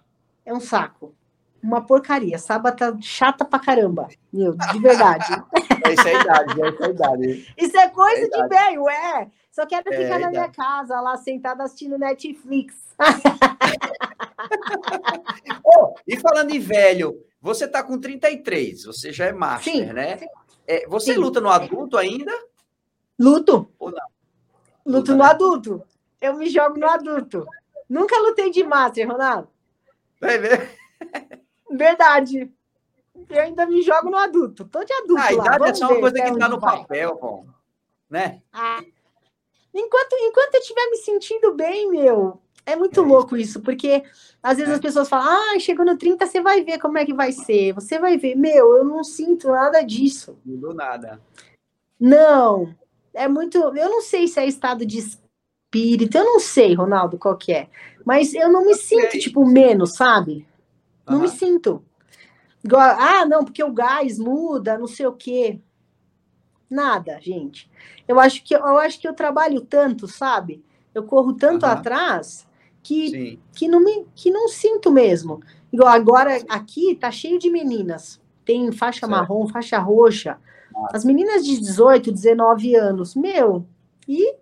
é 0.44 0.52
um 0.52 0.60
saco 0.60 1.14
uma 1.62 1.80
porcaria. 1.80 2.38
Sábado 2.38 2.76
tá 2.76 2.96
chata 3.00 3.44
pra 3.44 3.58
caramba. 3.58 4.08
Meu, 4.32 4.54
de 4.54 4.78
verdade. 4.78 5.26
Isso 5.90 6.08
é 6.08 6.20
idade, 6.20 6.62
é, 6.62 6.68
isso 6.68 6.82
é 6.82 6.90
idade. 6.90 7.54
Isso 7.56 7.78
é 7.78 7.88
coisa 7.88 8.22
é 8.22 8.28
de 8.28 8.48
velho, 8.48 8.88
é. 8.88 9.28
Só 9.50 9.64
quero 9.64 9.92
é, 9.92 9.96
ficar 9.96 10.18
na 10.18 10.30
minha 10.30 10.48
casa, 10.48 11.00
lá 11.00 11.16
sentada 11.16 11.64
assistindo 11.64 11.98
Netflix. 11.98 12.74
e 16.08 16.16
falando 16.16 16.50
em 16.50 16.58
velho, 16.58 17.22
você 17.38 17.68
tá 17.68 17.82
com 17.82 18.00
33, 18.00 18.84
você 18.84 19.12
já 19.12 19.26
é 19.26 19.32
master, 19.32 19.74
sim, 19.74 19.92
né? 19.92 20.16
Sim. 20.16 20.26
É, 20.66 20.88
você 20.88 21.12
sim. 21.12 21.18
luta 21.18 21.38
no 21.38 21.50
adulto 21.50 21.98
ainda? 21.98 22.32
Luto. 23.18 23.70
Ou 23.78 23.90
não? 23.90 23.98
Luto 24.86 25.12
luta, 25.12 25.12
no 25.12 25.18
né? 25.18 25.24
adulto. 25.30 25.82
Eu 26.18 26.34
me 26.38 26.48
jogo 26.48 26.78
no 26.78 26.88
adulto. 26.88 27.46
Nunca 27.88 28.18
lutei 28.20 28.50
de 28.50 28.64
master, 28.64 29.06
Ronaldo. 29.06 29.48
Vai 30.18 30.38
ver. 30.38 30.70
Verdade. 31.70 32.50
Eu 33.28 33.42
ainda 33.42 33.66
me 33.66 33.82
jogo 33.82 34.10
no 34.10 34.16
adulto. 34.16 34.64
Tô 34.64 34.82
de 34.82 34.92
adulto. 34.94 35.20
Ah, 35.20 35.26
a 35.26 35.32
idade 35.32 35.70
é 35.70 35.74
só 35.74 35.88
uma 35.88 36.00
coisa 36.00 36.22
que 36.22 36.38
tá 36.38 36.48
no 36.48 36.58
vai. 36.58 36.78
papel, 36.78 37.18
bom. 37.20 37.46
Né? 38.08 38.42
Ah. 38.52 38.82
Enquanto, 39.74 40.12
enquanto 40.14 40.54
eu 40.54 40.60
estiver 40.60 40.90
me 40.90 40.96
sentindo 40.96 41.54
bem, 41.54 41.90
meu, 41.90 42.40
é 42.68 42.76
muito 42.76 43.00
é 43.00 43.02
louco 43.02 43.36
isso, 43.36 43.60
porque 43.60 44.02
às 44.42 44.58
vezes 44.58 44.72
é. 44.72 44.74
as 44.74 44.80
pessoas 44.80 45.08
falam, 45.08 45.26
ah, 45.26 45.58
chegou 45.58 45.84
no 45.84 45.96
30, 45.96 46.26
você 46.26 46.40
vai 46.40 46.62
ver 46.62 46.78
como 46.78 46.98
é 46.98 47.04
que 47.04 47.14
vai 47.14 47.32
ser. 47.32 47.72
Você 47.72 47.98
vai 47.98 48.18
ver. 48.18 48.34
Meu, 48.36 48.76
eu 48.76 48.84
não 48.84 49.02
sinto 49.02 49.48
nada 49.48 49.82
disso. 49.82 50.38
Mudou 50.44 50.74
nada. 50.74 51.20
Não. 51.98 52.74
É 53.14 53.26
muito. 53.26 53.58
Eu 53.58 53.90
não 53.90 54.02
sei 54.02 54.28
se 54.28 54.38
é 54.38 54.46
estado 54.46 54.84
de 54.84 54.98
espírito, 54.98 56.16
eu 56.16 56.24
não 56.24 56.38
sei, 56.38 56.74
Ronaldo, 56.74 57.18
qual 57.18 57.36
que 57.36 57.52
é. 57.52 57.68
Mas 58.04 58.34
eu 58.34 58.50
não 58.50 58.64
me 58.64 58.74
sinto, 58.74 59.18
tipo, 59.18 59.44
menos, 59.46 59.94
sabe? 59.94 60.46
Não 61.06 61.16
uhum. 61.16 61.22
me 61.22 61.28
sinto. 61.28 61.84
Igual, 62.62 62.82
ah, 62.82 63.24
não, 63.24 63.44
porque 63.44 63.62
o 63.62 63.72
gás 63.72 64.18
muda, 64.18 64.78
não 64.78 64.86
sei 64.86 65.06
o 65.06 65.12
quê. 65.12 65.58
Nada, 66.70 67.18
gente. 67.20 67.70
Eu 68.06 68.20
acho 68.20 68.44
que 68.44 68.54
eu 68.54 68.78
acho 68.78 69.00
que 69.00 69.08
eu 69.08 69.14
trabalho 69.14 69.62
tanto, 69.62 70.06
sabe? 70.06 70.62
Eu 70.94 71.04
corro 71.04 71.32
tanto 71.32 71.64
uhum. 71.64 71.72
atrás 71.72 72.47
que, 72.82 73.38
que 73.54 73.68
não 73.68 73.80
me 73.80 74.06
que 74.14 74.30
não 74.30 74.48
sinto 74.48 74.90
mesmo. 74.90 75.40
Igual 75.72 75.88
agora 75.88 76.42
aqui 76.48 76.94
tá 76.94 77.10
cheio 77.10 77.38
de 77.38 77.50
meninas. 77.50 78.20
Tem 78.44 78.70
faixa 78.72 79.00
certo. 79.00 79.10
marrom, 79.10 79.46
faixa 79.48 79.78
roxa. 79.78 80.38
As 80.92 81.04
meninas 81.04 81.44
de 81.44 81.58
18, 81.58 82.12
19 82.12 82.74
anos, 82.76 83.14
meu, 83.14 83.66
e 84.06 84.36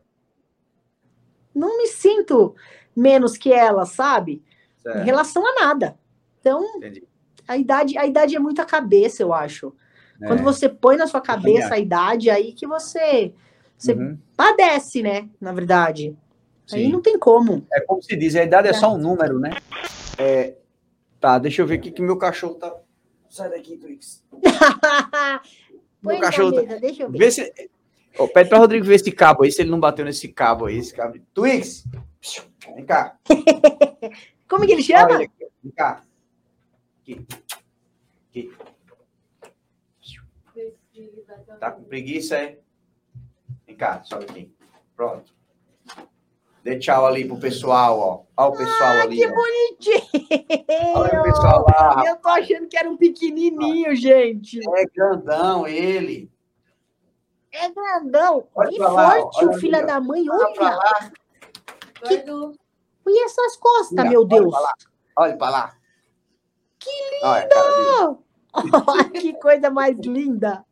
não 1.55 1.79
me 1.79 1.87
sinto 1.87 2.55
menos 2.95 3.39
que 3.39 3.53
elas, 3.53 3.91
sabe? 3.91 4.45
Certo. 4.79 4.99
Em 4.99 5.05
relação 5.05 5.45
a 5.47 5.55
nada. 5.55 5.99
Então, 6.39 6.63
a 7.49 7.57
idade, 7.57 7.97
a 7.99 8.07
idade 8.07 8.37
é 8.37 8.39
muita 8.39 8.65
cabeça, 8.65 9.23
eu 9.23 9.33
acho. 9.33 9.75
É. 10.21 10.27
Quando 10.27 10.43
você 10.43 10.69
põe 10.69 10.97
na 10.97 11.07
sua 11.07 11.21
cabeça 11.21 11.75
a 11.75 11.79
idade, 11.79 12.31
aí 12.31 12.53
que 12.53 12.67
você, 12.67 13.33
você 13.77 13.95
uhum. 13.95 14.19
padece, 14.37 15.03
né? 15.03 15.29
Na 15.41 15.53
verdade. 15.53 16.17
Sim. 16.67 16.77
Aí 16.77 16.89
não 16.93 17.01
tem 17.01 17.19
como. 17.19 17.67
É 17.73 17.81
como 17.81 18.03
se 18.03 18.17
diz, 18.17 18.35
a 18.35 18.43
idade 18.43 18.69
é 18.69 18.73
só 18.73 18.93
um 18.93 18.99
número, 18.99 19.39
né? 19.39 19.57
É, 20.19 20.55
Tá, 21.21 21.39
deixa 21.39 21.63
eu 21.63 21.67
ver 21.67 21.75
aqui 21.75 21.91
que 21.91 22.03
meu 22.03 22.17
cachorro 22.17 22.55
tá. 22.55 22.75
Sai 23.29 23.51
daqui, 23.51 23.77
Twix. 23.77 24.25
Meu 26.01 26.21
cachorro 26.21 26.53
na 26.53 26.61
tá... 26.61 26.69
mesa, 26.69 26.81
deixa 26.81 27.03
eu 27.03 27.11
ver. 27.11 27.19
Vê 27.19 27.31
se... 27.33 27.53
Oh, 28.17 28.29
pede 28.29 28.49
pra 28.49 28.59
Rodrigo 28.59 28.87
ver 28.87 28.95
esse 28.95 29.11
cabo 29.11 29.43
aí, 29.43 29.51
se 29.51 29.61
ele 29.61 29.71
não 29.71 29.81
bateu 29.81 30.05
nesse 30.05 30.29
cabo 30.29 30.67
aí. 30.67 30.79
Esse 30.79 30.95
cabo. 30.95 31.19
Twix! 31.35 31.85
Vem 32.75 32.87
cá. 32.87 33.19
Como 34.49 34.65
que 34.65 34.73
ele 34.73 34.83
chama? 34.83 35.17
Aqui, 35.17 35.31
Vem 35.63 35.73
cá. 35.73 36.05
Aqui. 37.03 37.27
Aqui. 38.31 38.53
Tá 41.59 41.73
com 41.73 41.83
preguiça, 41.83 42.39
é? 42.39 42.59
Vem 43.67 43.77
cá, 43.77 44.03
sobe 44.05 44.27
aqui. 44.27 44.55
Pronto. 44.95 45.35
Dê 46.67 46.77
tchau 46.81 47.07
ali 47.07 47.25
pro 47.25 47.39
pessoal, 47.39 47.97
ó. 48.01 48.23
Olha 48.37 48.49
o 48.53 48.57
pessoal 48.57 48.91
Ah, 48.91 49.03
ali. 49.03 49.17
que 49.19 49.25
ó. 49.25 49.33
bonitinho! 49.33 50.97
Olha 50.97 51.21
o 51.21 51.23
pessoal 51.23 51.65
lá. 51.69 52.03
Eu 52.05 52.17
tô 52.17 52.29
achando 52.29 52.67
que 52.67 52.77
era 52.77 52.91
um 52.91 52.97
pequenininho, 52.97 53.95
gente. 53.95 54.59
É 54.77 54.85
grandão 54.87 55.65
ele. 55.69 56.29
É 57.53 57.71
grandão. 57.71 58.49
Olha 58.53 58.69
que 58.69 58.79
lá, 58.81 59.11
forte, 59.21 59.39
olha 59.45 59.51
o 59.51 59.61
filho 59.61 59.87
da 59.87 60.01
mãe. 60.01 60.29
Olha 60.29 60.53
pra 60.55 60.71
lá. 60.77 61.11
Olha 62.05 63.25
essas 63.25 63.57
costas, 63.59 63.99
Olha, 64.01 64.11
meu 64.11 64.21
olha 64.23 64.29
Deus. 64.29 64.51
pra 64.51 64.61
lá. 64.61 64.73
Olha 65.19 65.37
pra 65.39 65.51
lá. 65.51 65.77
Que 66.81 66.91
lindo! 67.23 68.25
Olha 68.89 69.11
que 69.11 69.33
coisa 69.35 69.71
mais 69.71 69.97
linda. 70.01 70.65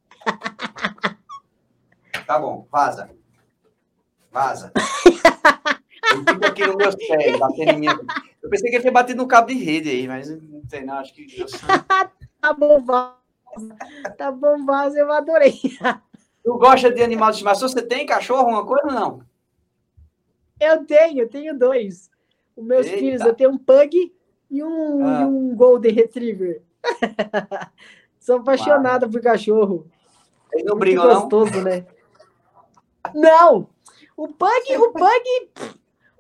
Tá 2.26 2.36
bom, 2.40 2.66
vaza. 2.72 3.10
Vaza. 4.32 4.72
Fica 6.18 6.46
aqui 6.48 6.66
no 6.66 6.76
meu 6.76 6.90
batendo 7.38 7.70
em 7.70 7.78
mim. 7.78 7.86
Eu 8.42 8.50
pensei 8.50 8.70
que 8.70 8.76
ele 8.76 8.82
tinha 8.82 8.92
batido 8.92 9.22
no 9.22 9.28
cabo 9.28 9.48
de 9.48 9.54
rede 9.54 9.90
aí, 9.90 10.06
mas 10.06 10.28
não 10.30 10.62
sei 10.68 10.84
não, 10.84 10.94
acho 10.94 11.14
que... 11.14 11.26
Tá 12.40 12.52
bom, 12.52 12.82
Vaza. 12.82 13.14
Tá 14.18 14.30
bom, 14.30 14.64
Vaza, 14.66 14.98
eu 14.98 15.10
adorei. 15.10 15.58
Tu 16.44 16.58
gosta 16.58 16.90
de 16.90 17.02
animal 17.02 17.30
de 17.30 17.36
estimação? 17.36 17.68
Você 17.68 17.80
tem 17.80 18.04
cachorro, 18.04 18.40
alguma 18.40 18.66
coisa 18.66 18.86
ou 18.86 18.92
não? 18.92 19.22
Eu 20.60 20.84
tenho, 20.84 21.20
eu 21.20 21.28
tenho 21.28 21.58
dois. 21.58 22.10
Os 22.54 22.64
meus 22.64 22.86
Eita. 22.86 22.98
filhos, 22.98 23.22
eu 23.22 23.34
tenho 23.34 23.50
um 23.50 23.58
pug 23.58 24.14
e 24.50 24.62
um, 24.62 25.06
Ah. 25.06 25.22
e 25.22 25.24
um 25.24 25.56
golden 25.56 25.92
retriever. 25.92 26.62
Sou 28.20 28.36
apaixonada 28.36 29.08
por 29.08 29.20
cachorro. 29.20 29.86
Eles 30.52 30.64
não 30.64 30.78
brigam, 30.78 31.06
não? 31.06 31.20
gostoso, 31.20 31.60
né? 31.62 31.86
Não! 33.14 33.68
O 34.16 34.28
Pug, 34.28 34.50
o 34.78 34.92
Pug, 34.92 35.50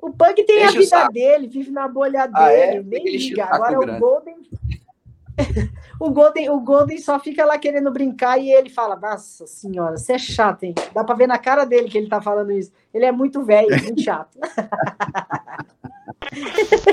o 0.06 0.12
Pug 0.12 0.42
tem 0.44 0.64
Enche 0.64 0.76
a 0.76 0.80
o 0.80 0.82
vida 0.82 1.08
dele, 1.08 1.48
vive 1.48 1.70
na 1.70 1.88
bolha 1.88 2.28
Ah, 2.32 2.52
é? 2.52 2.72
dele, 2.80 2.88
nem 2.88 3.04
liga. 3.16 3.44
Agora 3.46 3.78
o 3.78 3.80
grande. 3.80 4.00
Golden. 4.00 4.36
o 5.98 6.10
Golden, 6.10 6.50
o 6.50 6.60
Golden 6.60 6.98
só 6.98 7.18
fica 7.18 7.44
lá 7.44 7.58
querendo 7.58 7.90
brincar 7.90 8.38
e 8.38 8.52
ele 8.52 8.70
fala: 8.70 8.96
Nossa 8.96 9.46
senhora, 9.46 9.96
você 9.96 10.12
é 10.12 10.18
chato, 10.18 10.64
hein? 10.64 10.74
Dá 10.94 11.02
pra 11.02 11.14
ver 11.14 11.26
na 11.26 11.38
cara 11.38 11.64
dele 11.64 11.88
que 11.88 11.98
ele 11.98 12.08
tá 12.08 12.20
falando 12.20 12.52
isso. 12.52 12.72
Ele 12.92 13.04
é 13.04 13.12
muito 13.12 13.42
velho, 13.42 13.68
muito 13.82 14.00
chato. 14.00 14.38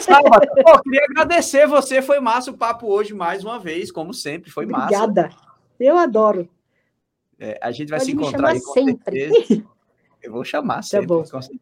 Sábado. 0.02 0.48
Pô, 0.64 0.82
queria 0.82 1.04
agradecer 1.10 1.68
você, 1.68 2.02
foi 2.02 2.20
massa 2.20 2.52
o 2.52 2.58
papo 2.58 2.88
hoje 2.88 3.14
mais 3.14 3.44
uma 3.44 3.60
vez, 3.60 3.92
como 3.92 4.14
sempre, 4.14 4.52
foi 4.52 4.66
massa. 4.66 5.04
Obrigada. 5.04 5.30
Eu 5.80 5.98
adoro. 5.98 6.48
É, 7.40 7.58
a 7.62 7.72
gente 7.72 7.90
vai 7.90 8.00
Pode 8.00 8.12
se 8.12 8.16
encontrar 8.16 8.50
aí 8.50 8.60
sempre. 8.60 9.30
certeza. 9.30 9.64
Eu 10.22 10.32
vou 10.32 10.44
chamar 10.44 10.82
sempre. 10.84 11.08
bom. 11.08 11.24
com 11.24 11.42
certeza. 11.42 11.60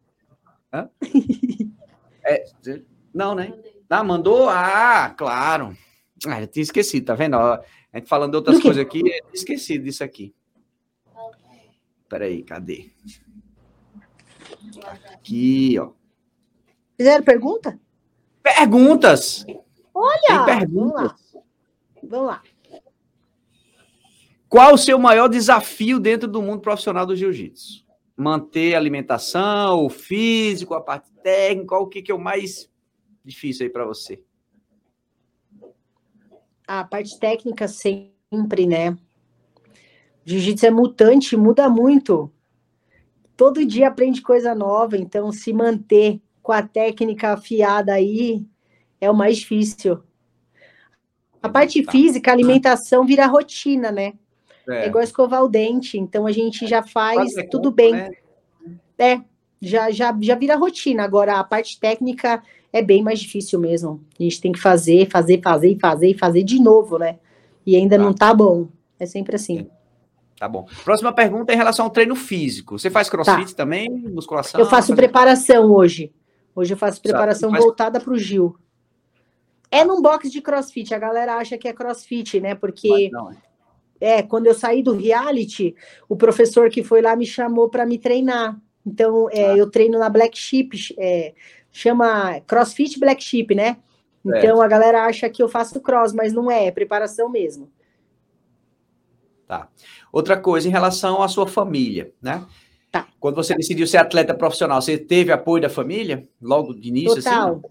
Hã? 0.73 0.89
É, 2.21 2.43
não, 3.11 3.33
né? 3.33 3.51
Ah, 3.89 4.03
mandou? 4.03 4.47
Ah, 4.47 5.15
claro. 5.17 5.75
Ah, 6.27 6.41
eu 6.41 6.47
tinha 6.47 6.61
esquecido, 6.61 7.05
tá 7.05 7.15
vendo? 7.15 7.37
Ó, 7.37 7.53
a 7.53 7.97
gente 7.97 8.07
falando 8.07 8.31
de 8.31 8.37
outras 8.37 8.61
coisas 8.61 8.85
aqui, 8.85 8.99
eu 8.99 9.03
tinha 9.03 9.33
esquecido 9.33 9.85
disso 9.85 10.03
aqui. 10.03 10.35
Peraí, 12.07 12.43
cadê? 12.43 12.91
Aqui, 15.11 15.79
ó. 15.79 15.91
Fizeram 16.95 17.23
pergunta? 17.23 17.79
Perguntas! 18.43 19.45
Olha! 19.93 20.19
Tem 20.27 20.35
Vamos 20.37 20.45
perguntas. 20.45 21.33
lá. 21.33 21.41
Vamos 22.03 22.27
lá. 22.27 22.43
Qual 24.47 24.73
o 24.73 24.77
seu 24.77 24.99
maior 24.99 25.27
desafio 25.27 25.99
dentro 25.99 26.27
do 26.27 26.41
mundo 26.41 26.61
profissional 26.61 27.05
do 27.05 27.15
jiu-jitsu? 27.15 27.88
Manter 28.19 28.75
a 28.75 28.77
alimentação, 28.77 29.85
o 29.85 29.89
físico, 29.89 30.73
a 30.73 30.81
parte 30.81 31.09
técnica, 31.23 31.77
o 31.77 31.87
que, 31.87 32.01
que 32.01 32.11
é 32.11 32.13
o 32.13 32.19
mais 32.19 32.69
difícil 33.23 33.65
aí 33.65 33.71
para 33.71 33.85
você? 33.85 34.21
A 36.67 36.83
parte 36.83 37.17
técnica 37.17 37.65
sempre, 37.69 38.67
né? 38.67 38.97
Jiu-jitsu 40.25 40.65
é 40.65 40.69
mutante, 40.69 41.37
muda 41.37 41.69
muito. 41.69 42.29
Todo 43.37 43.65
dia 43.65 43.87
aprende 43.87 44.21
coisa 44.21 44.53
nova, 44.53 44.97
então 44.97 45.31
se 45.31 45.53
manter 45.53 46.21
com 46.43 46.51
a 46.51 46.61
técnica 46.61 47.31
afiada 47.31 47.93
aí 47.93 48.45
é 48.99 49.09
o 49.09 49.15
mais 49.15 49.37
difícil. 49.37 50.03
A 51.41 51.47
parte 51.47 51.85
física, 51.89 52.31
a 52.31 52.33
alimentação 52.33 53.05
vira 53.05 53.25
rotina, 53.27 53.93
né? 53.93 54.13
É 54.69 54.85
É, 54.85 54.87
igual 54.87 55.03
escovar 55.03 55.43
o 55.43 55.47
dente, 55.49 55.97
então 55.97 56.25
a 56.27 56.31
gente 56.31 56.67
já 56.67 56.83
faz 56.83 57.15
quase 57.17 57.39
é 57.39 57.43
tudo 57.43 57.69
conta, 57.69 57.75
bem. 57.75 57.93
né? 57.93 58.11
É, 58.97 59.21
já, 59.61 59.89
já, 59.91 60.15
já 60.21 60.35
vira 60.35 60.55
rotina. 60.55 61.03
Agora, 61.03 61.39
a 61.39 61.43
parte 61.43 61.79
técnica 61.79 62.41
é 62.71 62.81
bem 62.81 63.01
mais 63.03 63.19
difícil 63.19 63.59
mesmo. 63.59 64.03
A 64.19 64.23
gente 64.23 64.39
tem 64.41 64.51
que 64.51 64.59
fazer, 64.59 65.09
fazer, 65.09 65.41
fazer, 65.41 65.69
e 65.71 65.79
fazer 65.79 66.07
e 66.09 66.17
fazer 66.17 66.43
de 66.43 66.61
novo, 66.61 66.97
né? 66.97 67.17
E 67.65 67.75
ainda 67.75 67.97
Tá. 67.97 68.03
não 68.03 68.13
tá 68.13 68.33
bom. 68.33 68.67
É 68.99 69.05
sempre 69.05 69.35
assim. 69.35 69.67
Tá 70.37 70.47
bom. 70.47 70.65
Próxima 70.85 71.11
pergunta 71.11 71.51
é 71.51 71.55
em 71.55 71.57
relação 71.57 71.85
ao 71.85 71.91
treino 71.91 72.15
físico. 72.15 72.77
Você 72.79 72.89
faz 72.89 73.09
crossfit 73.09 73.53
também? 73.55 73.89
Musculação? 73.89 74.57
Tá. 74.59 74.63
Eu 74.65 74.69
faço 74.69 74.87
Faz- 74.89 74.97
preparação 74.97 75.71
hoje. 75.71 76.13
Hoje 76.55 76.73
eu 76.73 76.77
faço 76.77 77.01
preparação 77.01 77.49
Faz- 77.51 77.63
voltada 77.63 77.99
para 77.99 78.13
o 78.13 78.17
Gil. 78.17 78.55
É 79.71 79.83
num 79.85 80.01
box 80.01 80.31
de 80.31 80.41
crossfit. 80.41 80.93
A 80.93 80.97
galera 80.99 81.35
acha 81.35 81.57
que 81.57 81.67
é 81.67 81.73
crossfit, 81.73 82.39
né? 82.39 82.55
Porque, 82.55 83.09
Não, 83.11 83.31
é. 83.31 83.35
É, 83.99 84.21
quando 84.23 84.47
eu 84.47 84.53
saí 84.53 84.81
do 84.81 84.93
reality, 84.95 85.75
o 86.07 86.15
professor 86.15 86.69
que 86.69 86.83
foi 86.83 87.01
lá 87.01 87.15
me 87.15 87.25
chamou 87.25 87.69
para 87.69 87.85
me 87.85 87.97
treinar. 87.97 88.59
Então, 88.85 89.29
é, 89.31 89.51
Ah. 89.51 89.57
eu 89.57 89.69
treino 89.69 89.99
na 89.99 90.09
Black 90.09 90.37
Sheep, 90.37 90.95
é, 90.97 91.33
chama 91.71 92.39
CrossFit 92.41 92.99
Black 92.99 93.23
Sheep, 93.23 93.53
né? 93.53 93.77
Então, 94.25 94.61
a 94.61 94.67
galera 94.67 95.05
acha 95.05 95.29
que 95.29 95.41
eu 95.41 95.47
faço 95.47 95.79
cross, 95.79 96.13
mas 96.13 96.33
não 96.33 96.51
é, 96.51 96.67
é 96.67 96.71
preparação 96.71 97.29
mesmo. 97.29 97.69
Outra 100.11 100.37
coisa, 100.37 100.67
em 100.67 100.71
relação 100.71 101.21
à 101.21 101.27
sua 101.27 101.47
família, 101.47 102.11
né? 102.21 102.45
Tá. 102.91 103.07
Quando 103.19 103.35
você 103.35 103.55
decidiu 103.55 103.85
ser 103.85 103.97
atleta 103.97 104.33
profissional, 104.33 104.81
você 104.81 104.97
teve 104.97 105.31
apoio 105.31 105.61
da 105.61 105.69
família? 105.69 106.27
Logo 106.41 106.73
de 106.73 106.89
início, 106.89 107.15
Total. 107.23 107.49
assim? 107.51 107.61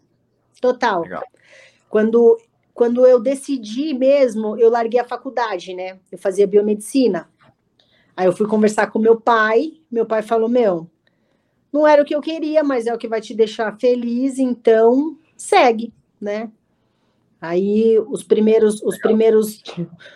Total. 0.61 1.01
Legal. 1.03 1.23
Quando, 1.89 2.39
quando 2.79 3.05
eu 3.05 3.19
decidi 3.19 3.93
mesmo, 3.93 4.57
eu 4.57 4.71
larguei 4.71 5.01
a 5.01 5.05
faculdade, 5.05 5.75
né? 5.75 5.99
Eu 6.13 6.17
fazia 6.17 6.47
biomedicina. 6.47 7.29
Aí 8.17 8.25
eu 8.25 8.33
fui 8.33 8.47
conversar 8.47 8.87
com 8.93 9.01
meu 9.01 9.21
pai. 9.21 9.73
Meu 9.91 10.07
pai 10.07 10.23
falou: 10.23 10.49
Meu, 10.49 10.89
não 11.73 11.85
era 11.85 12.01
o 12.01 12.05
que 12.05 12.15
eu 12.15 12.21
queria, 12.21 12.63
mas 12.63 12.87
é 12.87 12.95
o 12.95 12.99
que 12.99 13.09
vai 13.09 13.21
te 13.21 13.35
deixar 13.35 13.77
feliz, 13.81 14.39
então 14.39 15.19
segue, 15.37 15.93
né? 16.21 16.53
Aí 17.41 17.99
os 17.99 18.23
primeiros, 18.23 18.81
os 18.81 18.97
primeiros, 18.99 19.61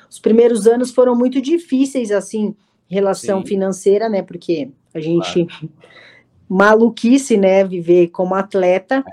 os 0.09 0.21
primeiros 0.21 0.69
anos 0.69 0.93
foram 0.93 1.17
muito 1.17 1.41
difíceis, 1.41 2.13
assim, 2.13 2.55
em 2.89 2.95
relação 2.95 3.41
Sim. 3.41 3.47
financeira, 3.47 4.09
né? 4.09 4.23
Porque 4.23 4.71
a 4.95 5.01
gente 5.01 5.49
maluquice, 6.49 7.37
né? 7.37 7.65
Viver 7.65 8.07
como 8.11 8.37
atleta. 8.37 9.05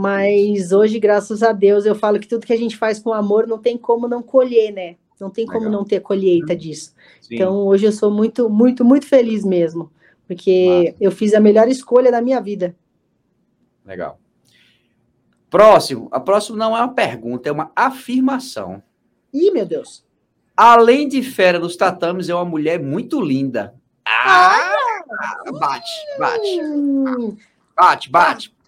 Mas 0.00 0.72
hoje, 0.72 0.98
graças 0.98 1.42
a 1.42 1.52
Deus, 1.52 1.84
eu 1.84 1.94
falo 1.94 2.18
que 2.18 2.26
tudo 2.26 2.46
que 2.46 2.54
a 2.54 2.56
gente 2.56 2.74
faz 2.74 2.98
com 2.98 3.12
amor 3.12 3.46
não 3.46 3.58
tem 3.58 3.76
como 3.76 4.08
não 4.08 4.22
colher, 4.22 4.72
né? 4.72 4.96
Não 5.20 5.28
tem 5.28 5.44
como 5.44 5.66
Legal. 5.66 5.72
não 5.72 5.84
ter 5.84 6.00
colheita 6.00 6.56
disso. 6.56 6.94
Sim. 7.20 7.34
Então, 7.34 7.66
hoje 7.66 7.84
eu 7.84 7.92
sou 7.92 8.10
muito, 8.10 8.48
muito, 8.48 8.82
muito 8.82 9.04
feliz 9.04 9.44
mesmo. 9.44 9.92
Porque 10.26 10.94
eu 10.98 11.12
fiz 11.12 11.34
a 11.34 11.40
melhor 11.40 11.68
escolha 11.68 12.10
da 12.10 12.22
minha 12.22 12.40
vida. 12.40 12.74
Legal. 13.84 14.18
Próximo. 15.50 16.08
A 16.10 16.18
próxima 16.18 16.56
não 16.56 16.74
é 16.74 16.80
uma 16.80 16.94
pergunta, 16.94 17.50
é 17.50 17.52
uma 17.52 17.70
afirmação. 17.76 18.82
Ih, 19.34 19.50
meu 19.50 19.66
Deus. 19.66 20.02
Além 20.56 21.08
de 21.08 21.22
fera 21.22 21.58
nos 21.58 21.76
tatames, 21.76 22.30
é 22.30 22.34
uma 22.34 22.46
mulher 22.46 22.82
muito 22.82 23.20
linda. 23.20 23.74
Ah! 24.06 24.76
Bate, 25.58 25.90
bate, 26.18 26.60
Hum, 26.62 27.36
bate, 27.76 28.08
bate. 28.10 28.59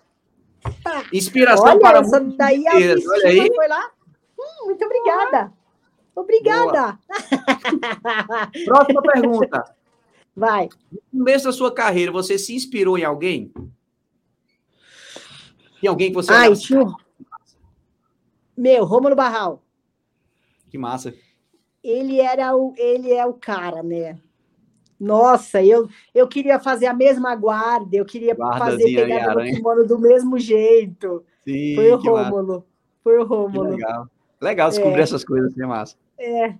Inspiração 1.12 1.64
olha, 1.66 1.80
para 1.80 1.98
essa 1.98 2.20
daí 2.20 2.66
a. 2.66 2.74
Olha 2.74 3.28
aí. 3.28 3.54
foi 3.54 3.68
lá. 3.68 3.90
Hum, 4.38 4.66
muito 4.66 4.84
obrigada. 4.84 5.52
Obrigada. 6.14 6.98
Próxima 8.64 9.02
pergunta. 9.02 9.76
Vai. 10.36 10.68
No 10.90 11.18
começo 11.18 11.44
da 11.44 11.52
sua 11.52 11.72
carreira, 11.72 12.12
você 12.12 12.38
se 12.38 12.54
inspirou 12.54 12.98
em 12.98 13.04
alguém? 13.04 13.52
Tem 15.80 15.88
alguém 15.88 16.08
que 16.08 16.14
você 16.14 16.32
Ai, 16.32 16.50
um- 16.50 16.94
Meu, 18.56 18.84
Rômulo 18.84 19.16
Barral. 19.16 19.62
Que 20.70 20.78
massa. 20.78 21.14
Ele 21.82 22.20
era 22.20 22.54
o, 22.56 22.72
ele 22.76 23.12
é 23.12 23.26
o 23.26 23.34
cara, 23.34 23.82
né? 23.82 24.18
Nossa, 25.02 25.60
eu, 25.60 25.88
eu 26.14 26.28
queria 26.28 26.60
fazer 26.60 26.86
a 26.86 26.94
mesma 26.94 27.34
guarda, 27.34 27.96
eu 27.96 28.04
queria 28.04 28.36
fazer 28.36 28.84
pegada 28.84 29.34
no 29.34 29.50
kimono 29.50 29.84
do 29.84 29.98
mesmo 29.98 30.38
jeito. 30.38 31.24
Sim, 31.44 31.74
Foi 31.74 31.90
o 31.90 31.96
Rômulo. 31.96 32.46
Massa. 32.46 32.64
Foi 33.02 33.18
o 33.18 33.24
Rômulo. 33.24 33.70
legal. 33.70 34.06
Legal 34.40 34.70
descobrir 34.70 35.00
é. 35.00 35.02
essas 35.02 35.24
coisas, 35.24 35.56
né, 35.56 35.66
massa? 35.66 35.96
É. 36.16 36.54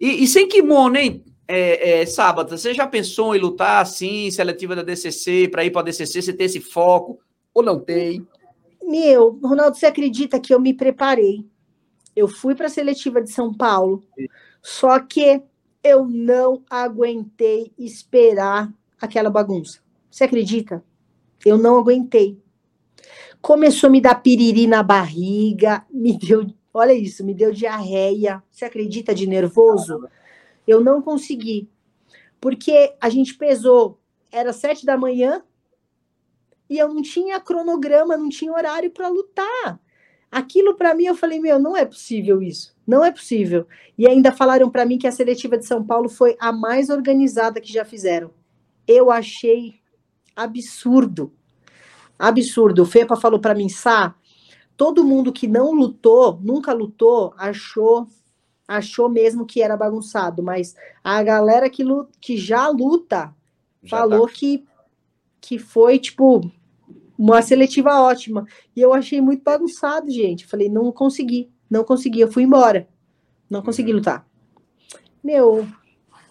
E, 0.00 0.24
e 0.24 0.26
sem 0.26 0.48
kimono, 0.48 0.96
hein? 0.96 1.22
É, 1.46 2.00
é, 2.00 2.06
sábado, 2.06 2.56
você 2.56 2.72
já 2.72 2.86
pensou 2.86 3.36
em 3.36 3.38
lutar 3.38 3.82
assim, 3.82 4.30
seletiva 4.30 4.74
da 4.74 4.82
DCC, 4.82 5.46
para 5.48 5.62
ir 5.62 5.70
para 5.70 5.82
a 5.82 5.84
DCC, 5.84 6.22
você 6.22 6.32
tem 6.32 6.46
esse 6.46 6.60
foco 6.60 7.20
ou 7.52 7.62
não 7.62 7.78
tem? 7.78 8.26
Meu, 8.82 9.38
Ronaldo, 9.44 9.76
você 9.76 9.84
acredita 9.84 10.40
que 10.40 10.54
eu 10.54 10.58
me 10.58 10.72
preparei? 10.72 11.44
Eu 12.16 12.28
fui 12.28 12.54
para 12.54 12.66
a 12.66 12.70
seletiva 12.70 13.20
de 13.20 13.30
São 13.30 13.52
Paulo, 13.52 14.02
Sim. 14.16 14.26
só 14.62 14.98
que 14.98 15.42
eu 15.86 16.04
não 16.04 16.64
aguentei 16.68 17.72
esperar 17.78 18.72
aquela 19.00 19.30
bagunça. 19.30 19.80
Você 20.10 20.24
acredita? 20.24 20.84
Eu 21.44 21.56
não 21.56 21.78
aguentei. 21.78 22.40
Começou 23.40 23.88
a 23.88 23.90
me 23.90 24.00
dar 24.00 24.16
piriri 24.16 24.66
na 24.66 24.82
barriga, 24.82 25.86
me 25.90 26.18
deu, 26.18 26.46
olha 26.74 26.92
isso, 26.92 27.24
me 27.24 27.32
deu 27.32 27.52
diarreia. 27.52 28.42
Você 28.50 28.64
acredita 28.64 29.14
de 29.14 29.26
nervoso? 29.26 30.08
Eu 30.66 30.80
não 30.80 31.00
consegui. 31.00 31.70
Porque 32.40 32.94
a 33.00 33.08
gente 33.08 33.34
pesou, 33.36 34.00
era 34.30 34.52
sete 34.52 34.84
da 34.84 34.96
manhã, 34.96 35.42
e 36.68 36.76
eu 36.78 36.92
não 36.92 37.00
tinha 37.00 37.40
cronograma, 37.40 38.16
não 38.16 38.28
tinha 38.28 38.52
horário 38.52 38.90
para 38.90 39.08
lutar. 39.08 39.80
Aquilo 40.30 40.74
para 40.74 40.94
mim, 40.94 41.04
eu 41.04 41.14
falei, 41.14 41.38
meu, 41.38 41.58
não 41.58 41.76
é 41.76 41.84
possível 41.84 42.42
isso. 42.42 42.75
Não 42.86 43.04
é 43.04 43.10
possível. 43.10 43.66
E 43.98 44.06
ainda 44.06 44.30
falaram 44.30 44.70
para 44.70 44.86
mim 44.86 44.98
que 44.98 45.06
a 45.06 45.12
seletiva 45.12 45.58
de 45.58 45.66
São 45.66 45.84
Paulo 45.84 46.08
foi 46.08 46.36
a 46.38 46.52
mais 46.52 46.88
organizada 46.88 47.60
que 47.60 47.72
já 47.72 47.84
fizeram. 47.84 48.30
Eu 48.86 49.10
achei 49.10 49.80
absurdo. 50.34 51.32
Absurdo. 52.18 52.82
O 52.82 52.86
Fepa 52.86 53.16
falou 53.16 53.40
para 53.40 53.54
mim, 53.54 53.68
Sá, 53.68 54.14
todo 54.76 55.04
mundo 55.04 55.32
que 55.32 55.48
não 55.48 55.72
lutou, 55.72 56.38
nunca 56.42 56.72
lutou, 56.72 57.34
achou 57.36 58.06
achou 58.68 59.08
mesmo 59.08 59.46
que 59.46 59.62
era 59.62 59.76
bagunçado, 59.76 60.42
mas 60.42 60.74
a 61.04 61.22
galera 61.22 61.70
que, 61.70 61.84
luta, 61.84 62.10
que 62.20 62.36
já 62.36 62.68
luta 62.68 63.32
já 63.82 63.98
falou 63.98 64.26
tá. 64.26 64.32
que, 64.34 64.64
que 65.40 65.58
foi, 65.58 65.98
tipo, 65.98 66.50
uma 67.16 67.40
seletiva 67.42 68.00
ótima. 68.00 68.46
E 68.74 68.80
eu 68.80 68.92
achei 68.92 69.20
muito 69.20 69.42
bagunçado, 69.44 70.10
gente. 70.10 70.46
Falei, 70.46 70.68
não 70.68 70.90
consegui, 70.90 71.50
não 71.70 71.84
consegui, 71.84 72.20
eu 72.20 72.30
fui 72.30 72.42
embora. 72.42 72.88
Não 73.48 73.62
consegui 73.62 73.90
uhum. 73.90 73.98
lutar. 73.98 74.26
Meu, 75.22 75.66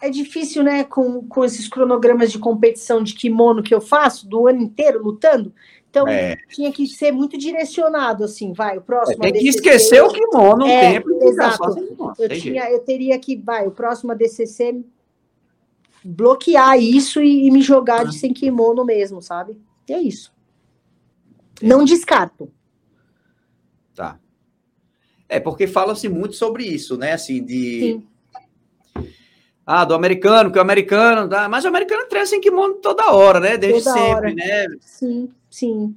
é 0.01 0.09
difícil, 0.09 0.63
né, 0.63 0.83
com, 0.83 1.25
com 1.27 1.43
esses 1.43 1.67
cronogramas 1.67 2.31
de 2.31 2.39
competição 2.39 3.03
de 3.03 3.13
kimono 3.13 3.63
que 3.63 3.73
eu 3.73 3.81
faço, 3.81 4.27
do 4.27 4.47
ano 4.47 4.61
inteiro 4.61 5.01
lutando. 5.01 5.53
Então, 5.89 6.07
é. 6.07 6.35
tinha 6.49 6.71
que 6.71 6.87
ser 6.87 7.11
muito 7.11 7.37
direcionado, 7.37 8.23
assim, 8.23 8.51
vai, 8.51 8.77
o 8.77 8.81
próximo. 8.81 9.23
É, 9.23 9.31
tem 9.31 9.41
que 9.41 9.47
esquecer 9.47 10.03
o 10.03 10.09
kimono 10.11 10.65
um 10.65 10.67
é, 10.67 10.93
tempo. 10.93 11.09
Exato. 11.23 11.63
Eu, 12.19 12.29
tinha, 12.29 12.69
eu 12.69 12.79
teria 12.79 13.17
que, 13.17 13.37
vai, 13.37 13.65
o 13.65 13.71
próximo 13.71 14.11
ADCC 14.11 14.83
bloquear 16.03 16.77
isso 16.77 17.21
e, 17.21 17.47
e 17.47 17.51
me 17.51 17.61
jogar 17.61 18.03
de 18.03 18.15
ah. 18.15 18.19
sem 18.19 18.33
kimono 18.33 18.83
mesmo, 18.83 19.21
sabe? 19.21 19.57
E 19.87 19.93
é 19.93 19.99
isso. 19.99 20.33
Não 21.61 21.85
descarto. 21.85 22.51
Tá. 23.95 24.19
É, 25.27 25.39
porque 25.39 25.67
fala-se 25.67 26.07
muito 26.07 26.35
sobre 26.35 26.63
isso, 26.63 26.97
né? 26.97 27.13
Assim, 27.13 27.43
de. 27.43 27.79
Sim. 27.79 28.07
Ah, 29.65 29.83
do 29.83 29.95
americano, 29.95 30.51
que 30.51 30.59
o 30.59 30.61
americano, 30.61 31.27
tá? 31.27 31.49
mas 31.49 31.65
o 31.65 31.67
americano 31.67 32.07
treina 32.07 32.27
sem 32.27 32.39
kimono 32.39 32.75
toda 32.75 33.11
hora, 33.11 33.39
né? 33.39 33.57
Desde 33.57 33.83
toda 33.83 33.97
sempre, 33.97 34.13
hora. 34.13 34.33
né? 34.33 34.67
Sim. 34.79 35.29
Sim. 35.49 35.95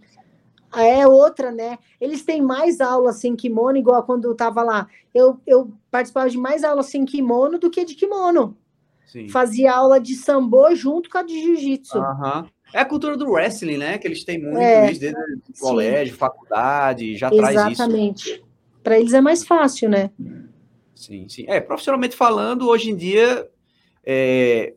É 0.74 1.06
outra, 1.06 1.50
né? 1.50 1.78
Eles 2.00 2.22
têm 2.22 2.40
mais 2.40 2.80
aulas 2.80 3.16
sem 3.16 3.36
kimono, 3.36 3.76
igual 3.76 4.02
quando 4.04 4.26
eu 4.26 4.34
tava 4.34 4.62
lá. 4.62 4.86
Eu, 5.14 5.38
eu 5.46 5.70
participava 5.90 6.30
de 6.30 6.38
mais 6.38 6.64
aulas 6.64 6.86
sem 6.86 7.04
kimono 7.04 7.58
do 7.58 7.70
que 7.70 7.84
de 7.84 7.94
kimono. 7.94 8.56
Sim. 9.06 9.28
Fazia 9.28 9.74
aula 9.74 9.98
de 9.98 10.14
sambo 10.14 10.74
junto 10.74 11.08
com 11.10 11.18
a 11.18 11.22
de 11.22 11.40
jiu-jitsu. 11.42 11.98
Uhum. 11.98 12.46
É 12.72 12.80
a 12.80 12.84
cultura 12.84 13.16
do 13.16 13.30
wrestling, 13.30 13.78
né? 13.78 13.98
Que 13.98 14.06
eles 14.06 14.24
têm 14.24 14.38
muito 14.40 14.58
é, 14.58 14.90
isso 14.90 15.00
desde 15.00 15.18
o 15.18 15.58
colégio, 15.58 16.16
faculdade, 16.16 17.16
já 17.16 17.28
Exatamente. 17.28 17.54
traz 17.54 17.72
isso. 17.72 17.82
Exatamente. 17.82 18.47
Para 18.88 18.98
eles 18.98 19.12
é 19.12 19.20
mais 19.20 19.44
fácil, 19.44 19.90
né? 19.90 20.10
Sim, 20.94 21.28
sim. 21.28 21.44
É, 21.46 21.60
profissionalmente 21.60 22.16
falando, 22.16 22.66
hoje 22.70 22.90
em 22.90 22.96
dia, 22.96 23.46
é, 24.02 24.72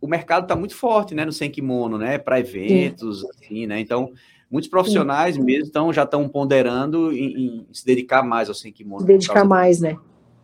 o 0.00 0.06
mercado 0.06 0.44
está 0.44 0.56
muito 0.56 0.74
forte, 0.74 1.14
né, 1.14 1.26
no 1.26 1.32
sem 1.32 1.50
kimono, 1.50 1.98
né, 1.98 2.16
para 2.16 2.40
eventos, 2.40 3.20
Sim. 3.20 3.26
assim, 3.28 3.66
né, 3.66 3.78
então 3.78 4.14
muitos 4.50 4.70
profissionais 4.70 5.34
Sim. 5.34 5.42
mesmo 5.42 5.66
estão 5.66 5.92
já 5.92 6.04
estão 6.04 6.26
ponderando 6.26 7.12
em, 7.12 7.36
em, 7.36 7.66
se 7.70 7.84
dedicar 7.84 8.22
mais 8.22 8.48
ao 8.48 8.54
sem 8.54 8.72
kimono. 8.72 9.04
Dedicar 9.04 9.44
mais, 9.44 9.78
né? 9.78 9.94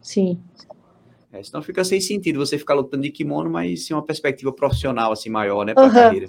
Sim. 0.02 0.38
É, 1.32 1.42
senão 1.42 1.62
fica 1.62 1.82
sem 1.84 2.02
sentido 2.02 2.38
você 2.38 2.58
ficar 2.58 2.74
lutando 2.74 3.02
de 3.02 3.10
kimono, 3.10 3.48
mas 3.48 3.86
sim 3.86 3.94
uma 3.94 4.04
perspectiva 4.04 4.52
profissional 4.52 5.10
assim 5.10 5.30
maior, 5.30 5.64
né, 5.64 5.72
para 5.72 5.84
uhum. 5.84 5.90
carreira. 5.94 6.26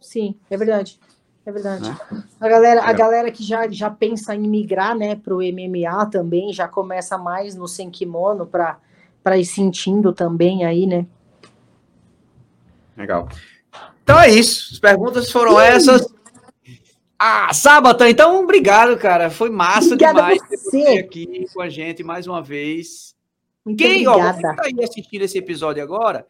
Sim, 0.00 0.34
é 0.48 0.56
verdade. 0.56 0.98
É 1.46 1.52
verdade. 1.52 1.88
Né? 1.88 2.24
A 2.40 2.48
galera, 2.48 2.82
a 2.82 2.92
galera 2.92 3.30
que 3.30 3.42
já, 3.42 3.68
já 3.68 3.90
pensa 3.90 4.34
em 4.34 4.48
migrar, 4.48 4.96
né, 4.96 5.14
para 5.14 5.34
o 5.34 5.38
MMA 5.38 6.06
também, 6.06 6.52
já 6.52 6.66
começa 6.66 7.18
mais 7.18 7.54
no 7.54 7.68
sem 7.68 7.90
kimono 7.90 8.46
para 8.46 8.78
para 9.22 9.38
ir 9.38 9.46
sentindo 9.46 10.12
também 10.12 10.66
aí, 10.66 10.86
né? 10.86 11.06
Legal. 12.94 13.26
Então 14.02 14.20
é 14.20 14.30
isso. 14.30 14.74
As 14.74 14.78
perguntas 14.78 15.32
foram 15.32 15.58
essas. 15.58 16.06
Ah, 17.18 17.50
sábado, 17.54 18.04
então 18.04 18.42
obrigado, 18.42 18.98
cara. 18.98 19.30
Foi 19.30 19.48
massa 19.48 19.94
Obrigada 19.94 20.20
demais 20.20 20.42
ter 20.42 20.58
você 20.58 20.98
aqui 20.98 21.46
com 21.54 21.62
a 21.62 21.70
gente 21.70 22.04
mais 22.04 22.26
uma 22.26 22.42
vez. 22.42 23.16
Muito 23.64 23.78
Quem, 23.78 24.06
obrigada. 24.06 24.28
ó, 24.28 24.32
você 24.32 24.48
que 24.50 24.56
tá 24.56 24.62
aí 24.66 24.84
assistindo 24.84 25.22
esse 25.22 25.38
episódio 25.38 25.82
agora, 25.82 26.26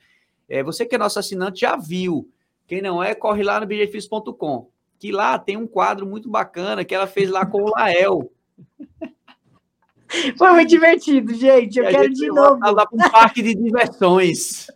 é, 0.49 0.63
você 0.63 0.87
que 0.87 0.95
é 0.95 0.99
nosso 0.99 1.19
assinante 1.19 1.63
já 1.63 1.77
viu. 1.77 2.31
Quem 2.69 2.81
não 2.81 3.03
é, 3.03 3.13
corre 3.13 3.43
lá 3.43 3.59
no 3.59 3.67
bjfis.com. 3.67 4.69
Que 5.05 5.13
lá 5.13 5.39
tem 5.39 5.55
um 5.55 5.67
quadro 5.67 6.07
muito 6.07 6.31
bacana 6.31 6.83
que 6.83 6.95
ela 6.95 7.07
fez 7.07 7.29
lá 7.29 7.45
com 7.45 7.63
o 7.63 7.69
Lael. 7.69 8.33
Foi 10.39 10.51
muito 10.53 10.71
divertido, 10.71 11.35
gente. 11.35 11.79
Eu 11.79 11.87
quero 11.89 12.11
de 12.11 12.29
novo. 12.29 12.59
Lá 12.59 12.87
para 12.87 12.97
um 12.97 13.11
parque 13.11 13.43
de 13.43 13.55
diversões 13.55 14.67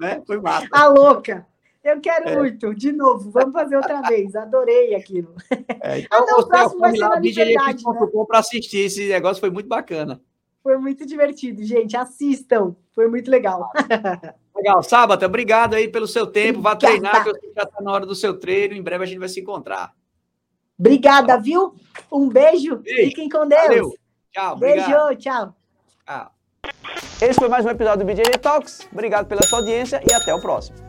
né? 0.00 0.20
Foi 0.26 0.40
massa. 0.40 0.66
A 0.72 0.88
louca. 0.88 1.46
Eu 1.84 2.00
quero 2.00 2.30
é. 2.30 2.36
muito, 2.36 2.74
de 2.74 2.90
novo, 2.90 3.30
vamos 3.30 3.52
fazer 3.52 3.76
outra 3.76 4.02
vez. 4.02 4.34
Adorei 4.34 4.92
aquilo. 4.96 5.32
É, 5.80 6.00
então, 6.02 6.24
ah, 6.24 6.26
não, 6.26 6.36
você 6.38 6.48
próximo 6.48 6.80
vai 6.80 6.90
ser 6.90 6.98
lá 6.98 7.20
né? 7.20 8.26
para 8.26 8.38
assistir. 8.40 8.78
Esse 8.78 9.08
negócio 9.08 9.38
foi 9.40 9.50
muito 9.50 9.68
bacana. 9.68 10.20
Foi 10.64 10.76
muito 10.78 11.06
divertido, 11.06 11.62
gente. 11.62 11.96
Assistam. 11.96 12.74
Foi 12.92 13.06
muito 13.06 13.30
legal. 13.30 13.70
Legal. 14.56 14.82
Sábado, 14.82 15.24
obrigado 15.24 15.74
aí 15.74 15.88
pelo 15.88 16.06
seu 16.06 16.26
tempo. 16.26 16.60
Vá 16.60 16.74
treinar, 16.74 17.22
que 17.22 17.28
eu 17.28 17.34
sei 17.34 17.48
que 17.50 17.54
já 17.54 17.62
está 17.62 17.80
na 17.82 17.92
hora 17.92 18.06
do 18.06 18.14
seu 18.14 18.38
treino. 18.38 18.74
Em 18.74 18.82
breve 18.82 19.04
a 19.04 19.06
gente 19.06 19.18
vai 19.18 19.28
se 19.28 19.40
encontrar. 19.40 19.92
Obrigada, 20.78 21.38
viu? 21.40 21.74
Um 22.10 22.28
beijo. 22.28 22.76
beijo. 22.76 23.10
Fiquem 23.10 23.28
com 23.28 23.46
Deus. 23.46 23.62
Valeu. 23.62 23.94
Tchau. 24.32 24.56
Beijo, 24.56 24.80
obrigado. 24.82 25.16
tchau. 25.16 25.54
Tchau. 26.06 26.30
Esse 27.20 27.34
foi 27.34 27.48
mais 27.48 27.64
um 27.64 27.70
episódio 27.70 28.04
do 28.04 28.12
BJ 28.12 28.38
Talks. 28.38 28.88
Obrigado 28.92 29.26
pela 29.26 29.42
sua 29.42 29.58
audiência 29.60 30.02
e 30.08 30.12
até 30.12 30.34
o 30.34 30.40
próximo. 30.40 30.86